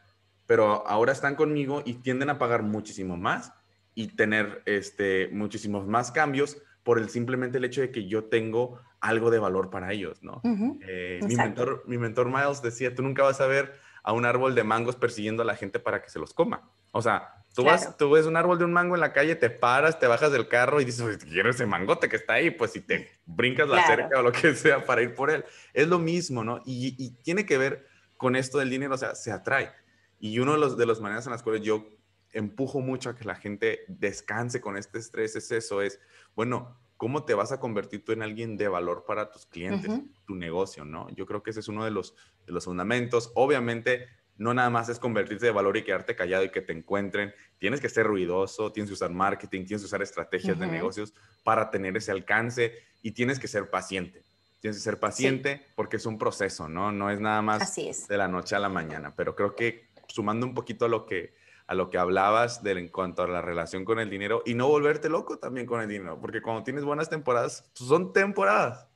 pero 0.48 0.88
ahora 0.88 1.12
están 1.12 1.36
conmigo 1.36 1.84
y 1.86 2.02
tienden 2.02 2.32
a 2.32 2.40
pagar 2.40 2.64
muchísimo 2.64 3.16
más 3.16 3.54
y 3.94 4.08
tener 4.08 4.64
este, 4.66 5.30
muchísimos 5.32 5.86
más 5.86 6.12
cambios 6.12 6.58
por 6.82 6.98
el 6.98 7.10
simplemente 7.10 7.58
el 7.58 7.66
hecho 7.66 7.82
de 7.82 7.92
que 7.92 8.08
yo 8.08 8.26
tengo 8.26 8.80
algo 9.04 9.30
de 9.30 9.38
valor 9.38 9.70
para 9.70 9.92
ellos, 9.92 10.24
¿no? 10.24 10.42
Eh, 10.88 11.20
mi, 11.28 11.36
mentor, 11.36 11.84
mi 11.86 11.98
mentor 11.98 12.30
Miles 12.30 12.62
decía, 12.62 12.96
tú 12.96 13.04
nunca 13.04 13.22
vas 13.22 13.42
a 13.42 13.48
ver 13.48 13.78
a 14.02 14.14
un 14.14 14.26
árbol 14.26 14.56
de 14.56 14.64
mangos 14.64 14.96
persiguiendo 14.96 15.44
a 15.44 15.46
la 15.46 15.58
gente 15.58 15.78
para 15.78 16.02
que 16.02 16.10
se 16.10 16.20
los 16.20 16.34
coma. 16.34 16.70
O 16.94 17.02
sea, 17.02 17.36
tú, 17.54 17.66
vas, 17.66 17.98
tú 17.98 18.12
ves 18.12 18.26
un 18.26 18.38
árbol 18.38 18.60
de 18.60 18.64
un 18.64 18.72
mango 18.72 18.96
en 18.96 19.02
la 19.02 19.12
calle, 19.12 19.36
te 19.36 19.50
paras, 19.50 20.00
te 20.00 20.08
bajas 20.08 20.32
del 20.32 20.48
carro 20.48 20.80
y 20.80 20.86
dices, 20.86 21.18
quiero 21.26 21.50
ese 21.50 21.66
mangote 21.66 22.08
que 22.08 22.16
está 22.16 22.36
ahí, 22.36 22.50
pues 22.50 22.72
si 22.72 22.80
te 22.80 23.10
brincas 23.26 23.68
la 23.68 23.86
cerca 23.86 24.20
o 24.20 24.22
lo 24.22 24.32
que 24.32 24.56
sea 24.56 24.86
para 24.86 25.02
ir 25.02 25.14
por 25.16 25.30
él. 25.30 25.44
Es 25.74 25.90
lo 25.90 26.00
mismo, 26.00 26.46
¿no? 26.46 26.62
Y, 26.66 26.96
y, 26.98 27.10
tiene 27.24 27.46
que 27.46 27.58
ver 27.58 27.86
con 28.16 28.38
esto 28.38 28.60
del 28.60 28.70
dinero, 28.70 28.96
o 28.96 28.98
sea, 28.98 29.16
se 29.16 29.34
atrae. 29.34 29.70
Y 30.18 30.40
uno 30.40 30.54
de 30.54 30.60
los, 30.60 30.78
de 30.78 30.86
las 30.86 31.02
maneras 31.02 31.26
en 31.26 31.34
las 31.34 31.44
cuales 31.44 31.62
yo 31.62 31.86
empujo 32.32 32.80
mucho 32.80 33.10
a 33.10 33.16
que 33.18 33.26
la 33.26 33.36
gente 33.36 33.82
descanse 33.90 34.62
con 34.62 34.78
este 34.78 34.98
estrés 34.98 35.36
es 35.36 35.52
eso, 35.52 35.82
es, 35.82 36.00
bueno, 36.36 36.80
¿cómo 37.04 37.26
te 37.26 37.34
vas 37.34 37.52
a 37.52 37.60
convertir 37.60 38.06
tú 38.06 38.14
en 38.14 38.22
alguien 38.22 38.56
de 38.56 38.70
valor 38.70 39.04
para 39.06 39.30
tus 39.30 39.46
clientes, 39.46 39.92
tu 40.26 40.36
negocio, 40.36 40.86
no? 40.86 41.10
Yo 41.10 41.26
creo 41.26 41.44
que 41.44 41.50
ese 41.50 41.60
es 41.60 41.68
uno 41.68 41.84
de 41.84 41.92
los, 41.92 42.16
de 42.46 42.54
los 42.54 42.64
fundamentos. 42.64 43.30
Obviamente, 43.36 44.08
no 44.38 44.54
nada 44.54 44.70
más 44.70 44.88
es 44.88 45.00
convertirte 45.00 45.48
de 45.48 45.52
valor 45.52 45.76
y 45.76 45.84
quedarte 45.84 46.16
callado 46.16 46.46
y 46.46 46.50
que 46.50 46.62
te 46.62 46.72
encuentren. 46.72 47.34
Tienes 47.58 47.82
que 47.82 47.90
ser 47.90 48.08
ruidoso, 48.08 48.72
tienes 48.72 48.90
que 48.90 48.94
usar 48.94 49.10
marketing, 49.10 49.66
tienes 49.66 49.82
que 49.82 49.88
usar 49.88 50.02
estrategias 50.02 50.58
de 50.58 50.66
negocios 50.66 51.14
para 51.44 51.70
tener 51.70 51.98
ese 51.98 52.12
alcance 52.12 52.72
y 53.02 53.12
tienes 53.12 53.38
que 53.38 53.50
ser 53.50 53.70
paciente. 53.70 54.24
Tienes 54.62 54.78
que 54.78 54.84
ser 54.84 54.98
paciente 54.98 55.62
porque 55.76 55.98
es 55.98 56.06
un 56.06 56.18
proceso, 56.18 56.70
¿no? 56.70 56.94
No 56.94 57.12
es 57.12 57.20
nada 57.20 57.42
más 57.42 57.76
de 57.76 58.18
la 58.18 58.30
noche 58.30 58.56
a 58.56 58.60
la 58.60 58.70
mañana, 58.70 59.14
pero 59.14 59.36
creo 59.36 59.58
que 59.58 59.90
sumando 60.08 60.46
un 60.46 60.54
poquito 60.54 60.86
a 60.86 60.88
lo 60.88 61.06
que 61.06 61.36
a 61.68 61.76
lo 61.76 61.90
que 61.90 61.98
hablabas 61.98 62.64
de, 62.64 62.72
en 62.72 62.90
cuanto 62.90 63.24
a 63.24 63.28
la 63.28 63.42
relación 63.42 63.86
con 63.86 64.00
el 64.00 64.10
dinero 64.10 64.44
y 64.46 64.54
no 64.54 64.68
volverte 64.68 65.10
loco 65.10 65.40
también 65.40 65.66
con 65.66 65.82
el 65.82 65.88
dinero, 65.88 66.20
porque 66.20 66.42
cuando 66.42 66.64
tienes 66.64 66.84
buenas 66.84 67.10
temporadas, 67.10 67.72
pues, 67.78 67.88
son 67.88 68.14
temporadas. 68.14 68.88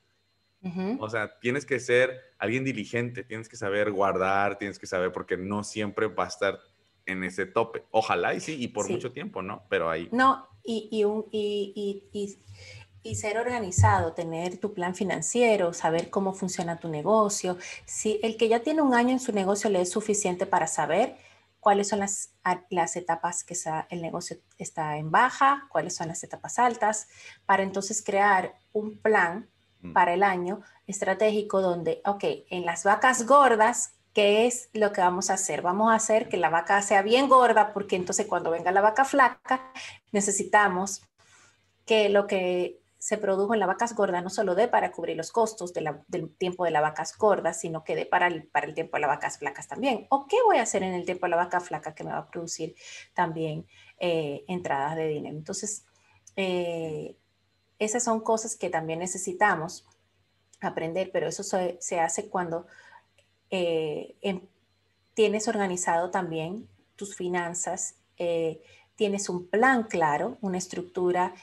O 0.99 1.09
sea, 1.09 1.39
tienes 1.39 1.65
que 1.65 1.80
ser 1.80 2.20
alguien 2.39 2.65
diligente, 2.65 3.24
tienes 3.24 3.47
que 3.47 3.55
saber 3.55 3.91
guardar, 3.91 4.57
tienes 4.57 4.80
que 4.80 4.86
saber, 4.86 5.13
porque 5.13 5.38
no 5.38 5.63
siempre 5.63 6.07
va 6.07 6.26
a 6.26 6.28
estar 6.28 6.59
en 7.05 7.24
ese 7.24 7.45
tope. 7.45 7.86
Ojalá 7.91 8.34
y 8.34 8.41
sí, 8.41 8.61
y 8.61 8.68
por 8.68 8.89
mucho 8.89 9.11
tiempo, 9.11 9.41
¿no? 9.41 9.63
Pero 9.70 9.89
ahí. 9.89 10.09
No, 10.11 10.45
y, 10.63 10.89
y, 10.91 11.05
un, 11.05 11.26
y, 11.32 12.03
y, 12.11 12.38
y, 13.01 13.15
ser 13.15 13.38
organizado, 13.38 14.11
tener 14.11 14.57
tu 14.57 14.74
plan 14.74 14.93
financiero, 14.93 15.74
saber 15.74 16.09
cómo 16.09 16.34
funciona 16.34 16.80
tu 16.80 16.89
negocio. 16.89 17.57
Si 17.86 18.20
el 18.22 18.36
que 18.36 18.49
ya 18.49 18.59
tiene 18.61 18.82
un 18.82 18.93
año 18.93 19.11
en 19.11 19.22
su 19.22 19.32
negocio 19.32 19.70
le 19.70 19.82
es 19.82 19.89
suficiente 19.89 20.45
para 20.45 20.68
saber 20.68 21.15
cuáles 21.61 21.88
son 21.88 21.99
las, 21.99 22.34
las 22.70 22.95
etapas 22.95 23.43
que 23.43 23.56
el 23.89 24.02
negocio 24.02 24.38
está 24.58 24.98
en 24.98 25.12
baja, 25.12 25.68
cuáles 25.70 25.95
son 25.95 26.08
las 26.08 26.24
etapas 26.24 26.60
altas, 26.60 27.08
para 27.45 27.64
entonces 27.64 28.04
crear 28.04 28.56
un 28.74 28.98
plan 28.98 29.50
mm. 29.82 29.93
para 29.93 30.14
el 30.14 30.24
año 30.24 30.62
estratégico 30.88 31.62
donde, 31.62 32.02
ok, 32.06 32.24
en 32.50 32.66
las 32.66 32.84
vacas 32.84 33.26
gordas, 33.26 33.93
¿qué 34.14 34.48
es 34.48 34.70
lo 34.74 34.93
que 34.93 35.02
vamos 35.02 35.30
a 35.30 35.36
hacer? 35.36 35.62
Vamos 35.62 35.91
a 35.91 35.95
hacer 35.95 36.30
que 36.30 36.38
la 36.38 36.50
vaca 36.50 36.82
sea 36.82 37.02
bien 37.02 37.30
gorda 37.30 37.74
porque 37.74 37.95
entonces 37.95 38.26
cuando 38.26 38.52
venga 38.52 38.72
la 38.72 38.82
vaca 38.82 39.06
flaca 39.06 39.72
necesitamos 40.12 41.04
que 41.86 42.10
lo 42.10 42.28
que 42.28 42.80
se 43.00 43.18
produjo 43.18 43.54
en 43.54 43.60
las 43.60 43.68
vacas 43.68 43.95
gordas 43.95 44.24
no 44.24 44.30
solo 44.30 44.56
dé 44.56 44.68
para 44.68 44.91
cubrir 44.91 45.16
los 45.16 45.32
costos 45.32 45.72
del 45.74 46.36
tiempo 46.38 46.66
de 46.66 46.72
las 46.72 46.82
vacas 46.82 47.16
gordas, 47.18 47.60
sino 47.60 47.84
que 47.84 47.95
dé 47.95 48.06
para 48.06 48.28
el, 48.28 48.48
para 48.48 48.66
el 48.66 48.74
tiempo 48.74 48.98
de 48.98 49.02
las 49.02 49.10
vacas 49.10 49.38
flacas 49.38 49.68
también. 49.68 50.08
¿O 50.10 50.28
qué 50.28 50.38
voy 50.45 50.58
a 50.58 50.64
hacer 50.64 50.82
en 50.84 50.93
el 50.93 51.06
tiempo 51.06 51.28
de 51.28 51.32
la 51.32 51.36
vaca 51.36 51.60
flaca 51.60 51.93
que 51.93 52.04
me 52.04 52.12
va 52.12 52.20
a 52.20 52.28
producir 52.28 52.76
también 53.14 53.68
eh, 54.00 54.43
entradas 54.48 54.95
de 54.95 55.08
dinero? 55.08 55.38
Entonces, 55.38 55.86
eh, 56.36 57.16
esas 57.78 58.04
son 58.04 58.22
cosas 58.22 58.56
que 58.56 58.70
también 58.70 59.00
necesitamos 59.00 59.86
aprender, 60.60 61.12
pero 61.14 61.28
eso 61.28 61.43
se, 61.43 62.00
hace 62.00 62.30
cuando 62.30 62.66
eh, 63.52 64.16
em, 64.22 64.41
tienes 65.14 65.48
organizado 65.48 66.10
también 66.10 66.68
tus 66.95 67.16
finanzas, 67.16 67.93
tienes 68.95 69.30
un 69.30 69.48
plan 69.48 69.84
claro, 69.84 70.39
una 70.41 70.58
estructura 70.58 71.36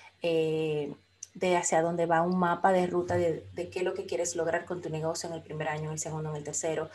de 1.34 1.56
hacia 1.56 1.82
dónde 1.82 2.06
va 2.06 2.22
un 2.22 2.38
mapa 2.38 2.72
de 2.72 2.86
ruta 2.86 3.16
de, 3.16 3.44
qué 3.54 3.80
es 3.80 3.84
lo 3.84 3.94
que 3.94 4.06
quieres 4.06 4.36
lograr 4.36 4.64
con 4.64 4.80
tu 4.80 4.88
negocio 4.88 5.28
en 5.28 5.34
el 5.34 5.42
primer 5.42 5.68
año, 5.68 5.86
en 5.86 5.92
el 5.92 5.98
segundo, 5.98 6.30
en 6.30 6.36
el 6.36 6.44
tercero, 6.44 6.90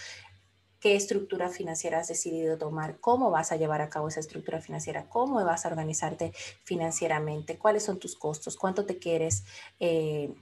qué 0.79 0.95
estructura 0.95 1.49
financiera 1.49 1.99
has 1.99 2.07
decidido 2.07 2.57
tomar, 2.57 2.99
cómo 3.01 3.31
vas 3.31 3.51
a 3.51 3.57
llevar 3.57 3.81
a 3.81 3.89
cabo 3.89 4.07
esa 4.07 4.21
estructura 4.21 4.61
financiera, 4.61 5.09
cómo 5.09 5.43
vas 5.43 5.65
a 5.65 5.69
organizarte 5.69 6.31
financieramente, 6.63 7.57
cuáles 7.57 7.83
son 7.83 7.99
tus 7.99 8.15
costos, 8.15 8.55
cuánto 8.55 8.85
te 8.85 8.97
quieres, 8.97 9.43
eh, 9.81 10.33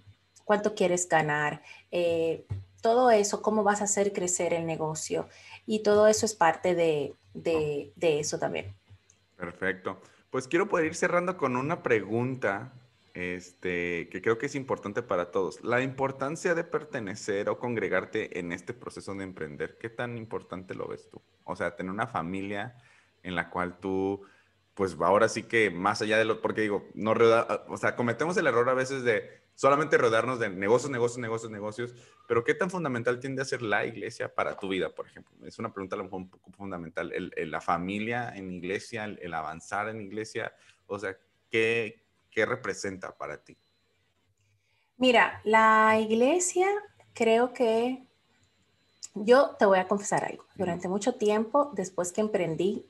cuánto 0.45 0.75
quieres 0.75 1.09
ganar, 1.09 1.63
eh, 1.89 2.45
todo 2.81 3.09
eso, 3.09 3.41
cómo 3.41 3.63
vas 3.63 3.81
a 3.81 3.85
hacer 3.85 4.13
crecer 4.13 4.53
el 4.53 4.67
negocio 4.67 5.27
y 5.65 5.79
todo 5.79 6.07
eso 6.07 6.27
es 6.27 6.35
parte 6.35 6.75
de, 6.75 7.15
de 7.33 8.19
eso 8.19 8.37
también. 8.37 8.75
Perfecto. 9.35 9.99
Pues 10.29 10.47
quiero 10.47 10.69
poder 10.69 10.85
ir 10.85 10.95
cerrando 10.95 11.35
con 11.37 11.55
una 11.55 11.81
pregunta 11.81 12.71
este, 13.18 14.09
que 14.11 14.22
creo 14.22 14.38
que 14.38 14.45
es 14.45 14.53
importante 14.53 15.01
para 15.01 15.32
todos. 15.32 15.63
La 15.63 15.82
importancia 15.82 16.53
de 16.53 16.63
pertenecer 16.63 17.49
o 17.49 17.57
congregarte 17.57 18.38
en 18.38 18.51
este 18.51 18.76
proceso 18.76 19.15
de 19.15 19.24
emprender, 19.24 19.80
¿qué 19.80 19.89
tan 19.89 20.20
importante 20.20 20.76
lo 20.76 20.88
ves 20.88 21.09
tú? 21.09 21.20
O 21.43 21.55
sea, 21.55 21.76
tener 21.76 21.91
una 21.91 22.05
familia 22.05 22.78
en 23.24 23.34
la 23.34 23.49
cual 23.49 23.80
tú 23.80 24.22
pues 24.76 24.95
ahora 24.99 25.28
sí 25.28 25.41
que 25.41 25.72
más 25.72 26.03
allá 26.03 26.20
de 26.20 26.26
lo, 26.26 26.39
porque 26.39 26.61
digo, 26.61 26.88
no 26.93 27.15
o 27.70 27.78
sea, 27.78 27.95
cometemos 27.95 28.38
el 28.38 28.45
error 28.45 28.70
a 28.70 28.76
veces 28.76 29.01
de 29.01 29.28
solamente 29.55 29.97
rodearnos 29.97 30.38
de 30.39 30.51
negocios, 30.51 30.91
negocios, 30.91 31.18
negocios, 31.18 31.51
negocios, 31.51 31.95
pero 32.28 32.43
¿qué 32.43 32.53
tan 32.53 32.70
fundamental 32.70 33.20
tiende 33.20 33.41
a 33.41 33.45
ser 33.45 33.63
la 33.63 33.88
iglesia 33.88 34.36
para 34.36 34.59
tu 34.59 34.70
vida, 34.70 34.93
por 34.93 35.07
ejemplo? 35.07 35.36
Es 35.47 35.57
una 35.57 35.74
pregunta 35.74 35.95
a 35.95 35.97
lo 35.97 36.03
mejor 36.03 36.20
un 36.20 36.30
poco 36.30 36.51
fundamental. 36.51 37.11
El, 37.11 37.49
la 37.49 37.61
familia 37.61 38.30
en 38.36 38.51
iglesia, 38.51 39.05
el, 39.05 39.34
avanzar 39.34 39.89
en 39.89 40.01
iglesia, 40.01 40.53
o 40.86 40.99
sea, 40.99 41.18
¿qué, 41.49 42.07
¿qué 42.38 42.45
representa 42.45 43.17
para 43.17 43.39
ti? 43.39 43.57
Mira, 44.97 45.41
la 45.43 45.97
iglesia 45.99 46.67
creo 47.13 47.51
que 47.51 48.05
yo 49.15 49.55
te 49.57 49.65
voy 49.65 49.79
a 49.79 49.88
confesar 49.88 50.23
algo. 50.23 50.45
Durante 50.53 50.88
mucho 50.88 51.15
tiempo, 51.15 51.71
después 51.73 52.11
que 52.11 52.21
emprendí 52.21 52.85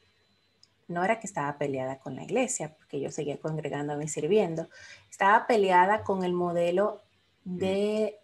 no 0.90 1.02
era 1.02 1.22
que 1.22 1.28
estaba 1.28 1.58
peleada 1.58 1.98
con 1.98 2.18
la 2.18 2.24
iglesia, 2.24 2.76
porque 2.76 3.00
yo 3.00 3.10
seguía 3.10 3.40
congregándome 3.40 4.04
y 4.04 4.08
sirviendo, 4.10 4.68
estaba 5.10 5.48
peleada 5.48 6.04
con 6.04 6.26
el 6.26 6.34
modelo 6.34 7.00
de, 7.46 8.18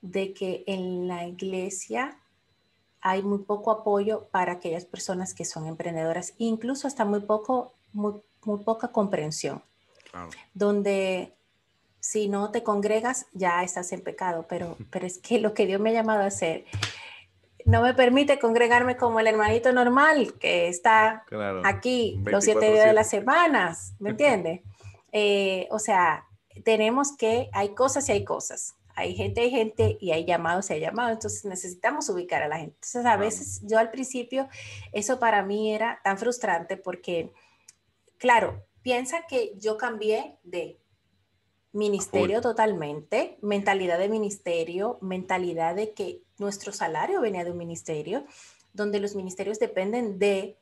de 0.00 0.32
que 0.32 0.64
en 0.66 1.06
la 1.06 1.26
iglesia 1.26 2.18
hay 3.02 3.22
muy 3.22 3.40
poco 3.40 3.70
apoyo 3.70 4.26
para 4.30 4.52
aquellas 4.52 4.86
personas 4.86 5.34
que 5.34 5.44
son 5.44 5.66
emprendedoras, 5.66 6.32
incluso 6.38 6.86
hasta 6.86 7.04
muy 7.04 7.20
poco, 7.20 7.74
muy, 7.92 8.22
poca 8.64 8.88
comprensión, 8.88 9.62
donde 10.54 11.32
si 12.00 12.28
no 12.28 12.50
te 12.50 12.62
congregas 12.62 13.26
ya 13.32 13.62
estás 13.62 13.92
en 13.92 14.00
pecado, 14.00 14.46
pero, 14.48 14.76
pero 14.90 15.06
es 15.06 15.18
que 15.18 15.40
lo 15.40 15.54
que 15.54 15.66
Dios 15.66 15.80
me 15.80 15.90
ha 15.90 15.94
llamado 15.94 16.22
a 16.22 16.26
hacer 16.26 16.64
no 17.66 17.82
me 17.82 17.94
permite 17.94 18.38
congregarme 18.38 18.96
como 18.96 19.20
el 19.20 19.26
hermanito 19.26 19.72
normal 19.72 20.34
que 20.38 20.68
está 20.68 21.24
aquí 21.64 22.20
los 22.24 22.44
siete 22.44 22.70
días 22.72 22.86
de 22.86 22.92
las 22.92 23.10
semanas, 23.10 23.94
¿me 23.98 24.10
entiende? 24.16 24.62
Eh, 25.10 25.66
o 25.70 25.78
sea, 25.78 26.26
tenemos 26.64 27.16
que, 27.16 27.50
hay 27.52 27.70
cosas 27.74 28.08
y 28.08 28.12
hay 28.12 28.24
cosas. 28.24 28.76
Hay 28.94 29.14
gente, 29.14 29.42
hay 29.42 29.50
gente 29.50 29.98
y 30.00 30.12
hay 30.12 30.24
llamados 30.24 30.70
y 30.70 30.74
hay 30.74 30.80
llamados. 30.80 31.12
Entonces 31.12 31.44
necesitamos 31.44 32.08
ubicar 32.08 32.42
a 32.42 32.48
la 32.48 32.56
gente. 32.56 32.76
Entonces 32.76 33.04
a 33.04 33.16
veces 33.16 33.60
yo 33.64 33.78
al 33.78 33.90
principio, 33.90 34.48
eso 34.92 35.18
para 35.18 35.42
mí 35.42 35.74
era 35.74 36.00
tan 36.02 36.16
frustrante 36.16 36.78
porque, 36.78 37.30
claro, 38.16 38.64
piensa 38.86 39.26
que 39.26 39.52
yo 39.58 39.76
cambié 39.76 40.38
de 40.44 40.78
ministerio 41.72 42.40
totalmente, 42.40 43.36
mentalidad 43.42 43.98
de 43.98 44.08
ministerio, 44.08 44.98
mentalidad 45.00 45.74
de 45.74 45.92
que 45.92 46.22
nuestro 46.38 46.70
salario 46.70 47.20
venía 47.20 47.42
de 47.42 47.50
un 47.50 47.58
ministerio, 47.58 48.24
donde 48.72 49.00
los 49.00 49.16
ministerios 49.16 49.58
dependen 49.58 50.20
de 50.20 50.56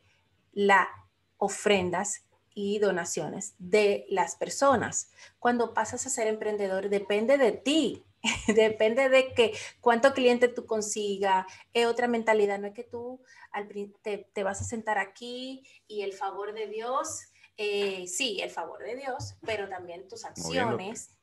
las 0.55 0.89
ofrendas 1.37 2.25
y 2.55 2.79
donaciones 2.79 3.57
de 3.59 4.07
las 4.09 4.37
personas. 4.37 5.11
Cuando 5.39 5.75
pasas 5.75 6.07
a 6.07 6.09
ser 6.09 6.27
emprendedor, 6.27 6.89
depende 6.89 7.37
de 7.37 7.53
ti, 7.53 8.07
depende 8.57 9.11
de 9.11 9.35
que 9.35 9.53
cuánto 9.83 10.14
cliente 10.14 10.49
tú 10.49 10.64
consiga, 10.64 11.47
es 11.75 11.85
otra 11.85 12.09
mentalidad, 12.09 12.59
no 12.59 12.68
es 12.68 12.72
que 12.72 12.85
tú 12.85 13.20
al, 13.53 13.68
te, 14.01 14.31
te, 14.33 14.43
vas 14.43 14.62
a 14.62 14.64
sentar 14.64 14.97
aquí 14.97 15.62
y 15.87 16.01
el 16.01 16.14
favor 16.14 16.55
de 16.55 16.68
Dios, 16.68 17.34
eh, 17.57 18.07
sí, 18.07 18.40
el 18.40 18.50
favor 18.50 18.82
de 18.82 18.96
Dios, 18.96 19.36
pero 19.42 19.68
también 19.68 20.09
tus 20.09 20.24
acciones, 20.24 21.16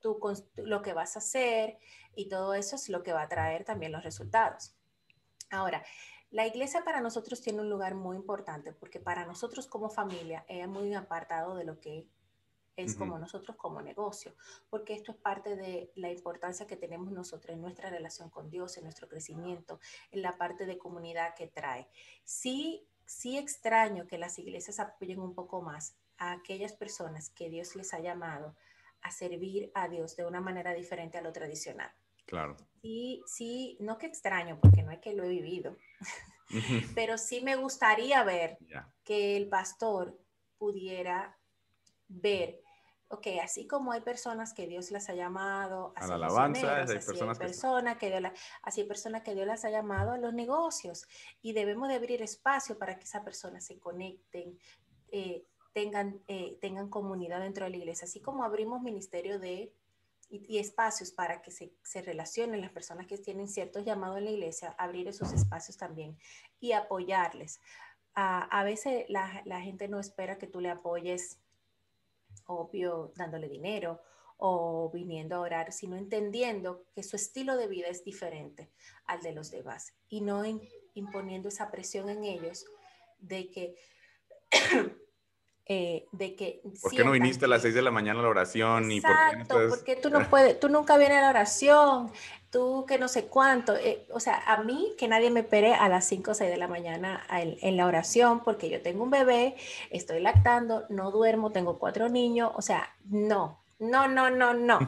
tú, 0.00 0.18
lo 0.56 0.82
que 0.82 0.92
vas 0.92 1.16
a 1.16 1.18
hacer, 1.18 1.78
y 2.14 2.28
todo 2.28 2.54
eso 2.54 2.76
es 2.76 2.88
lo 2.88 3.02
que 3.02 3.12
va 3.12 3.22
a 3.22 3.28
traer 3.28 3.64
también 3.64 3.92
los 3.92 4.04
resultados. 4.04 4.74
Ahora, 5.50 5.84
la 6.30 6.46
iglesia 6.46 6.84
para 6.84 7.00
nosotros 7.00 7.40
tiene 7.40 7.60
un 7.60 7.70
lugar 7.70 7.94
muy 7.94 8.16
importante 8.16 8.72
porque 8.72 8.98
para 8.98 9.24
nosotros 9.24 9.68
como 9.68 9.88
familia 9.88 10.44
es 10.48 10.66
muy 10.66 10.92
apartado 10.94 11.54
de 11.54 11.64
lo 11.64 11.80
que 11.80 12.08
es 12.76 12.96
como 12.96 13.18
nosotros 13.18 13.56
como 13.56 13.80
negocio, 13.82 14.34
porque 14.68 14.94
esto 14.94 15.12
es 15.12 15.18
parte 15.18 15.54
de 15.54 15.92
la 15.94 16.10
importancia 16.10 16.66
que 16.66 16.76
tenemos 16.76 17.12
nosotros 17.12 17.54
en 17.54 17.62
nuestra 17.62 17.88
relación 17.88 18.30
con 18.30 18.50
Dios, 18.50 18.76
en 18.76 18.82
nuestro 18.82 19.08
crecimiento, 19.08 19.78
en 20.10 20.22
la 20.22 20.36
parte 20.36 20.66
de 20.66 20.76
comunidad 20.76 21.34
que 21.36 21.46
trae. 21.46 21.88
Sí, 22.24 22.88
sí 23.06 23.38
extraño 23.38 24.06
que 24.06 24.18
las 24.18 24.38
iglesias 24.38 24.80
apoyen 24.80 25.20
un 25.20 25.34
poco 25.34 25.62
más 25.62 25.96
a 26.18 26.32
aquellas 26.32 26.72
personas 26.72 27.30
que 27.30 27.50
Dios 27.50 27.76
les 27.76 27.92
ha 27.94 28.00
llamado 28.00 28.56
a 29.02 29.10
servir 29.10 29.70
a 29.74 29.88
Dios 29.88 30.16
de 30.16 30.24
una 30.24 30.40
manera 30.40 30.72
diferente 30.72 31.18
a 31.18 31.22
lo 31.22 31.32
tradicional. 31.32 31.92
Claro. 32.26 32.56
Sí, 32.80 33.22
sí, 33.26 33.76
no 33.80 33.98
que 33.98 34.06
extraño, 34.06 34.58
porque 34.60 34.82
no 34.82 34.90
es 34.90 34.98
que 35.00 35.14
lo 35.14 35.24
he 35.24 35.28
vivido, 35.28 35.76
pero 36.94 37.18
sí 37.18 37.42
me 37.42 37.56
gustaría 37.56 38.24
ver 38.24 38.58
que 39.04 39.36
el 39.36 39.48
pastor 39.48 40.18
pudiera 40.56 41.38
ver, 42.08 42.62
ok, 43.14 43.26
así 43.42 43.66
como 43.66 43.92
hay 43.92 44.00
personas 44.00 44.52
que 44.52 44.66
Dios 44.66 44.90
las 44.90 45.08
ha 45.08 45.14
llamado 45.14 45.92
a, 45.96 46.06
la 46.06 46.14
alabanza, 46.14 46.76
hay 46.76 46.86
personas, 46.86 47.38
que... 47.38 47.46
Dios 47.46 48.32
así 48.62 48.80
hay 48.80 48.86
personas 48.86 49.22
que 49.22 49.34
Dios 49.34 49.46
las 49.46 49.64
ha 49.64 49.70
llamado 49.70 50.12
a 50.12 50.18
los 50.18 50.34
negocios 50.34 51.06
y 51.42 51.52
debemos 51.52 51.88
de 51.88 51.94
abrir 51.94 52.22
espacio 52.22 52.78
para 52.78 52.98
que 52.98 53.04
esas 53.04 53.22
personas 53.22 53.64
se 53.64 53.78
conecten, 53.78 54.58
eh, 55.10 55.44
tengan, 55.72 56.20
eh, 56.28 56.58
tengan 56.60 56.88
comunidad 56.88 57.40
dentro 57.40 57.64
de 57.64 57.70
la 57.70 57.76
iglesia, 57.76 58.06
así 58.06 58.20
como 58.20 58.44
abrimos 58.44 58.82
ministerio 58.82 59.38
de 59.38 59.72
y, 60.30 60.58
espacios 60.58 61.12
para 61.12 61.42
que 61.42 61.50
se, 61.50 61.72
se, 61.82 62.02
relacionen 62.02 62.60
las 62.60 62.72
personas 62.72 63.06
que 63.06 63.18
tienen 63.18 63.46
ciertos 63.46 63.84
llamados 63.84 64.18
en 64.18 64.24
la 64.24 64.30
iglesia, 64.30 64.74
abrir 64.78 65.06
esos 65.06 65.32
espacios 65.32 65.76
también 65.76 66.18
y 66.58 66.72
apoyarles. 66.72 67.60
a 68.14 68.64
veces 68.64 69.04
la, 69.08 69.42
la, 69.44 69.60
gente 69.60 69.86
no 69.86 70.00
espera 70.00 70.38
que 70.38 70.46
tú 70.46 70.60
le 70.60 70.70
apoyes, 70.70 71.38
obvio, 72.46 73.12
dándole 73.16 73.48
dinero 73.48 74.00
o 74.36 74.90
viniendo 74.92 75.36
a 75.36 75.40
orar, 75.40 75.72
sino 75.72 75.96
entendiendo 75.96 76.84
que 76.94 77.02
su 77.02 77.16
estilo 77.16 77.56
de 77.56 77.68
vida 77.68 77.88
es 77.88 78.04
diferente 78.04 78.70
al 79.06 79.22
de 79.22 79.32
los 79.32 79.50
demás 79.50 79.94
y 80.08 80.20
no 80.20 80.42
imponiendo 80.94 81.48
esa 81.48 81.70
presión 81.70 82.08
en 82.08 82.24
ellos 82.24 82.64
de 83.18 83.50
que 83.50 83.76
Eh, 85.66 86.06
de 86.12 86.36
que... 86.36 86.60
¿Por 86.82 86.92
qué 86.92 87.04
no 87.04 87.12
viniste 87.12 87.46
a 87.46 87.48
las 87.48 87.62
6 87.62 87.74
de 87.74 87.80
la 87.80 87.90
mañana 87.90 88.20
a 88.20 88.22
la 88.22 88.28
oración? 88.28 88.92
Exacto, 88.92 89.64
y 89.64 89.68
porque 89.68 89.96
tú 89.96 90.10
no 90.10 90.20
puedes, 90.30 90.60
tú 90.60 90.68
nunca 90.68 90.98
vienes 90.98 91.18
a 91.18 91.22
la 91.22 91.30
oración, 91.30 92.12
tú 92.50 92.84
que 92.86 92.98
no 92.98 93.08
sé 93.08 93.26
cuánto. 93.26 93.74
Eh, 93.74 94.06
o 94.12 94.20
sea, 94.20 94.42
a 94.46 94.62
mí 94.62 94.94
que 94.98 95.08
nadie 95.08 95.30
me 95.30 95.42
pere 95.42 95.74
a 95.74 95.88
las 95.88 96.06
5 96.06 96.32
o 96.32 96.34
6 96.34 96.50
de 96.50 96.58
la 96.58 96.68
mañana 96.68 97.26
en, 97.30 97.76
la 97.76 97.86
oración 97.86 98.44
porque 98.44 98.68
yo 98.68 98.82
tengo 98.82 99.04
un 99.04 99.10
bebé, 99.10 99.56
estoy 99.90 100.20
lactando, 100.20 100.84
no 100.90 101.10
duermo, 101.10 101.50
tengo 101.50 101.78
cuatro 101.78 102.10
niños, 102.10 102.52
o 102.54 102.60
sea, 102.60 102.94
no, 103.06 103.64
no, 103.78 104.06
no, 104.06 104.28
no, 104.28 104.52
no. 104.52 104.78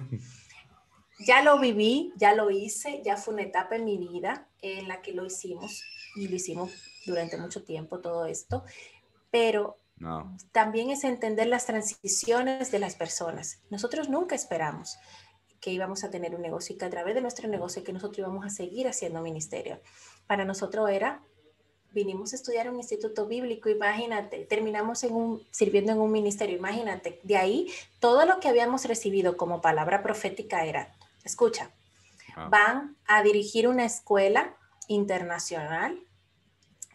ya 1.26 1.42
lo 1.42 1.58
viví, 1.58 2.12
ya 2.16 2.34
lo 2.34 2.50
hice, 2.50 3.00
ya 3.02 3.16
fue 3.16 3.32
una 3.32 3.44
etapa 3.44 3.76
en 3.76 3.86
mi 3.86 3.96
vida 3.96 4.46
en 4.60 4.88
la 4.88 5.00
que 5.00 5.12
lo 5.12 5.24
hicimos 5.24 5.82
y 6.16 6.28
lo 6.28 6.36
hicimos 6.36 6.70
durante 7.06 7.38
mucho 7.38 7.64
tiempo 7.64 8.00
todo 8.00 8.26
esto, 8.26 8.62
pero 9.30 9.78
también 10.52 10.90
es 10.90 11.04
entender 11.04 11.46
las 11.46 11.66
transiciones 11.66 12.70
de 12.70 12.78
las 12.78 12.96
personas. 12.96 13.60
Nosotros 13.70 14.08
nunca 14.08 14.34
esperamos 14.34 14.98
que 15.60 15.70
íbamos 15.70 16.04
a 16.04 16.10
tener 16.10 16.34
un 16.34 16.42
negocio 16.42 16.74
y 16.74 16.78
que 16.78 16.84
a 16.84 16.90
través 16.90 17.14
de 17.14 17.22
nuestro 17.22 17.48
negocio 17.48 17.82
que 17.82 17.92
nosotros 17.92 18.18
íbamos 18.18 18.44
a 18.44 18.50
seguir 18.50 18.88
haciendo 18.88 19.22
ministerio. 19.22 19.80
Para 20.26 20.44
nosotros 20.44 20.90
era, 20.90 21.22
vinimos 21.92 22.32
a 22.32 22.36
estudiar 22.36 22.68
un 22.68 22.76
instituto 22.76 23.26
bíblico, 23.26 23.70
imagínate, 23.70 24.44
terminamos 24.44 25.02
en 25.02 25.14
un, 25.14 25.46
sirviendo 25.50 25.92
en 25.92 25.98
un 25.98 26.12
ministerio, 26.12 26.58
imagínate. 26.58 27.20
De 27.22 27.38
ahí, 27.38 27.72
todo 27.98 28.26
lo 28.26 28.38
que 28.38 28.48
habíamos 28.48 28.84
recibido 28.84 29.36
como 29.36 29.62
palabra 29.62 30.02
profética 30.02 30.66
era, 30.66 30.94
escucha, 31.24 31.70
van 32.50 32.96
a 33.06 33.22
dirigir 33.22 33.66
una 33.66 33.86
escuela 33.86 34.54
internacional 34.88 35.98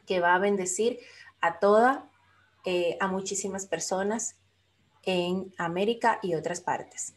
que 0.05 0.19
va 0.19 0.35
a 0.35 0.39
bendecir 0.39 0.99
a 1.41 1.57
toda 1.57 2.10
eh, 2.65 2.97
a 2.99 3.07
muchísimas 3.07 3.65
personas 3.65 4.35
en 5.03 5.53
América 5.57 6.19
y 6.21 6.35
otras 6.35 6.61
partes. 6.61 7.13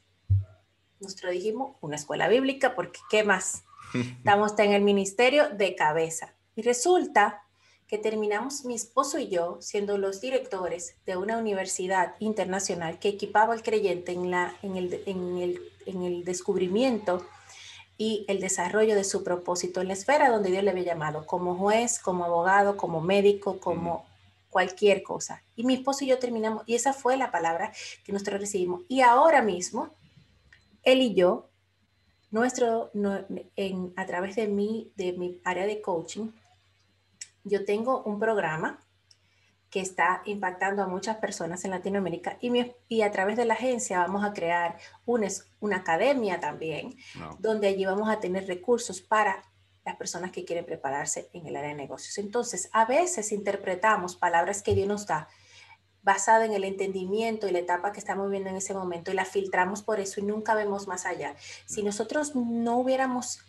Nosotros 1.00 1.32
dijimos 1.32 1.76
una 1.80 1.96
escuela 1.96 2.28
bíblica 2.28 2.74
porque 2.74 3.00
¿qué 3.10 3.24
más? 3.24 3.62
Estamos 3.94 4.58
en 4.58 4.72
el 4.72 4.82
ministerio 4.82 5.50
de 5.50 5.74
cabeza. 5.74 6.34
Y 6.56 6.62
resulta 6.62 7.42
que 7.86 7.98
terminamos 7.98 8.64
mi 8.64 8.74
esposo 8.74 9.18
y 9.18 9.28
yo 9.28 9.58
siendo 9.60 9.98
los 9.98 10.20
directores 10.20 10.96
de 11.04 11.16
una 11.16 11.36
universidad 11.36 12.14
internacional 12.18 12.98
que 12.98 13.08
equipaba 13.08 13.52
al 13.52 13.62
creyente 13.62 14.12
en, 14.12 14.30
la, 14.30 14.56
en, 14.62 14.76
el, 14.76 15.02
en, 15.06 15.38
el, 15.38 15.60
en 15.84 16.02
el 16.02 16.24
descubrimiento 16.24 17.24
y 17.98 18.24
el 18.28 18.40
desarrollo 18.40 18.94
de 18.94 19.04
su 19.04 19.22
propósito 19.22 19.80
en 19.80 19.88
la 19.88 19.92
esfera 19.94 20.30
donde 20.30 20.50
Dios 20.50 20.64
le 20.64 20.70
había 20.70 20.84
llamado, 20.84 21.26
como 21.26 21.54
juez, 21.54 21.98
como 21.98 22.24
abogado, 22.24 22.76
como 22.76 23.00
médico, 23.00 23.60
como 23.60 24.06
cualquier 24.54 25.02
cosa. 25.02 25.42
Y 25.56 25.64
mi 25.64 25.74
esposo 25.74 26.04
y 26.04 26.06
yo 26.06 26.20
terminamos, 26.20 26.62
y 26.64 26.76
esa 26.76 26.92
fue 26.92 27.16
la 27.16 27.32
palabra 27.32 27.72
que 28.04 28.12
nosotros 28.12 28.40
recibimos. 28.40 28.82
Y 28.86 29.00
ahora 29.00 29.42
mismo, 29.42 29.90
él 30.84 31.00
y 31.00 31.12
yo, 31.12 31.50
nuestro, 32.30 32.92
en, 33.56 33.92
a 33.96 34.06
través 34.06 34.36
de 34.36 34.46
mi, 34.46 34.92
de 34.94 35.12
mi 35.14 35.40
área 35.42 35.66
de 35.66 35.80
coaching, 35.80 36.28
yo 37.42 37.64
tengo 37.64 38.04
un 38.04 38.20
programa 38.20 38.78
que 39.70 39.80
está 39.80 40.22
impactando 40.24 40.84
a 40.84 40.86
muchas 40.86 41.16
personas 41.16 41.64
en 41.64 41.72
Latinoamérica 41.72 42.38
y, 42.40 42.52
y 42.88 43.02
a 43.02 43.10
través 43.10 43.36
de 43.36 43.46
la 43.46 43.54
agencia 43.54 43.98
vamos 43.98 44.24
a 44.24 44.32
crear 44.32 44.78
una, 45.04 45.26
una 45.58 45.78
academia 45.78 46.38
también, 46.38 46.96
donde 47.40 47.66
allí 47.66 47.84
vamos 47.84 48.08
a 48.08 48.20
tener 48.20 48.46
recursos 48.46 49.00
para 49.00 49.42
las 49.84 49.96
personas 49.96 50.32
que 50.32 50.44
quieren 50.44 50.64
prepararse 50.64 51.28
en 51.32 51.46
el 51.46 51.56
área 51.56 51.70
de 51.70 51.76
negocios. 51.76 52.18
Entonces, 52.18 52.70
a 52.72 52.86
veces 52.86 53.32
interpretamos 53.32 54.16
palabras 54.16 54.62
que 54.62 54.74
Dios 54.74 54.88
nos 54.88 55.06
da 55.06 55.28
basada 56.02 56.44
en 56.44 56.52
el 56.52 56.64
entendimiento 56.64 57.48
y 57.48 57.50
la 57.50 57.60
etapa 57.60 57.92
que 57.92 57.98
estamos 57.98 58.26
viviendo 58.26 58.50
en 58.50 58.56
ese 58.56 58.74
momento 58.74 59.10
y 59.10 59.14
la 59.14 59.24
filtramos 59.24 59.82
por 59.82 60.00
eso 60.00 60.20
y 60.20 60.24
nunca 60.24 60.54
vemos 60.54 60.86
más 60.86 61.06
allá. 61.06 61.34
Si 61.66 61.82
nosotros 61.82 62.34
no 62.36 62.78
hubiéramos, 62.78 63.40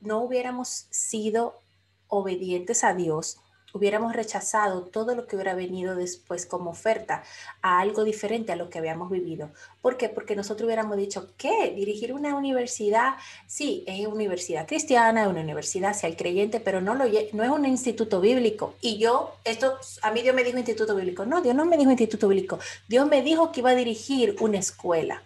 no 0.00 0.22
hubiéramos 0.22 0.86
sido 0.90 1.62
obedientes 2.08 2.84
a 2.84 2.94
Dios, 2.94 3.38
hubiéramos 3.76 4.14
rechazado 4.14 4.82
todo 4.82 5.14
lo 5.14 5.26
que 5.26 5.36
hubiera 5.36 5.54
venido 5.54 5.94
después 5.94 6.46
como 6.46 6.70
oferta 6.70 7.22
a 7.62 7.80
algo 7.80 8.04
diferente 8.04 8.52
a 8.52 8.56
lo 8.56 8.70
que 8.70 8.78
habíamos 8.78 9.10
vivido. 9.10 9.50
¿Por 9.82 9.96
qué? 9.96 10.08
Porque 10.08 10.36
nosotros 10.36 10.66
hubiéramos 10.66 10.96
dicho, 10.96 11.32
¿qué? 11.36 11.72
Dirigir 11.74 12.12
una 12.12 12.34
universidad, 12.34 13.14
sí, 13.46 13.84
es 13.86 14.06
una 14.06 14.14
universidad 14.16 14.66
cristiana, 14.66 15.22
es 15.22 15.28
una 15.28 15.40
universidad 15.40 15.90
hacia 15.90 16.08
el 16.08 16.16
creyente, 16.16 16.60
pero 16.60 16.80
no, 16.80 16.94
lo, 16.94 17.04
no 17.32 17.42
es 17.44 17.50
un 17.50 17.66
instituto 17.66 18.20
bíblico. 18.20 18.74
Y 18.80 18.98
yo, 18.98 19.36
esto, 19.44 19.78
a 20.02 20.10
mí 20.10 20.22
Dios 20.22 20.34
me 20.34 20.44
dijo 20.44 20.58
instituto 20.58 20.94
bíblico. 20.94 21.24
No, 21.26 21.42
Dios 21.42 21.54
no 21.54 21.64
me 21.64 21.76
dijo 21.76 21.90
instituto 21.90 22.28
bíblico. 22.28 22.58
Dios 22.88 23.06
me 23.06 23.22
dijo 23.22 23.52
que 23.52 23.60
iba 23.60 23.70
a 23.70 23.74
dirigir 23.74 24.36
una 24.40 24.58
escuela. 24.58 25.22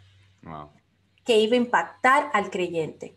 que 1.24 1.38
iba 1.38 1.54
a 1.54 1.58
impactar 1.58 2.30
al 2.32 2.50
creyente. 2.50 3.14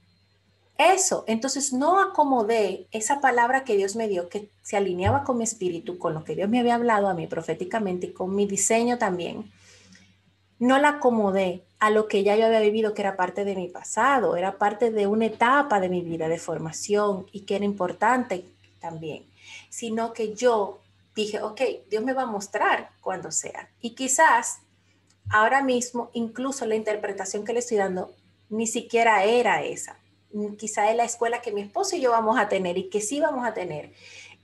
Eso, 0.77 1.23
entonces 1.27 1.71
no 1.71 2.01
acomodé 2.01 2.87
esa 2.91 3.21
palabra 3.21 3.63
que 3.63 3.77
Dios 3.77 3.95
me 3.95 4.07
dio, 4.07 4.27
que 4.27 4.49
se 4.63 4.75
alineaba 4.75 5.23
con 5.23 5.37
mi 5.37 5.43
espíritu, 5.43 5.99
con 5.99 6.15
lo 6.15 6.23
que 6.23 6.35
Dios 6.35 6.49
me 6.49 6.59
había 6.59 6.75
hablado 6.75 7.07
a 7.07 7.13
mí 7.13 7.27
proféticamente 7.27 8.07
y 8.07 8.13
con 8.13 8.35
mi 8.35 8.47
diseño 8.47 8.97
también. 8.97 9.51
No 10.57 10.79
la 10.79 10.89
acomodé 10.89 11.63
a 11.79 11.91
lo 11.91 12.07
que 12.07 12.23
ya 12.23 12.35
yo 12.35 12.47
había 12.47 12.59
vivido, 12.59 12.93
que 12.95 13.03
era 13.03 13.15
parte 13.15 13.45
de 13.45 13.55
mi 13.55 13.67
pasado, 13.67 14.35
era 14.35 14.57
parte 14.57 14.89
de 14.89 15.05
una 15.05 15.27
etapa 15.27 15.79
de 15.79 15.89
mi 15.89 16.01
vida 16.01 16.27
de 16.27 16.39
formación 16.39 17.27
y 17.31 17.41
que 17.41 17.55
era 17.57 17.65
importante 17.65 18.45
también, 18.79 19.25
sino 19.69 20.13
que 20.13 20.33
yo 20.33 20.79
dije, 21.15 21.41
ok, 21.41 21.61
Dios 21.91 22.03
me 22.03 22.13
va 22.13 22.23
a 22.23 22.27
mostrar 22.27 22.89
cuando 23.01 23.31
sea. 23.31 23.69
Y 23.79 23.91
quizás 23.91 24.59
ahora 25.29 25.61
mismo, 25.61 26.09
incluso 26.13 26.65
la 26.65 26.75
interpretación 26.75 27.45
que 27.45 27.53
le 27.53 27.59
estoy 27.59 27.77
dando, 27.77 28.11
ni 28.49 28.65
siquiera 28.65 29.23
era 29.23 29.63
esa 29.63 29.97
quizá 30.57 30.89
es 30.89 30.97
la 30.97 31.03
escuela 31.03 31.41
que 31.41 31.51
mi 31.51 31.61
esposo 31.61 31.95
y 31.95 32.01
yo 32.01 32.11
vamos 32.11 32.37
a 32.39 32.49
tener 32.49 32.77
y 32.77 32.89
que 32.89 33.01
sí 33.01 33.19
vamos 33.19 33.45
a 33.45 33.53
tener. 33.53 33.93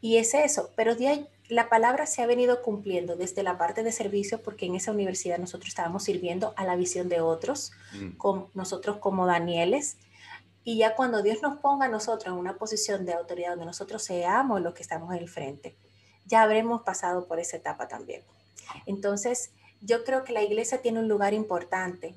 Y 0.01 0.17
es 0.17 0.33
eso, 0.33 0.69
pero 0.75 0.95
de 0.95 1.27
la 1.49 1.67
palabra 1.67 2.05
se 2.05 2.21
ha 2.21 2.27
venido 2.27 2.61
cumpliendo 2.61 3.15
desde 3.15 3.43
la 3.43 3.57
parte 3.57 3.83
de 3.83 3.91
servicio 3.91 4.41
porque 4.41 4.67
en 4.67 4.75
esa 4.75 4.91
universidad 4.91 5.39
nosotros 5.39 5.69
estábamos 5.69 6.03
sirviendo 6.03 6.53
a 6.55 6.63
la 6.63 6.75
visión 6.75 7.09
de 7.09 7.21
otros, 7.21 7.71
mm. 7.93 8.17
con 8.17 8.47
nosotros 8.53 8.97
como 8.97 9.25
Danieles. 9.25 9.97
Y 10.63 10.77
ya 10.77 10.95
cuando 10.95 11.23
Dios 11.23 11.41
nos 11.41 11.59
ponga 11.59 11.85
a 11.85 11.89
nosotros 11.89 12.33
en 12.33 12.39
una 12.39 12.57
posición 12.57 13.05
de 13.05 13.13
autoridad 13.13 13.51
donde 13.51 13.65
nosotros 13.65 14.03
seamos 14.03 14.61
los 14.61 14.73
que 14.73 14.83
estamos 14.83 15.11
en 15.13 15.19
el 15.19 15.27
frente, 15.27 15.75
ya 16.25 16.43
habremos 16.43 16.83
pasado 16.83 17.25
por 17.25 17.39
esa 17.39 17.57
etapa 17.57 17.87
también. 17.87 18.21
Entonces, 18.85 19.49
yo 19.81 20.03
creo 20.03 20.23
que 20.23 20.33
la 20.33 20.43
iglesia 20.43 20.81
tiene 20.81 20.99
un 20.99 21.07
lugar 21.07 21.33
importante 21.33 22.13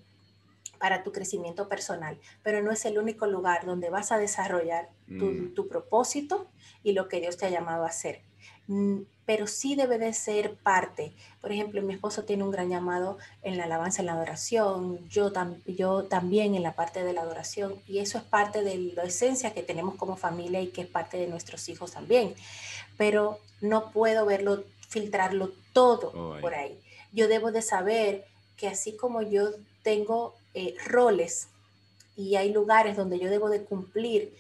para 0.83 1.05
tu 1.05 1.13
crecimiento 1.13 1.69
personal, 1.69 2.19
pero 2.43 2.61
no 2.61 2.73
es 2.73 2.85
el 2.87 2.99
único 2.99 3.29
lugar 3.29 3.65
donde 3.65 3.89
vas 3.89 4.11
a 4.11 4.19
desarrollar 4.19 4.89
mm. 5.07 5.55
tu, 5.55 5.69
propósito 5.69 6.49
y 6.83 6.91
lo 6.91 7.07
que 7.07 7.21
Dios 7.21 7.37
te 7.37 7.47
ha 7.47 7.51
llamado 7.51 7.85
a 7.85 7.87
hacer. 7.87 8.23
Mm, 8.67 9.03
pero 9.25 9.47
sí 9.47 9.77
debe 9.77 9.99
de 9.99 10.13
ser 10.13 10.57
parte. 10.57 11.13
Por 11.41 11.53
ejemplo, 11.53 11.83
mi 11.83 11.95
esposo 11.95 12.25
tiene 12.25 12.43
un 12.43 12.51
gran 12.51 12.69
llamado 12.69 13.17
en 13.43 13.59
la 13.59 13.67
alabanza, 13.67 14.03
en 14.03 14.07
la 14.07 14.15
adoración, 14.15 15.09
yo, 15.09 15.33
yo 15.69 16.03
también 16.07 16.57
en 16.57 16.65
la 16.65 16.75
parte 16.75 17.05
de 17.05 17.13
la 17.13 17.21
adoración, 17.21 17.77
y 17.87 18.01
eso 18.01 18.19
es 18.19 18.25
parte 18.25 18.65
de 18.65 18.77
la 18.97 19.05
esencia 19.05 19.55
que 19.55 19.63
tenemos 19.63 19.95
como 19.95 20.17
familia 20.17 20.61
y 20.61 20.71
que 20.71 20.81
es 20.81 20.89
parte 20.89 21.17
de 21.17 21.29
nuestros 21.29 21.69
hijos 21.69 21.93
también. 21.93 22.35
Pero 22.99 23.39
no 23.61 23.93
puedo 23.93 24.27
verlo, 24.27 24.65
filtrarlo 24.89 25.53
todo 25.73 26.09
oh, 26.09 26.41
por 26.41 26.57
ahí. 26.57 26.77
Yo 27.13 27.29
debo 27.29 27.53
de 27.53 27.63
saber 27.63 28.25
que 28.57 28.67
así 28.67 28.97
como 28.97 29.23
yo 29.23 29.51
tengo 29.85 30.35
eh, 30.55 30.75
roles 30.87 31.49
y 32.17 32.37
hay 32.37 32.53
lugares 32.53 32.97
donde 32.97 33.19
yo 33.19 33.31
debo 33.31 33.49
de 33.49 33.65
cumplir 33.65 34.35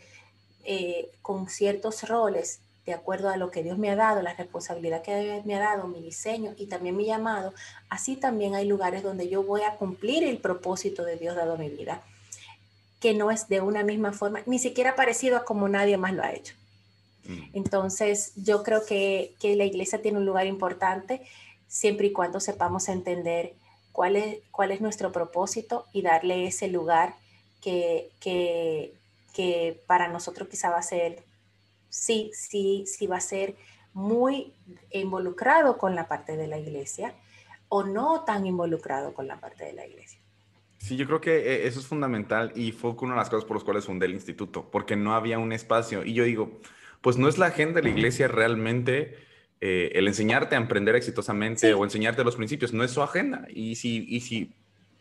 eh, 0.65 1.11
con 1.23 1.49
ciertos 1.49 2.09
roles 2.09 2.61
de 2.87 2.95
acuerdo 2.95 3.31
a 3.31 3.37
lo 3.37 3.51
que 3.51 3.63
Dios 3.63 3.79
me 3.79 3.91
ha 3.91 3.97
dado, 3.97 4.23
la 4.23 4.35
responsabilidad 4.35 5.03
que 5.03 5.17
Dios 5.17 5.47
me 5.47 5.55
ha 5.55 5.61
dado, 5.61 5.87
mi 5.87 6.01
diseño 6.01 6.55
y 6.57 6.67
también 6.67 6.97
mi 6.97 7.07
llamado, 7.07 7.55
así 7.89 8.17
también 8.17 8.55
hay 8.55 8.67
lugares 8.67 9.03
donde 9.03 9.29
yo 9.29 9.43
voy 9.45 9.63
a 9.63 9.77
cumplir 9.77 10.25
el 10.25 10.39
propósito 10.39 11.05
de 11.05 11.17
Dios 11.17 11.37
dado 11.37 11.55
a 11.55 11.59
mi 11.59 11.69
vida, 11.69 12.03
que 13.01 13.15
no 13.15 13.31
es 13.31 13.49
de 13.49 13.61
una 13.61 13.85
misma 13.85 14.13
forma, 14.13 14.43
ni 14.47 14.59
siquiera 14.59 14.97
parecido 14.97 15.37
a 15.37 15.45
como 15.45 15.69
nadie 15.69 15.97
más 15.97 16.13
lo 16.13 16.25
ha 16.25 16.33
hecho. 16.33 16.55
Mm. 17.25 17.41
Entonces, 17.53 18.33
yo 18.37 18.65
creo 18.65 18.85
que, 18.85 19.35
que 19.41 19.55
la 19.55 19.65
iglesia 19.65 20.03
tiene 20.03 20.19
un 20.19 20.27
lugar 20.27 20.47
importante 20.47 21.23
siempre 21.69 22.09
y 22.09 22.13
cuando 22.13 22.41
sepamos 22.41 22.89
entender 22.89 23.55
cuál 23.93 24.17
es, 24.17 24.39
cuál 24.51 24.73
es 24.73 24.81
nuestro 24.81 25.13
propósito 25.13 25.87
y 25.93 26.03
darle 26.03 26.47
ese 26.47 26.69
lugar 26.69 27.15
que, 27.61 28.11
que, 28.21 28.95
que 29.35 29.81
para 29.87 30.09
nosotros 30.09 30.49
quizá 30.49 30.71
va 30.71 30.79
a 30.79 30.83
ser, 30.83 31.23
sí, 31.89 32.31
sí, 32.35 32.85
sí 32.87 33.07
va 33.07 33.19
a 33.19 33.21
ser 33.21 33.55
muy 33.95 34.53
involucrado 34.91 35.79
con 35.79 35.95
la 35.95 36.09
parte 36.09 36.37
de 36.37 36.49
la 36.49 36.59
iglesia 36.59 37.15
o 37.69 37.85
no 37.85 38.25
tan 38.25 38.47
involucrado 38.47 39.15
con 39.15 39.27
la 39.27 39.41
parte 39.41 39.65
de 39.65 39.73
la 39.73 39.87
iglesia. 39.87 40.19
Sí, 40.79 40.97
yo 40.97 41.07
creo 41.07 41.21
que 41.21 41.37
eh, 41.37 41.67
eso 41.67 41.79
es 41.79 41.87
fundamental 41.87 42.53
y 42.57 42.73
fue 42.73 42.91
una 42.91 43.15
de 43.15 43.21
las 43.21 43.31
cosas 43.31 43.45
por 43.45 43.57
las 43.57 43.65
cuales 43.65 43.85
fundé 43.85 44.07
el 44.07 44.15
instituto, 44.15 44.69
porque 44.71 44.97
no 44.97 45.15
había 45.15 45.39
un 45.39 45.53
espacio. 45.53 46.05
Y 46.05 46.13
yo 46.13 46.25
digo, 46.25 46.61
pues 47.01 47.19
no 47.19 47.29
es 47.29 47.39
la 47.39 47.47
agenda 47.47 47.75
de 47.75 47.83
la 47.85 47.91
iglesia 47.91 48.27
realmente 48.29 49.17
eh, 49.65 49.97
el 49.97 50.09
enseñarte 50.09 50.57
a 50.57 50.59
emprender 50.59 50.97
exitosamente 50.97 51.73
o 51.73 51.85
enseñarte 51.85 52.25
los 52.25 52.35
principios, 52.35 52.73
no 52.73 52.83
es 52.83 52.91
su 52.91 53.01
agenda. 53.01 53.47
Y 53.49 53.77
si, 53.77 54.05
y 54.09 54.21
si, 54.21 54.53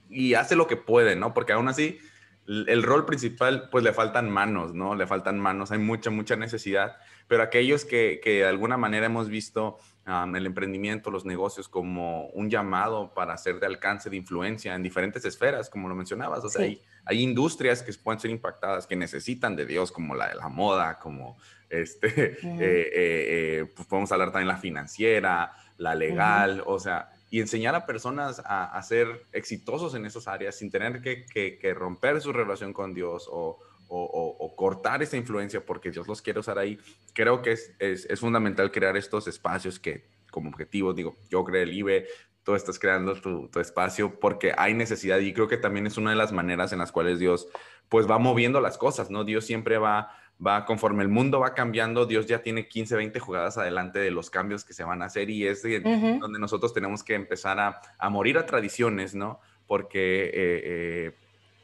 y 0.08 0.36
hace 0.36 0.56
lo 0.56 0.68
que 0.68 0.78
puede, 0.78 1.16
¿no? 1.16 1.34
Porque 1.34 1.54
aún 1.54 1.68
así, 1.68 1.98
el 2.46 2.84
rol 2.84 3.08
principal, 3.08 3.70
pues 3.72 3.84
le 3.84 3.92
faltan 3.92 4.30
manos, 4.30 4.76
¿no? 4.76 4.94
Le 4.94 5.08
faltan 5.08 5.40
manos, 5.40 5.72
hay 5.72 5.80
mucha, 5.80 6.12
mucha 6.12 6.36
necesidad. 6.36 6.98
Pero 7.28 7.42
aquellos 7.42 7.86
que, 7.86 8.22
que 8.24 8.42
de 8.42 8.46
alguna 8.46 8.78
manera 8.78 9.08
hemos 9.08 9.30
visto 9.30 9.80
el 10.06 10.46
emprendimiento, 10.46 11.10
los 11.10 11.26
negocios 11.26 11.68
como 11.68 12.28
un 12.28 12.52
llamado 12.52 13.16
para 13.16 13.36
ser 13.38 13.60
de 13.60 13.66
alcance, 13.66 14.12
de 14.12 14.18
influencia 14.18 14.76
en 14.76 14.84
diferentes 14.84 15.26
esferas, 15.26 15.72
como 15.72 15.90
lo 15.90 15.96
mencionabas. 15.96 16.44
O 16.44 16.50
sea, 16.50 16.66
hay, 16.66 16.80
hay, 17.06 17.24
industrias 17.24 17.82
que 17.82 17.92
pueden 17.94 18.20
ser 18.20 18.30
impactadas, 18.30 18.86
que 18.86 18.96
necesitan 18.96 19.56
de 19.56 19.66
Dios, 19.66 19.92
como 19.92 20.14
la 20.14 20.30
de 20.30 20.36
la 20.36 20.50
moda, 20.50 21.00
como 21.00 21.38
este, 21.72 22.08
eh, 22.24 22.38
eh, 22.44 22.90
eh, 22.94 23.66
pues 23.76 23.88
podemos 23.88 24.12
hablar 24.12 24.32
también 24.32 24.50
la 24.50 24.58
financiera, 24.58 25.54
la 25.78 25.96
legal, 25.96 26.62
o 26.66 26.80
sea, 26.80 27.10
y 27.30 27.40
enseñar 27.40 27.74
a 27.76 27.86
personas 27.86 28.42
a, 28.46 28.80
ser 28.84 29.26
exitosos 29.32 29.96
en 29.96 30.06
esas 30.06 30.28
áreas 30.28 30.58
sin 30.58 30.70
tener 30.70 31.02
que, 31.02 31.26
que, 31.26 31.74
romper 31.74 32.20
su 32.20 32.34
relación 32.34 32.74
con 32.74 32.94
Dios 32.94 33.28
o, 33.32 33.58
o, 33.88 34.56
cortar 34.56 35.02
esa 35.02 35.18
influencia 35.18 35.66
porque 35.66 35.92
Dios 35.92 36.08
los 36.08 36.22
quiere 36.22 36.42
usar 36.42 36.60
ahí. 36.60 36.78
Creo 37.14 37.42
que 37.42 37.54
es, 37.54 37.74
es, 37.80 38.06
es, 38.06 38.20
fundamental 38.20 38.70
crear 38.70 38.98
estos 38.98 39.28
espacios 39.28 39.80
que 39.80 40.06
como 40.30 40.50
objetivo, 40.50 40.94
digo, 40.94 41.18
yo 41.30 41.44
creo 41.46 41.64
el 41.64 41.74
IBE, 41.74 42.08
tú 42.44 42.54
estás 42.54 42.78
creando 42.78 43.16
tu, 43.16 43.48
tu, 43.48 43.60
espacio 43.60 44.20
porque 44.20 44.54
hay 44.58 44.74
necesidad 44.74 45.20
y 45.20 45.34
creo 45.34 45.48
que 45.48 45.58
también 45.58 45.88
es 45.88 45.98
una 45.98 46.10
de 46.10 46.16
las 46.16 46.32
maneras 46.32 46.74
en 46.74 46.80
las 46.80 46.92
cuales 46.92 47.20
Dios 47.20 47.48
pues 47.90 48.10
va 48.10 48.18
moviendo 48.18 48.62
las 48.62 48.78
cosas, 48.78 49.10
¿no? 49.10 49.24
Dios 49.24 49.46
siempre 49.46 49.78
va 49.78 50.18
va 50.46 50.66
conforme 50.66 51.04
el 51.04 51.10
mundo 51.10 51.40
va 51.40 51.54
cambiando, 51.54 52.06
Dios 52.06 52.26
ya 52.26 52.42
tiene 52.42 52.68
15, 52.68 52.96
20 52.96 53.20
jugadas 53.20 53.58
adelante 53.58 54.00
de 54.00 54.12
los 54.12 54.30
cambios 54.30 54.66
que 54.66 54.74
se 54.74 54.84
van 54.84 55.02
a 55.02 55.06
hacer 55.06 55.30
y 55.30 55.46
es 55.48 55.62
donde 55.64 56.40
nosotros 56.40 56.74
tenemos 56.74 57.04
que 57.04 57.14
empezar 57.14 57.60
a, 57.60 58.10
morir 58.10 58.38
a 58.38 58.46
tradiciones, 58.46 59.16
¿no? 59.16 59.40
Porque 59.68 60.26
eh, 60.26 60.32
eh, 60.34 61.12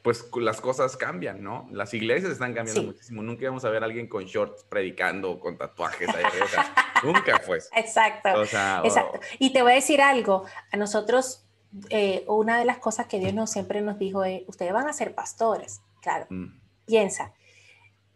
pues 0.04 0.30
las 0.40 0.62
cosas 0.62 0.96
cambian, 0.96 1.44
¿no? 1.44 1.68
Las 1.72 1.94
iglesias 1.94 2.32
están 2.32 2.54
cambiando 2.54 2.84
muchísimo. 2.84 3.22
Nunca 3.22 3.46
vamos 3.48 3.66
a 3.66 3.70
ver 3.70 3.84
a 3.84 3.88
alguien 3.88 4.08
con 4.08 4.24
shorts 4.26 4.64
predicando 4.64 5.32
o 5.32 5.40
con 5.40 5.58
tatuajes. 5.58 6.08
Ahí, 6.10 6.24
nunca 7.04 7.40
fue. 7.40 7.58
Exacto. 7.76 8.44
exacto. 8.44 9.20
Y 9.40 9.52
te 9.52 9.64
voy 9.64 9.74
a 9.74 9.76
decir 9.76 10.02
algo, 10.02 10.46
a 10.72 10.78
nosotros 10.78 11.48
eh, 11.90 12.24
una 12.28 12.58
de 12.60 12.66
las 12.66 12.78
cosas 12.78 13.08
que 13.08 13.20
Dios 13.20 13.34
nos 13.34 13.52
siempre 13.52 13.82
nos 13.82 14.00
dijo 14.00 14.24
es, 14.24 14.44
ustedes 14.48 14.72
van 14.72 14.88
a 14.88 14.94
ser 14.94 15.14
pastores, 15.14 15.82
claro. 16.02 16.26
Mm. 16.30 16.60
Piensa, 16.86 17.34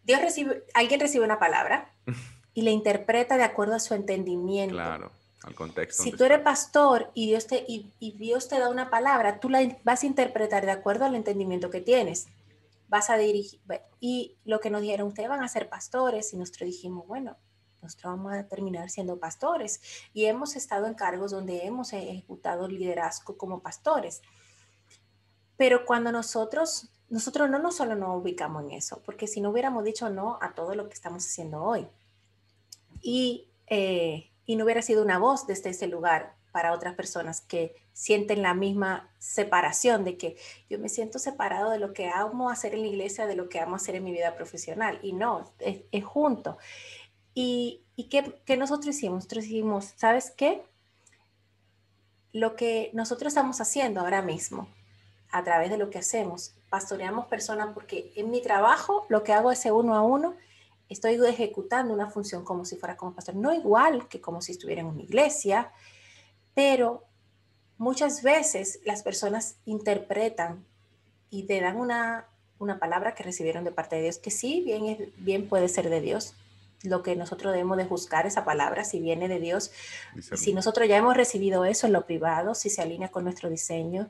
Dios 0.04 0.22
recibe, 0.22 0.64
alguien 0.74 1.00
recibe 1.00 1.26
una 1.26 1.40
palabra 1.40 1.94
y 2.54 2.62
la 2.64 2.72
interpreta 2.72 3.38
de 3.38 3.44
acuerdo 3.44 3.76
a 3.76 3.80
su 3.80 3.94
entendimiento. 3.94 4.76
Claro, 4.76 5.12
al 5.44 5.56
contexto. 5.56 6.04
Si 6.04 6.12
tú 6.12 6.24
eres 6.24 6.40
pastor 6.40 7.12
y 7.14 7.28
Dios, 7.28 7.48
te, 7.48 7.66
y, 7.68 7.92
Dios 8.18 8.48
te 8.48 8.60
da 8.60 8.70
una 8.70 8.90
palabra, 8.90 9.40
tú 9.40 9.50
la 9.50 9.78
vas 9.84 10.04
a 10.04 10.06
interpretar 10.06 10.66
de 10.66 10.72
acuerdo 10.72 11.06
al 11.06 11.16
entendimiento 11.16 11.70
que 11.70 11.82
tienes. 11.82 12.28
Vas 12.88 13.10
a 13.10 13.18
dirigir. 13.18 13.60
Y 14.00 14.36
lo 14.44 14.60
que 14.60 14.70
nos 14.70 14.82
dijeron, 14.82 15.08
ustedes 15.08 15.30
van 15.30 15.44
a 15.44 15.48
ser 15.48 15.70
pastores, 15.70 16.34
y 16.34 16.38
nosotros 16.38 16.68
dijimos, 16.68 17.08
bueno, 17.08 17.38
nosotros 17.82 18.14
vamos 18.14 18.34
a 18.34 18.48
terminar 18.48 18.90
siendo 18.90 19.18
pastores. 19.18 19.82
Y 20.14 20.26
hemos 20.26 20.56
estado 20.56 20.86
en 20.88 20.94
cargos 20.94 21.32
donde 21.32 21.66
hemos 21.66 21.94
ejecutado 21.94 22.68
liderazgo 22.68 23.38
como 23.38 23.62
pastores. 23.62 24.22
Pero 25.58 25.86
cuando 25.86 26.12
nosotros, 26.12 26.90
nosotros 27.12 27.50
no, 27.50 27.60
no 27.60 27.72
solo 27.72 27.96
nos 27.96 28.22
ubicamos 28.22 28.64
en 28.64 28.72
eso, 28.72 29.02
porque 29.06 29.28
si 29.28 29.42
no 29.42 29.52
hubiéramos 29.52 29.84
dicho 29.84 30.10
no 30.10 30.40
a 30.42 30.54
todo 30.54 30.74
lo 30.76 30.88
que 30.88 30.94
estamos 30.94 31.26
haciendo 31.26 31.62
hoy 31.62 31.86
y, 33.02 33.50
eh, 33.68 34.32
y 34.46 34.56
no 34.56 34.64
hubiera 34.64 34.82
sido 34.82 35.04
una 35.04 35.20
voz 35.20 35.46
desde 35.46 35.72
ese 35.72 35.88
lugar 35.88 36.36
para 36.54 36.74
otras 36.74 36.96
personas 36.96 37.42
que 37.42 37.76
sienten 37.94 38.42
la 38.42 38.54
misma 38.54 39.10
separación 39.20 40.06
de 40.06 40.18
que 40.18 40.38
yo 40.70 40.80
me 40.80 40.90
siento 40.90 41.20
separado 41.20 41.70
de 41.70 41.80
lo 41.80 41.94
que 41.94 42.10
amo 42.10 42.50
hacer 42.50 42.74
en 42.74 42.82
la 42.82 42.88
iglesia, 42.88 43.28
de 43.28 43.36
lo 43.36 43.50
que 43.50 43.60
amo 43.60 43.76
hacer 43.76 43.96
en 43.96 44.04
mi 44.04 44.12
vida 44.12 44.36
profesional. 44.36 45.00
Y 45.02 45.14
no, 45.14 45.52
es, 45.60 46.04
junto. 46.04 46.58
¿Y, 47.34 47.84
y 47.96 48.06
qué, 48.06 48.42
qué, 48.46 48.58
nosotros 48.58 48.96
hicimos? 48.96 49.16
Nosotros 49.16 49.46
hicimos, 49.46 49.94
¿sabes 49.96 50.32
qué? 50.32 50.64
Lo 52.34 52.56
que 52.56 52.90
nosotros 52.94 53.32
estamos 53.32 53.62
haciendo 53.62 54.02
ahora 54.02 54.22
mismo, 54.22 54.68
a 55.32 55.44
través 55.44 55.70
de 55.70 55.78
lo 55.78 55.90
que 55.90 56.00
hacemos, 56.00 56.56
pastoreamos 56.72 57.26
personas 57.26 57.74
porque 57.74 58.14
en 58.16 58.32
mi 58.32 58.42
trabajo 58.42 59.06
lo 59.10 59.24
que 59.24 59.34
hago 59.34 59.52
es 59.52 59.66
uno 59.66 59.94
a 59.94 60.02
uno, 60.02 60.36
estoy 60.88 61.20
ejecutando 61.28 61.94
una 61.94 62.10
función 62.10 62.46
como 62.46 62.64
si 62.64 62.78
fuera 62.78 62.96
como 62.96 63.14
pastor, 63.14 63.36
no 63.36 63.54
igual 63.54 64.08
que 64.08 64.22
como 64.22 64.42
si 64.42 64.54
estuviera 64.54 64.80
en 64.80 64.88
una 64.88 65.02
iglesia, 65.02 65.74
pero 66.54 67.04
muchas 67.78 68.24
veces 68.24 68.80
las 68.86 69.04
personas 69.04 69.58
interpretan 69.66 70.66
y 71.30 71.44
te 71.44 71.60
dan 71.60 71.76
una, 71.76 72.28
palabra 72.80 73.16
que 73.16 73.24
recibieron 73.24 73.66
de 73.66 73.72
parte 73.74 73.98
de 73.98 74.04
Dios, 74.04 74.18
que 74.18 74.32
sí, 74.32 74.62
bien, 74.64 75.12
bien 75.18 75.50
puede 75.50 75.68
ser 75.68 75.90
de 75.90 76.00
Dios. 76.00 76.36
Lo 76.84 77.04
que 77.04 77.18
nosotros 77.18 77.52
debemos 77.52 77.76
de 77.78 77.86
juzgar 77.86 78.26
esa 78.26 78.46
palabra, 78.46 78.86
si 78.86 79.02
viene 79.02 79.28
de 79.28 79.40
Dios, 79.40 79.72
si 80.38 80.54
nosotros 80.54 80.88
ya 80.88 80.96
hemos 80.96 81.18
recibido 81.18 81.66
eso 81.66 81.88
en 81.88 81.94
lo 81.94 82.06
privado, 82.06 82.56
si 82.56 82.70
se 82.70 82.82
alinea 82.82 83.10
con 83.10 83.26
nuestro 83.26 83.50
diseño, 83.50 84.10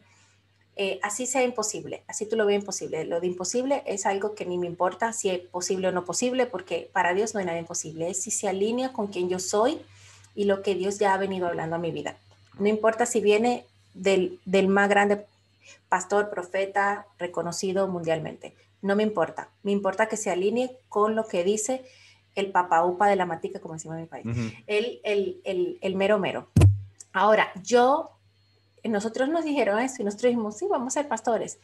eh, 0.83 0.99
así 1.03 1.27
sea 1.27 1.43
imposible, 1.43 2.01
así 2.07 2.25
tú 2.25 2.35
lo 2.35 2.47
ves 2.47 2.55
imposible. 2.55 3.05
Lo 3.05 3.19
de 3.21 3.27
imposible 3.27 3.83
es 3.85 4.07
algo 4.07 4.33
que 4.33 4.47
ni 4.47 4.57
me 4.57 4.65
importa 4.65 5.13
si 5.13 5.29
es 5.29 5.39
posible 5.39 5.89
o 5.89 5.91
no 5.91 6.05
posible, 6.05 6.47
porque 6.47 6.89
para 6.91 7.13
Dios 7.13 7.35
no 7.35 7.39
hay 7.39 7.45
nada 7.45 7.59
imposible, 7.59 8.09
es 8.09 8.23
si 8.23 8.31
se 8.31 8.49
alinea 8.49 8.91
con 8.91 9.05
quien 9.05 9.29
yo 9.29 9.37
soy 9.37 9.79
y 10.33 10.45
lo 10.45 10.63
que 10.63 10.73
Dios 10.73 10.97
ya 10.97 11.13
ha 11.13 11.19
venido 11.19 11.45
hablando 11.45 11.75
a 11.75 11.79
mi 11.79 11.91
vida. 11.91 12.17
No 12.57 12.67
importa 12.67 13.05
si 13.05 13.21
viene 13.21 13.63
del, 13.93 14.39
más 14.69 14.89
grande 14.89 15.23
pastor, 15.87 16.31
profeta, 16.31 17.05
reconocido 17.19 17.87
mundialmente. 17.87 18.55
No 18.81 18.95
me 18.95 19.03
importa. 19.03 19.49
Me 19.61 19.71
importa 19.71 20.07
que 20.07 20.17
se 20.17 20.31
alinee 20.31 20.75
con 20.89 21.13
lo 21.13 21.27
que 21.27 21.43
dice 21.43 21.85
el 22.33 22.49
papaupa 22.49 23.07
de 23.07 23.17
la 23.17 23.27
matica, 23.27 23.59
como 23.59 23.75
decimos 23.75 23.97
en 23.97 24.01
mi 24.01 24.07
país. 24.07 24.25
el, 24.65 25.95
mero 25.95 26.17
mero. 26.17 26.47
Ahora, 27.13 27.51
yo, 27.61 28.09
nosotros 28.83 29.29
nos 29.29 29.43
dijeron 29.43 29.79
eso 29.79 30.01
y 30.01 30.05
nosotros 30.05 30.29
dijimos, 30.29 30.57
sí, 30.57 30.67
vamos 30.69 30.95
a 30.95 31.01
ser 31.01 31.07
pastores. 31.07 31.59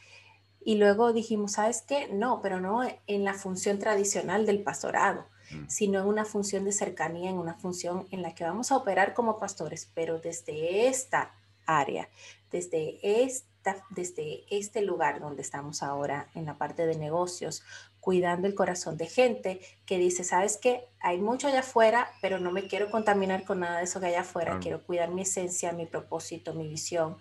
Y 0.63 0.75
luego 0.75 1.13
dijimos, 1.13 1.53
¿sabes 1.53 1.81
qué? 1.81 2.09
No, 2.09 2.41
pero 2.41 2.59
no 2.59 2.81
en 2.83 3.23
la 3.23 3.33
función 3.33 3.79
tradicional 3.79 4.45
del 4.45 4.63
pastorado. 4.63 5.25
Mm. 5.51 5.69
sino 5.69 6.01
en 6.01 6.07
una 6.07 6.25
función 6.25 6.65
de 6.65 6.71
cercanía, 6.71 7.29
en 7.29 7.37
una 7.37 7.53
función 7.53 8.07
en 8.11 8.21
la 8.21 8.35
que 8.35 8.43
vamos 8.43 8.71
a 8.71 8.77
operar 8.77 9.13
como 9.13 9.39
pastores, 9.39 9.89
pero 9.93 10.19
desde 10.19 10.87
esta 10.87 11.31
área, 11.65 12.09
desde 12.51 12.99
esta, 13.01 13.77
desde 13.89 14.43
este 14.49 14.81
lugar 14.81 15.19
donde 15.19 15.41
estamos 15.41 15.83
ahora 15.83 16.27
en 16.35 16.45
la 16.45 16.57
parte 16.57 16.85
de 16.85 16.97
negocios, 16.97 17.63
cuidando 18.07 18.47
el 18.47 18.55
corazón 18.55 18.95
de 18.95 19.07
gente 19.07 19.59
que 19.85 19.97
dice, 19.97 20.23
sabes 20.23 20.55
que 20.55 20.87
hay 21.01 21.17
mucho 21.17 21.49
allá 21.49 21.59
afuera, 21.59 22.09
pero 22.21 22.39
no 22.39 22.53
me 22.53 22.65
quiero 22.65 22.89
contaminar 22.89 23.43
con 23.43 23.59
nada 23.59 23.79
de 23.79 23.83
eso 23.83 23.99
que 23.99 24.05
hay 24.05 24.13
allá 24.13 24.21
afuera, 24.21 24.59
quiero 24.61 24.81
cuidar 24.81 25.09
mi 25.11 25.23
esencia, 25.23 25.73
mi 25.73 25.85
propósito, 25.85 26.53
mi 26.53 26.69
visión, 26.69 27.17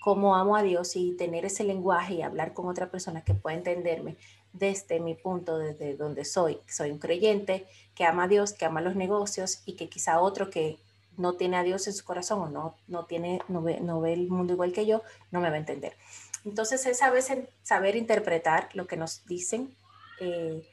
cómo 0.00 0.34
amo 0.34 0.56
a 0.56 0.62
Dios 0.62 0.96
y 0.96 1.14
tener 1.18 1.44
ese 1.44 1.62
lenguaje 1.62 2.14
y 2.14 2.22
hablar 2.22 2.54
con 2.54 2.68
otra 2.68 2.90
persona 2.90 3.22
que 3.22 3.34
pueda 3.34 3.54
entenderme 3.54 4.16
desde 4.54 4.98
mi 4.98 5.14
punto, 5.14 5.58
desde 5.58 5.94
donde 5.94 6.24
soy. 6.24 6.58
Soy 6.66 6.90
un 6.90 6.98
creyente 6.98 7.66
que 7.94 8.06
ama 8.06 8.24
a 8.24 8.28
Dios, 8.28 8.54
que 8.54 8.64
ama 8.64 8.80
los 8.80 8.96
negocios 8.96 9.60
y 9.66 9.74
que 9.74 9.90
quizá 9.90 10.20
otro 10.20 10.48
que 10.48 10.78
no 11.18 11.34
tiene 11.34 11.58
a 11.58 11.64
Dios 11.64 11.86
en 11.86 11.92
su 11.92 12.02
corazón 12.02 12.40
o 12.40 12.48
no, 12.48 12.76
no, 12.88 13.04
tiene, 13.04 13.42
no, 13.48 13.60
ve, 13.60 13.78
no 13.80 14.00
ve 14.00 14.14
el 14.14 14.28
mundo 14.28 14.54
igual 14.54 14.72
que 14.72 14.86
yo, 14.86 15.02
no 15.30 15.40
me 15.40 15.50
va 15.50 15.56
a 15.56 15.58
entender. 15.58 15.98
Entonces 16.46 16.86
es 16.86 17.02
a 17.02 17.10
veces 17.10 17.46
saber 17.62 17.94
interpretar 17.94 18.70
lo 18.72 18.86
que 18.86 18.96
nos 18.96 19.26
dicen 19.26 19.76
eh, 20.20 20.66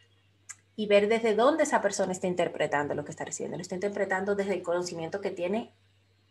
y 0.76 0.88
ver 0.88 1.08
desde 1.08 1.36
dónde 1.36 1.64
esa 1.64 1.82
persona 1.82 2.12
está 2.12 2.28
interpretando 2.28 2.96
lo 2.96 3.04
que 3.04 3.12
está 3.12 3.26
recibiendo. 3.26 3.58
Lo 3.58 3.62
está 3.62 3.76
interpretando 3.76 4.36
desde 4.36 4.54
el 4.54 4.64
conocimiento 4.64 5.22
que 5.22 5.32
tiene 5.32 5.74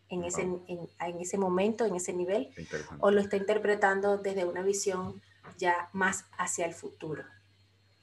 en 0.08 0.24
ese, 0.24 0.42
en, 0.42 0.64
en 0.66 1.20
ese 1.20 1.38
momento, 1.38 1.84
en 1.84 1.94
ese 1.94 2.12
nivel, 2.12 2.50
o 2.98 3.10
lo 3.10 3.20
está 3.20 3.36
interpretando 3.36 4.18
desde 4.18 4.44
una 4.44 4.62
visión 4.62 5.22
ya 5.56 5.88
más 5.92 6.24
hacia 6.36 6.66
el 6.66 6.74
futuro. 6.74 7.24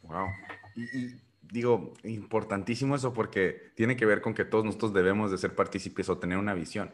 Wow. 0.03 0.27
Y, 0.75 1.15
digo, 1.41 1.93
importantísimo 2.03 2.95
eso 2.95 3.13
porque 3.13 3.71
tiene 3.75 3.97
que 3.97 4.05
ver 4.05 4.21
con 4.21 4.33
que 4.33 4.45
todos 4.45 4.63
nosotros 4.63 4.93
debemos 4.93 5.31
de 5.31 5.37
ser 5.37 5.55
partícipes 5.55 6.09
o 6.09 6.17
tener 6.17 6.37
una 6.37 6.53
visión. 6.53 6.93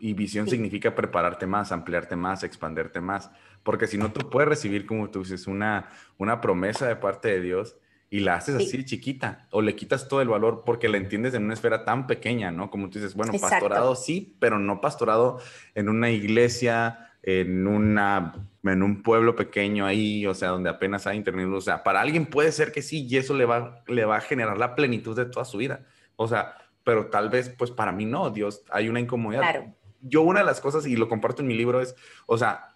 Y 0.00 0.14
visión 0.14 0.48
significa 0.48 0.94
prepararte 0.94 1.46
más, 1.46 1.72
ampliarte 1.72 2.16
más, 2.16 2.42
expanderte 2.42 3.00
más. 3.00 3.30
Porque 3.62 3.86
si 3.86 3.98
no, 3.98 4.12
tú 4.12 4.30
puedes 4.30 4.48
recibir, 4.48 4.86
como 4.86 5.10
tú 5.10 5.20
dices, 5.20 5.46
una, 5.46 5.90
una 6.18 6.40
promesa 6.40 6.88
de 6.88 6.96
parte 6.96 7.28
de 7.28 7.40
Dios 7.40 7.76
y 8.08 8.20
la 8.20 8.34
haces 8.34 8.56
así 8.56 8.84
chiquita 8.84 9.46
o 9.52 9.62
le 9.62 9.76
quitas 9.76 10.08
todo 10.08 10.20
el 10.20 10.28
valor 10.28 10.64
porque 10.66 10.88
la 10.88 10.96
entiendes 10.96 11.32
en 11.34 11.44
una 11.44 11.54
esfera 11.54 11.84
tan 11.84 12.08
pequeña, 12.08 12.50
¿no? 12.50 12.70
Como 12.70 12.90
tú 12.90 12.98
dices, 12.98 13.14
bueno, 13.14 13.32
pastorado 13.40 13.94
sí, 13.94 14.36
pero 14.40 14.58
no 14.58 14.80
pastorado 14.80 15.38
en 15.76 15.88
una 15.88 16.10
iglesia, 16.10 17.12
en, 17.22 17.68
una, 17.68 18.34
en 18.64 18.82
un 18.82 19.02
pueblo 19.02 19.36
pequeño 19.36 19.86
ahí, 19.86 20.26
o 20.26 20.34
sea, 20.34 20.48
donde 20.48 20.70
apenas 20.70 21.06
hay 21.06 21.18
internet. 21.18 21.48
O 21.52 21.60
sea, 21.60 21.84
para 21.84 22.00
alguien 22.00 22.26
puede 22.26 22.50
ser 22.50 22.72
que 22.72 22.82
sí 22.82 23.06
y 23.08 23.16
eso 23.16 23.34
le 23.34 23.44
va, 23.44 23.84
le 23.86 24.04
va 24.04 24.16
a 24.16 24.20
generar 24.20 24.58
la 24.58 24.74
plenitud 24.74 25.16
de 25.16 25.26
toda 25.26 25.44
su 25.44 25.58
vida. 25.58 25.86
O 26.16 26.26
sea, 26.26 26.56
pero 26.82 27.06
tal 27.06 27.28
vez, 27.28 27.48
pues 27.50 27.70
para 27.70 27.92
mí 27.92 28.06
no, 28.06 28.30
Dios, 28.30 28.64
hay 28.70 28.88
una 28.88 28.98
incomodidad. 28.98 29.42
Claro. 29.42 29.74
Yo 30.02 30.22
una 30.22 30.40
de 30.40 30.46
las 30.46 30.60
cosas, 30.60 30.86
y 30.86 30.96
lo 30.96 31.08
comparto 31.08 31.42
en 31.42 31.48
mi 31.48 31.54
libro, 31.54 31.80
es, 31.80 31.94
o 32.26 32.38
sea, 32.38 32.70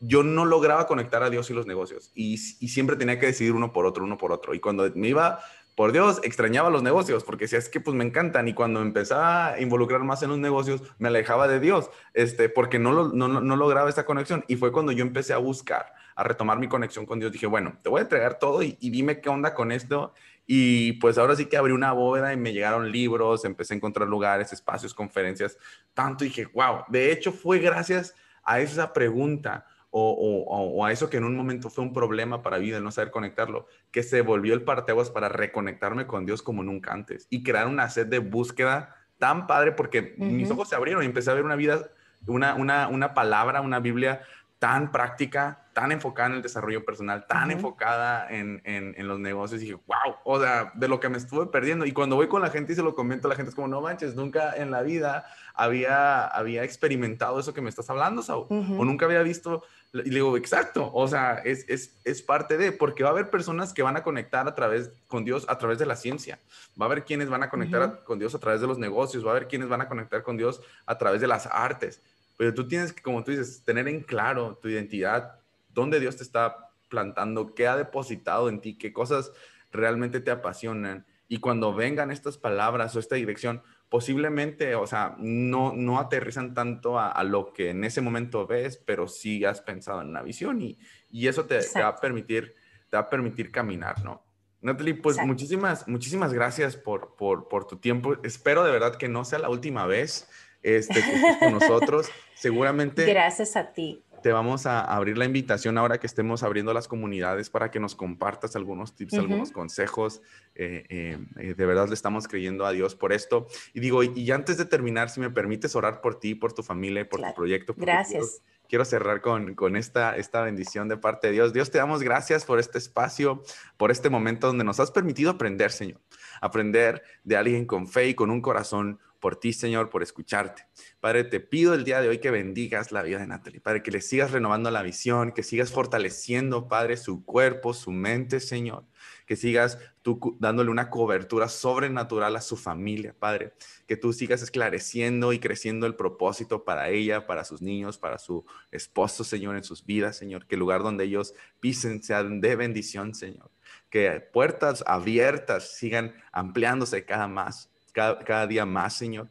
yo 0.00 0.22
no 0.22 0.44
lograba 0.44 0.86
conectar 0.86 1.22
a 1.22 1.30
Dios 1.30 1.48
y 1.50 1.54
los 1.54 1.66
negocios 1.66 2.10
y, 2.14 2.38
siempre 2.38 2.96
tenía 2.96 3.18
que 3.18 3.26
decidir 3.26 3.52
uno 3.52 3.72
por 3.72 3.86
otro, 3.86 4.04
uno 4.04 4.18
por 4.18 4.32
otro. 4.32 4.54
Y 4.54 4.60
cuando 4.60 4.90
me 4.94 5.08
iba 5.08 5.40
por 5.76 5.92
Dios, 5.92 6.20
extrañaba 6.24 6.68
los 6.68 6.82
negocios, 6.82 7.24
porque 7.24 7.48
si 7.48 7.56
es 7.56 7.68
que 7.68 7.80
pues 7.80 7.96
me 7.96 8.04
encantan 8.04 8.48
y 8.48 8.54
cuando 8.54 8.82
empezaba 8.82 9.52
a 9.52 9.60
involucrar 9.60 10.02
más 10.02 10.22
en 10.22 10.30
los 10.30 10.38
negocios, 10.38 10.82
me 10.98 11.08
alejaba 11.08 11.48
de 11.48 11.60
Dios, 11.60 11.90
este, 12.12 12.48
porque 12.48 12.78
no, 12.78 12.92
lo, 12.92 13.08
no, 13.08 13.28
no, 13.28 13.56
lograba 13.56 13.88
esa 13.88 14.04
conexión. 14.04 14.44
Y 14.48 14.56
fue 14.56 14.72
cuando 14.72 14.92
yo 14.92 15.02
empecé 15.02 15.32
a 15.32 15.38
buscar, 15.38 15.92
a 16.16 16.24
retomar 16.24 16.58
mi 16.58 16.68
conexión 16.68 17.06
con 17.06 17.20
Dios. 17.20 17.32
Dije, 17.32 17.46
bueno, 17.46 17.78
te 17.82 17.88
voy 17.88 18.00
a 18.00 18.02
entregar 18.02 18.38
todo 18.38 18.62
y 18.62 18.76
dime 18.80 19.20
qué 19.20 19.28
onda 19.28 19.54
con 19.54 19.72
esto. 19.72 20.12
Y 20.46 20.94
pues 20.94 21.18
ahora 21.18 21.36
sí 21.36 21.46
que 21.46 21.56
abrí 21.56 21.72
una 21.72 21.92
bóveda 21.92 22.32
y 22.32 22.36
me 22.36 22.52
llegaron 22.52 22.90
libros, 22.90 23.44
empecé 23.44 23.74
a 23.74 23.76
encontrar 23.76 24.08
lugares, 24.08 24.52
espacios, 24.52 24.92
conferencias, 24.94 25.56
tanto. 25.94 26.24
Y 26.24 26.28
dije, 26.28 26.46
wow, 26.52 26.84
de 26.88 27.12
hecho 27.12 27.32
fue 27.32 27.58
gracias 27.58 28.14
a 28.42 28.60
esa 28.60 28.92
pregunta 28.92 29.66
o, 29.94 30.84
a 30.84 30.90
eso 30.90 31.10
que 31.10 31.18
en 31.18 31.24
un 31.24 31.36
momento 31.36 31.68
fue 31.68 31.84
un 31.84 31.92
problema 31.92 32.42
para 32.42 32.56
vida, 32.56 32.78
el 32.78 32.84
no 32.84 32.90
saber 32.90 33.10
conectarlo, 33.10 33.66
que 33.90 34.02
se 34.02 34.22
volvió 34.22 34.54
el 34.54 34.62
parteaguas 34.62 35.10
para 35.10 35.28
reconectarme 35.28 36.06
con 36.06 36.24
Dios 36.24 36.42
como 36.42 36.62
nunca 36.62 36.92
antes 36.92 37.26
y 37.28 37.42
crear 37.42 37.66
una 37.66 37.90
sed 37.90 38.06
de 38.06 38.18
búsqueda 38.18 38.96
tan 39.18 39.46
padre 39.46 39.72
porque 39.72 40.14
mis 40.16 40.50
ojos 40.50 40.70
se 40.70 40.76
abrieron 40.76 41.02
y 41.02 41.06
empecé 41.06 41.30
a 41.30 41.34
ver 41.34 41.44
una 41.44 41.56
vida, 41.56 41.90
una, 42.26 42.54
una, 42.54 42.88
una 42.88 43.12
palabra, 43.12 43.60
una 43.60 43.80
Biblia 43.80 44.22
tan 44.58 44.92
práctica, 44.92 45.61
tan 45.72 45.92
enfocada 45.92 46.30
en 46.30 46.34
el 46.36 46.42
desarrollo 46.42 46.84
personal, 46.84 47.26
tan 47.26 47.50
enfocada 47.50 48.28
en, 48.30 48.60
en, 48.64 49.08
los 49.08 49.18
negocios. 49.18 49.60
Y 49.62 49.66
dije, 49.66 49.78
wow, 49.86 50.16
o 50.24 50.40
sea, 50.40 50.72
de 50.74 50.88
lo 50.88 51.00
que 51.00 51.08
me 51.08 51.18
estuve 51.18 51.46
perdiendo. 51.46 51.86
Y 51.86 51.92
cuando 51.92 52.16
voy 52.16 52.28
con 52.28 52.42
la 52.42 52.50
gente 52.50 52.72
y 52.72 52.76
se 52.76 52.82
lo 52.82 52.94
comento, 52.94 53.28
la 53.28 53.34
gente 53.34 53.50
es 53.50 53.54
como, 53.54 53.68
no 53.68 53.80
manches, 53.80 54.14
nunca 54.14 54.54
en 54.56 54.70
la 54.70 54.82
vida 54.82 55.26
había, 55.54 56.26
había 56.26 56.64
experimentado 56.64 57.40
eso 57.40 57.54
que 57.54 57.60
me 57.60 57.70
estás 57.70 57.88
hablando, 57.90 58.22
Saúl. 58.22 58.46
O 58.50 58.84
nunca 58.84 59.06
había 59.06 59.22
visto. 59.22 59.64
Y 59.92 60.08
le 60.08 60.16
digo, 60.16 60.36
exacto, 60.36 60.90
o 60.92 61.06
sea, 61.06 61.34
es, 61.44 61.68
es, 61.68 62.00
es, 62.04 62.22
parte 62.22 62.56
de, 62.56 62.72
porque 62.72 63.02
va 63.02 63.10
a 63.10 63.12
haber 63.12 63.28
personas 63.28 63.74
que 63.74 63.82
van 63.82 63.96
a 63.96 64.02
conectar 64.02 64.48
a 64.48 64.54
través 64.54 64.90
con 65.06 65.24
Dios 65.24 65.44
a 65.48 65.58
través 65.58 65.78
de 65.78 65.86
la 65.86 65.96
ciencia. 65.96 66.38
Va 66.80 66.86
a 66.86 66.88
haber 66.90 67.04
quienes 67.04 67.28
van 67.28 67.42
a 67.42 67.50
conectar 67.50 68.02
con 68.04 68.18
Dios 68.18 68.34
a 68.34 68.38
través 68.38 68.60
de 68.60 68.66
los 68.66 68.78
negocios. 68.78 69.24
Va 69.24 69.28
a 69.28 69.32
haber 69.32 69.48
quienes 69.48 69.68
van 69.68 69.82
a 69.82 69.88
conectar 69.88 70.22
con 70.22 70.36
Dios 70.36 70.62
a 70.86 70.96
través 70.96 71.20
de 71.20 71.26
las 71.26 71.46
artes 71.46 72.00
pero 72.42 72.54
tú 72.54 72.66
tienes 72.66 72.92
que, 72.92 73.02
como 73.02 73.22
tú 73.22 73.30
dices, 73.30 73.62
tener 73.64 73.86
en 73.86 74.00
claro 74.00 74.58
tu 74.60 74.68
identidad, 74.68 75.38
dónde 75.72 76.00
Dios 76.00 76.16
te 76.16 76.22
está 76.22 76.70
plantando, 76.88 77.54
qué 77.54 77.66
ha 77.66 77.76
depositado 77.76 78.48
en 78.48 78.60
ti, 78.60 78.76
qué 78.76 78.92
cosas 78.92 79.32
realmente 79.70 80.20
te 80.20 80.30
apasionan. 80.30 81.06
Y 81.26 81.38
cuando 81.38 81.74
vengan 81.74 82.10
estas 82.10 82.36
palabras 82.36 82.94
o 82.94 82.98
esta 82.98 83.16
dirección, 83.16 83.62
posiblemente, 83.88 84.74
o 84.74 84.86
sea, 84.86 85.16
no, 85.18 85.72
no 85.72 85.98
aterrizan 85.98 86.52
tanto 86.52 86.98
a, 86.98 87.22
lo 87.24 87.54
que 87.54 87.70
en 87.70 87.84
ese 87.84 88.02
momento 88.02 88.46
ves, 88.46 88.76
pero 88.76 89.08
sí 89.08 89.44
has 89.44 89.62
pensado 89.62 90.02
en 90.02 90.08
una 90.08 90.22
visión 90.22 90.60
y, 90.60 90.78
y 91.10 91.28
eso 91.28 91.46
te, 91.46 91.60
va 91.76 91.88
a 91.88 91.96
permitir, 91.96 92.54
te 92.90 92.98
va 92.98 93.04
a 93.04 93.10
permitir 93.10 93.50
caminar, 93.50 94.04
¿no? 94.04 94.22
Natalie, 94.60 94.94
pues 94.94 95.16
muchísimas, 95.24 95.88
muchísimas 95.88 96.32
gracias 96.32 96.76
por, 96.76 97.16
por, 97.16 97.48
por, 97.48 97.66
tu 97.66 97.78
tiempo. 97.78 98.16
Espero 98.22 98.62
de 98.64 98.70
verdad 98.70 98.96
que 98.96 99.08
no 99.08 99.24
sea 99.24 99.38
la 99.38 99.48
última 99.48 99.86
vez 99.86 100.28
este, 100.62 101.02
que 101.02 101.14
estés 101.14 101.36
con 101.38 101.52
nosotros. 101.58 102.10
Seguramente. 102.34 103.06
Gracias 103.06 103.56
a 103.56 103.72
ti 103.72 104.04
te 104.22 104.32
vamos 104.32 104.66
a 104.66 104.80
abrir 104.80 105.18
la 105.18 105.24
invitación 105.24 105.76
ahora 105.78 105.98
que 105.98 106.06
estemos 106.06 106.42
abriendo 106.42 106.72
las 106.72 106.88
comunidades 106.88 107.50
para 107.50 107.70
que 107.70 107.80
nos 107.80 107.94
compartas 107.94 108.56
algunos 108.56 108.94
tips, 108.94 109.14
algunos 109.14 109.50
consejos. 109.50 110.22
Eh, 110.54 110.84
eh, 110.88 111.18
eh, 111.38 111.54
de 111.54 111.66
verdad 111.66 111.88
le 111.88 111.94
estamos 111.94 112.28
creyendo 112.28 112.64
a 112.64 112.72
Dios 112.72 112.94
por 112.94 113.12
esto. 113.12 113.46
Y 113.74 113.80
digo, 113.80 114.02
y, 114.02 114.30
antes 114.30 114.56
de 114.56 114.64
terminar, 114.64 115.10
si 115.10 115.20
me 115.20 115.30
permites 115.30 115.74
orar 115.74 116.00
por 116.00 116.18
ti, 116.18 116.34
por 116.34 116.52
tu 116.52 116.62
familia, 116.62 117.08
por 117.08 117.20
tu 117.20 117.34
proyecto. 117.34 117.74
Gracias. 117.76 118.42
Quiero, 118.68 118.84
cerrar 118.86 119.20
con, 119.20 119.54
con 119.54 119.76
esta, 119.76 120.16
esta 120.16 120.40
bendición 120.40 120.88
de 120.88 120.96
parte 120.96 121.26
de 121.26 121.34
Dios. 121.34 121.52
Dios, 121.52 121.70
te 121.70 121.76
damos 121.76 122.02
gracias 122.02 122.46
por 122.46 122.58
este 122.58 122.78
espacio, 122.78 123.42
por 123.76 123.90
este 123.90 124.08
momento 124.08 124.46
donde 124.46 124.64
nos 124.64 124.80
has 124.80 124.90
permitido 124.90 125.32
aprender, 125.32 125.72
Señor. 125.72 126.00
Aprender 126.40 127.02
de 127.22 127.36
alguien 127.36 127.66
con 127.66 127.86
fe 127.86 128.08
y 128.08 128.14
con 128.14 128.30
un 128.30 128.40
corazón 128.40 128.98
por 129.22 129.36
ti, 129.36 129.52
Señor, 129.52 129.88
por 129.88 130.02
escucharte. 130.02 130.66
Padre, 130.98 131.22
te 131.22 131.38
pido 131.38 131.74
el 131.74 131.84
día 131.84 132.00
de 132.00 132.08
hoy 132.08 132.18
que 132.18 132.32
bendigas 132.32 132.90
la 132.90 133.04
vida 133.04 133.20
de 133.20 133.28
Natalie, 133.28 133.60
Padre, 133.60 133.80
que 133.80 133.92
le 133.92 134.00
sigas 134.00 134.32
renovando 134.32 134.68
la 134.72 134.82
visión, 134.82 135.30
que 135.30 135.44
sigas 135.44 135.70
fortaleciendo, 135.70 136.66
Padre, 136.66 136.96
su 136.96 137.24
cuerpo, 137.24 137.72
su 137.72 137.92
mente, 137.92 138.40
Señor, 138.40 138.84
que 139.24 139.36
sigas 139.36 139.78
tú 140.02 140.36
dándole 140.40 140.70
una 140.70 140.90
cobertura 140.90 141.48
sobrenatural 141.48 142.34
a 142.34 142.40
su 142.40 142.56
familia, 142.56 143.14
Padre, 143.16 143.52
que 143.86 143.96
tú 143.96 144.12
sigas 144.12 144.42
esclareciendo 144.42 145.32
y 145.32 145.38
creciendo 145.38 145.86
el 145.86 145.94
propósito 145.94 146.64
para 146.64 146.90
ella, 146.90 147.24
para 147.24 147.44
sus 147.44 147.62
niños, 147.62 147.98
para 147.98 148.18
su 148.18 148.44
esposo, 148.72 149.22
Señor, 149.22 149.54
en 149.56 149.62
sus 149.62 149.86
vidas, 149.86 150.16
Señor, 150.16 150.48
que 150.48 150.56
el 150.56 150.58
lugar 150.58 150.82
donde 150.82 151.04
ellos 151.04 151.32
pisen 151.60 152.02
sea 152.02 152.24
de 152.24 152.56
bendición, 152.56 153.14
Señor, 153.14 153.52
que 153.88 154.20
puertas 154.32 154.82
abiertas 154.84 155.76
sigan 155.76 156.12
ampliándose 156.32 157.04
cada 157.04 157.28
más 157.28 157.71
cada, 157.92 158.46
día 158.46 158.66
más, 158.66 158.96
Señor. 158.96 159.28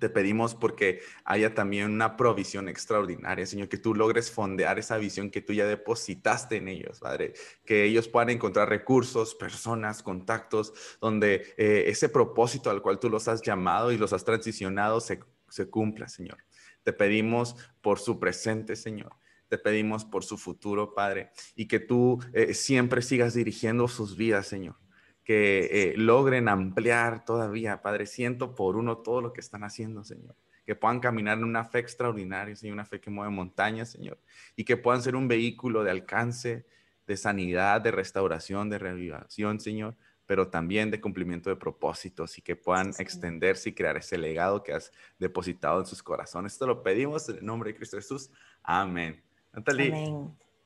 Te 0.00 0.10
pedimos 0.10 0.54
porque 0.54 1.00
haya 1.24 1.54
también 1.54 1.90
una 1.90 2.18
provisión 2.18 2.68
extraordinaria, 2.68 3.46
Señor, 3.46 3.68
que 3.68 3.78
tú 3.78 3.94
logres 3.94 4.30
fondear 4.30 4.78
esa 4.78 4.98
visión 4.98 5.30
que 5.30 5.40
tú 5.40 5.54
ya 5.54 5.66
depositaste 5.66 6.56
en 6.56 6.68
ellos, 6.68 7.00
Padre, 7.00 7.32
que 7.64 7.84
ellos 7.84 8.06
puedan 8.06 8.28
encontrar 8.28 8.68
recursos, 8.68 9.34
personas, 9.34 10.02
contactos, 10.02 10.74
donde 11.00 11.54
eh, 11.56 11.84
ese 11.86 12.10
propósito 12.10 12.68
al 12.68 12.82
cual 12.82 12.98
tú 12.98 13.08
los 13.08 13.26
has 13.28 13.40
llamado 13.40 13.90
y 13.90 13.96
los 13.96 14.12
has 14.12 14.24
transicionado 14.24 15.00
se, 15.00 15.20
cumpla, 15.70 16.08
Señor. 16.08 16.38
Te 16.82 16.92
pedimos 16.92 17.56
por 17.80 17.98
su 17.98 18.20
presente, 18.20 18.76
Señor. 18.76 19.16
Te 19.48 19.56
pedimos 19.56 20.04
por 20.04 20.24
su 20.24 20.36
futuro, 20.36 20.92
Padre, 20.92 21.30
y 21.54 21.68
que 21.68 21.80
tú 21.80 22.18
eh, 22.34 22.52
siempre 22.52 23.00
sigas 23.00 23.32
dirigiendo 23.32 23.88
sus 23.88 24.14
vidas, 24.16 24.46
Señor 24.46 24.76
que 25.26 25.68
eh, 25.72 25.94
logren 25.96 26.48
ampliar 26.48 27.24
todavía, 27.24 27.82
Padre, 27.82 28.06
siento 28.06 28.54
por 28.54 28.76
uno 28.76 28.98
todo 28.98 29.20
lo 29.20 29.32
que 29.32 29.40
están 29.40 29.64
haciendo, 29.64 30.04
Señor. 30.04 30.36
Que 30.64 30.76
puedan 30.76 31.00
caminar 31.00 31.38
en 31.38 31.42
una 31.42 31.64
fe 31.64 31.80
extraordinaria, 31.80 32.54
Señor, 32.54 32.74
una 32.74 32.84
fe 32.84 33.00
que 33.00 33.10
mueve 33.10 33.32
montañas, 33.32 33.90
Señor. 33.90 34.20
Y 34.54 34.62
que 34.62 34.76
puedan 34.76 35.02
ser 35.02 35.16
un 35.16 35.26
vehículo 35.26 35.82
de 35.82 35.90
alcance, 35.90 36.64
de 37.08 37.16
sanidad, 37.16 37.80
de 37.80 37.90
restauración, 37.90 38.70
de 38.70 38.78
revivación, 38.78 39.58
Señor, 39.58 39.96
pero 40.26 40.46
también 40.46 40.92
de 40.92 41.00
cumplimiento 41.00 41.50
de 41.50 41.56
propósitos 41.56 42.38
y 42.38 42.42
que 42.42 42.54
puedan 42.54 42.92
extenderse 42.96 43.70
y 43.70 43.72
crear 43.72 43.96
ese 43.96 44.18
legado 44.18 44.62
que 44.62 44.74
has 44.74 44.92
depositado 45.18 45.80
en 45.80 45.86
sus 45.86 46.04
corazones. 46.04 46.52
Esto 46.52 46.68
lo 46.68 46.84
pedimos 46.84 47.28
en 47.28 47.38
el 47.38 47.44
nombre 47.44 47.72
de 47.72 47.76
Cristo 47.78 47.96
Jesús. 47.96 48.30
Amén. 48.62 49.20
Natalie, 49.52 49.90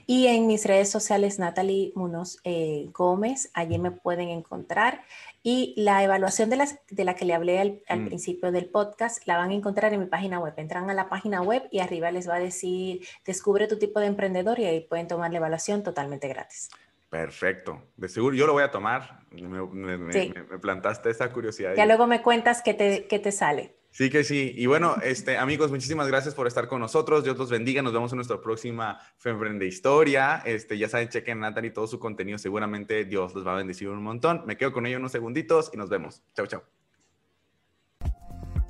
y 0.06 0.28
en 0.28 0.46
mis 0.46 0.64
redes 0.64 0.88
sociales 0.88 1.40
Natalie 1.40 1.92
Munoz 1.96 2.38
eh, 2.44 2.88
Gómez, 2.92 3.50
allí 3.54 3.78
me 3.78 3.90
pueden 3.90 4.28
encontrar. 4.28 5.02
Y 5.42 5.74
la 5.76 6.02
evaluación 6.02 6.50
de, 6.50 6.56
las, 6.56 6.78
de 6.90 7.04
la 7.04 7.14
que 7.14 7.24
le 7.24 7.34
hablé 7.34 7.60
al, 7.60 7.80
al 7.88 8.00
mm. 8.00 8.06
principio 8.06 8.50
del 8.50 8.66
podcast 8.66 9.26
la 9.26 9.36
van 9.36 9.50
a 9.50 9.54
encontrar 9.54 9.92
en 9.92 10.00
mi 10.00 10.06
página 10.06 10.40
web. 10.40 10.54
Entran 10.56 10.90
a 10.90 10.94
la 10.94 11.08
página 11.08 11.42
web 11.42 11.68
y 11.70 11.80
arriba 11.80 12.10
les 12.10 12.28
va 12.28 12.36
a 12.36 12.40
decir, 12.40 13.06
descubre 13.24 13.66
tu 13.66 13.78
tipo 13.78 14.00
de 14.00 14.06
emprendedor 14.06 14.58
y 14.58 14.64
ahí 14.64 14.80
pueden 14.80 15.06
tomar 15.06 15.30
la 15.30 15.38
evaluación 15.38 15.82
totalmente 15.82 16.28
gratis. 16.28 16.70
Perfecto. 17.10 17.82
De 17.96 18.08
seguro 18.08 18.34
yo 18.34 18.46
lo 18.46 18.52
voy 18.52 18.62
a 18.62 18.70
tomar. 18.70 19.20
Me, 19.30 20.58
plantaste 20.58 21.10
esa 21.10 21.32
curiosidad. 21.32 21.74
Ya 21.76 21.86
luego 21.86 22.06
me 22.06 22.22
cuentas 22.22 22.62
qué 22.62 22.74
te, 22.74 23.00
te 23.00 23.32
sale. 23.32 23.76
Sí 23.90 24.10
que 24.10 24.24
sí. 24.24 24.52
Y 24.56 24.66
bueno, 24.66 24.96
este, 25.02 25.38
amigos, 25.38 25.70
muchísimas 25.70 26.08
gracias 26.08 26.34
por 26.34 26.46
estar 26.46 26.68
con 26.68 26.80
nosotros. 26.80 27.24
Dios 27.24 27.38
los 27.38 27.48
bendiga. 27.48 27.80
Nos 27.80 27.92
vemos 27.92 28.12
en 28.12 28.16
nuestra 28.16 28.40
próxima 28.40 28.98
Femprende 29.16 29.66
Historia. 29.66 30.42
Este, 30.44 30.76
ya 30.76 30.88
saben, 30.88 31.08
chequen 31.08 31.38
a 31.38 31.48
Nathan 31.48 31.64
y 31.64 31.70
todo 31.70 31.86
su 31.86 31.98
contenido. 31.98 32.36
Seguramente 32.36 33.04
Dios 33.04 33.34
los 33.34 33.46
va 33.46 33.54
a 33.54 33.56
bendecir 33.56 33.88
un 33.88 34.02
montón. 34.02 34.42
Me 34.46 34.56
quedo 34.56 34.72
con 34.72 34.84
ellos 34.84 34.98
unos 34.98 35.12
segunditos 35.12 35.70
y 35.72 35.76
nos 35.78 35.88
vemos. 35.88 36.22
Chao, 36.34 36.46
chao. 36.46 36.62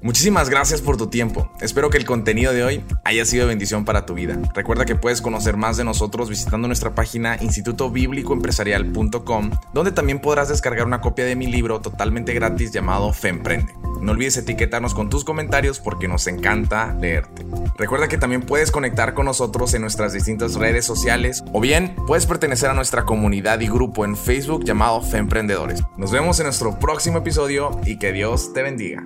Muchísimas 0.02 0.50
gracias 0.50 0.82
por 0.82 0.96
tu 0.96 1.06
tiempo. 1.08 1.50
Espero 1.60 1.90
que 1.90 1.98
el 1.98 2.04
contenido 2.04 2.52
de 2.52 2.62
hoy 2.62 2.84
haya 3.04 3.24
sido 3.24 3.46
bendición 3.46 3.84
para 3.84 4.06
tu 4.06 4.14
vida. 4.14 4.38
Recuerda 4.54 4.84
que 4.84 4.94
puedes 4.94 5.22
conocer 5.22 5.56
más 5.56 5.78
de 5.78 5.84
nosotros 5.84 6.28
visitando 6.28 6.68
nuestra 6.68 6.94
página 6.94 7.36
institutobiblicoempresarial.com, 7.40 9.50
donde 9.72 9.92
también 9.92 10.20
podrás 10.20 10.48
descargar 10.48 10.86
una 10.86 11.00
copia 11.00 11.24
de 11.24 11.34
mi 11.34 11.46
libro 11.46 11.80
totalmente 11.80 12.34
gratis 12.34 12.72
llamado 12.72 13.12
Femprende. 13.12 13.74
No 14.00 14.12
olvides 14.12 14.36
etiquetarnos 14.36 14.94
con 14.94 15.08
tus 15.08 15.24
comentarios 15.24 15.80
porque 15.80 16.08
nos 16.08 16.26
encanta 16.26 16.94
leerte. 17.00 17.46
Recuerda 17.78 18.08
que 18.08 18.18
también 18.18 18.42
puedes 18.42 18.70
conectar 18.70 19.14
con 19.14 19.24
nosotros 19.24 19.72
en 19.74 19.80
nuestras 19.80 20.12
distintas 20.12 20.54
redes 20.54 20.84
sociales 20.84 21.42
o 21.52 21.60
bien 21.60 21.96
puedes 22.06 22.26
pertenecer 22.26 22.70
a 22.70 22.74
nuestra 22.74 23.04
comunidad 23.04 23.60
y 23.60 23.66
grupo 23.66 24.04
en 24.04 24.16
Facebook 24.16 24.64
llamado 24.64 25.00
Femprendedores. 25.00 25.82
Nos 25.96 26.12
vemos 26.12 26.38
en 26.38 26.44
nuestro 26.44 26.78
próximo 26.78 27.18
episodio 27.18 27.80
y 27.86 27.98
que 27.98 28.12
Dios 28.12 28.52
te 28.52 28.62
bendiga. 28.62 29.02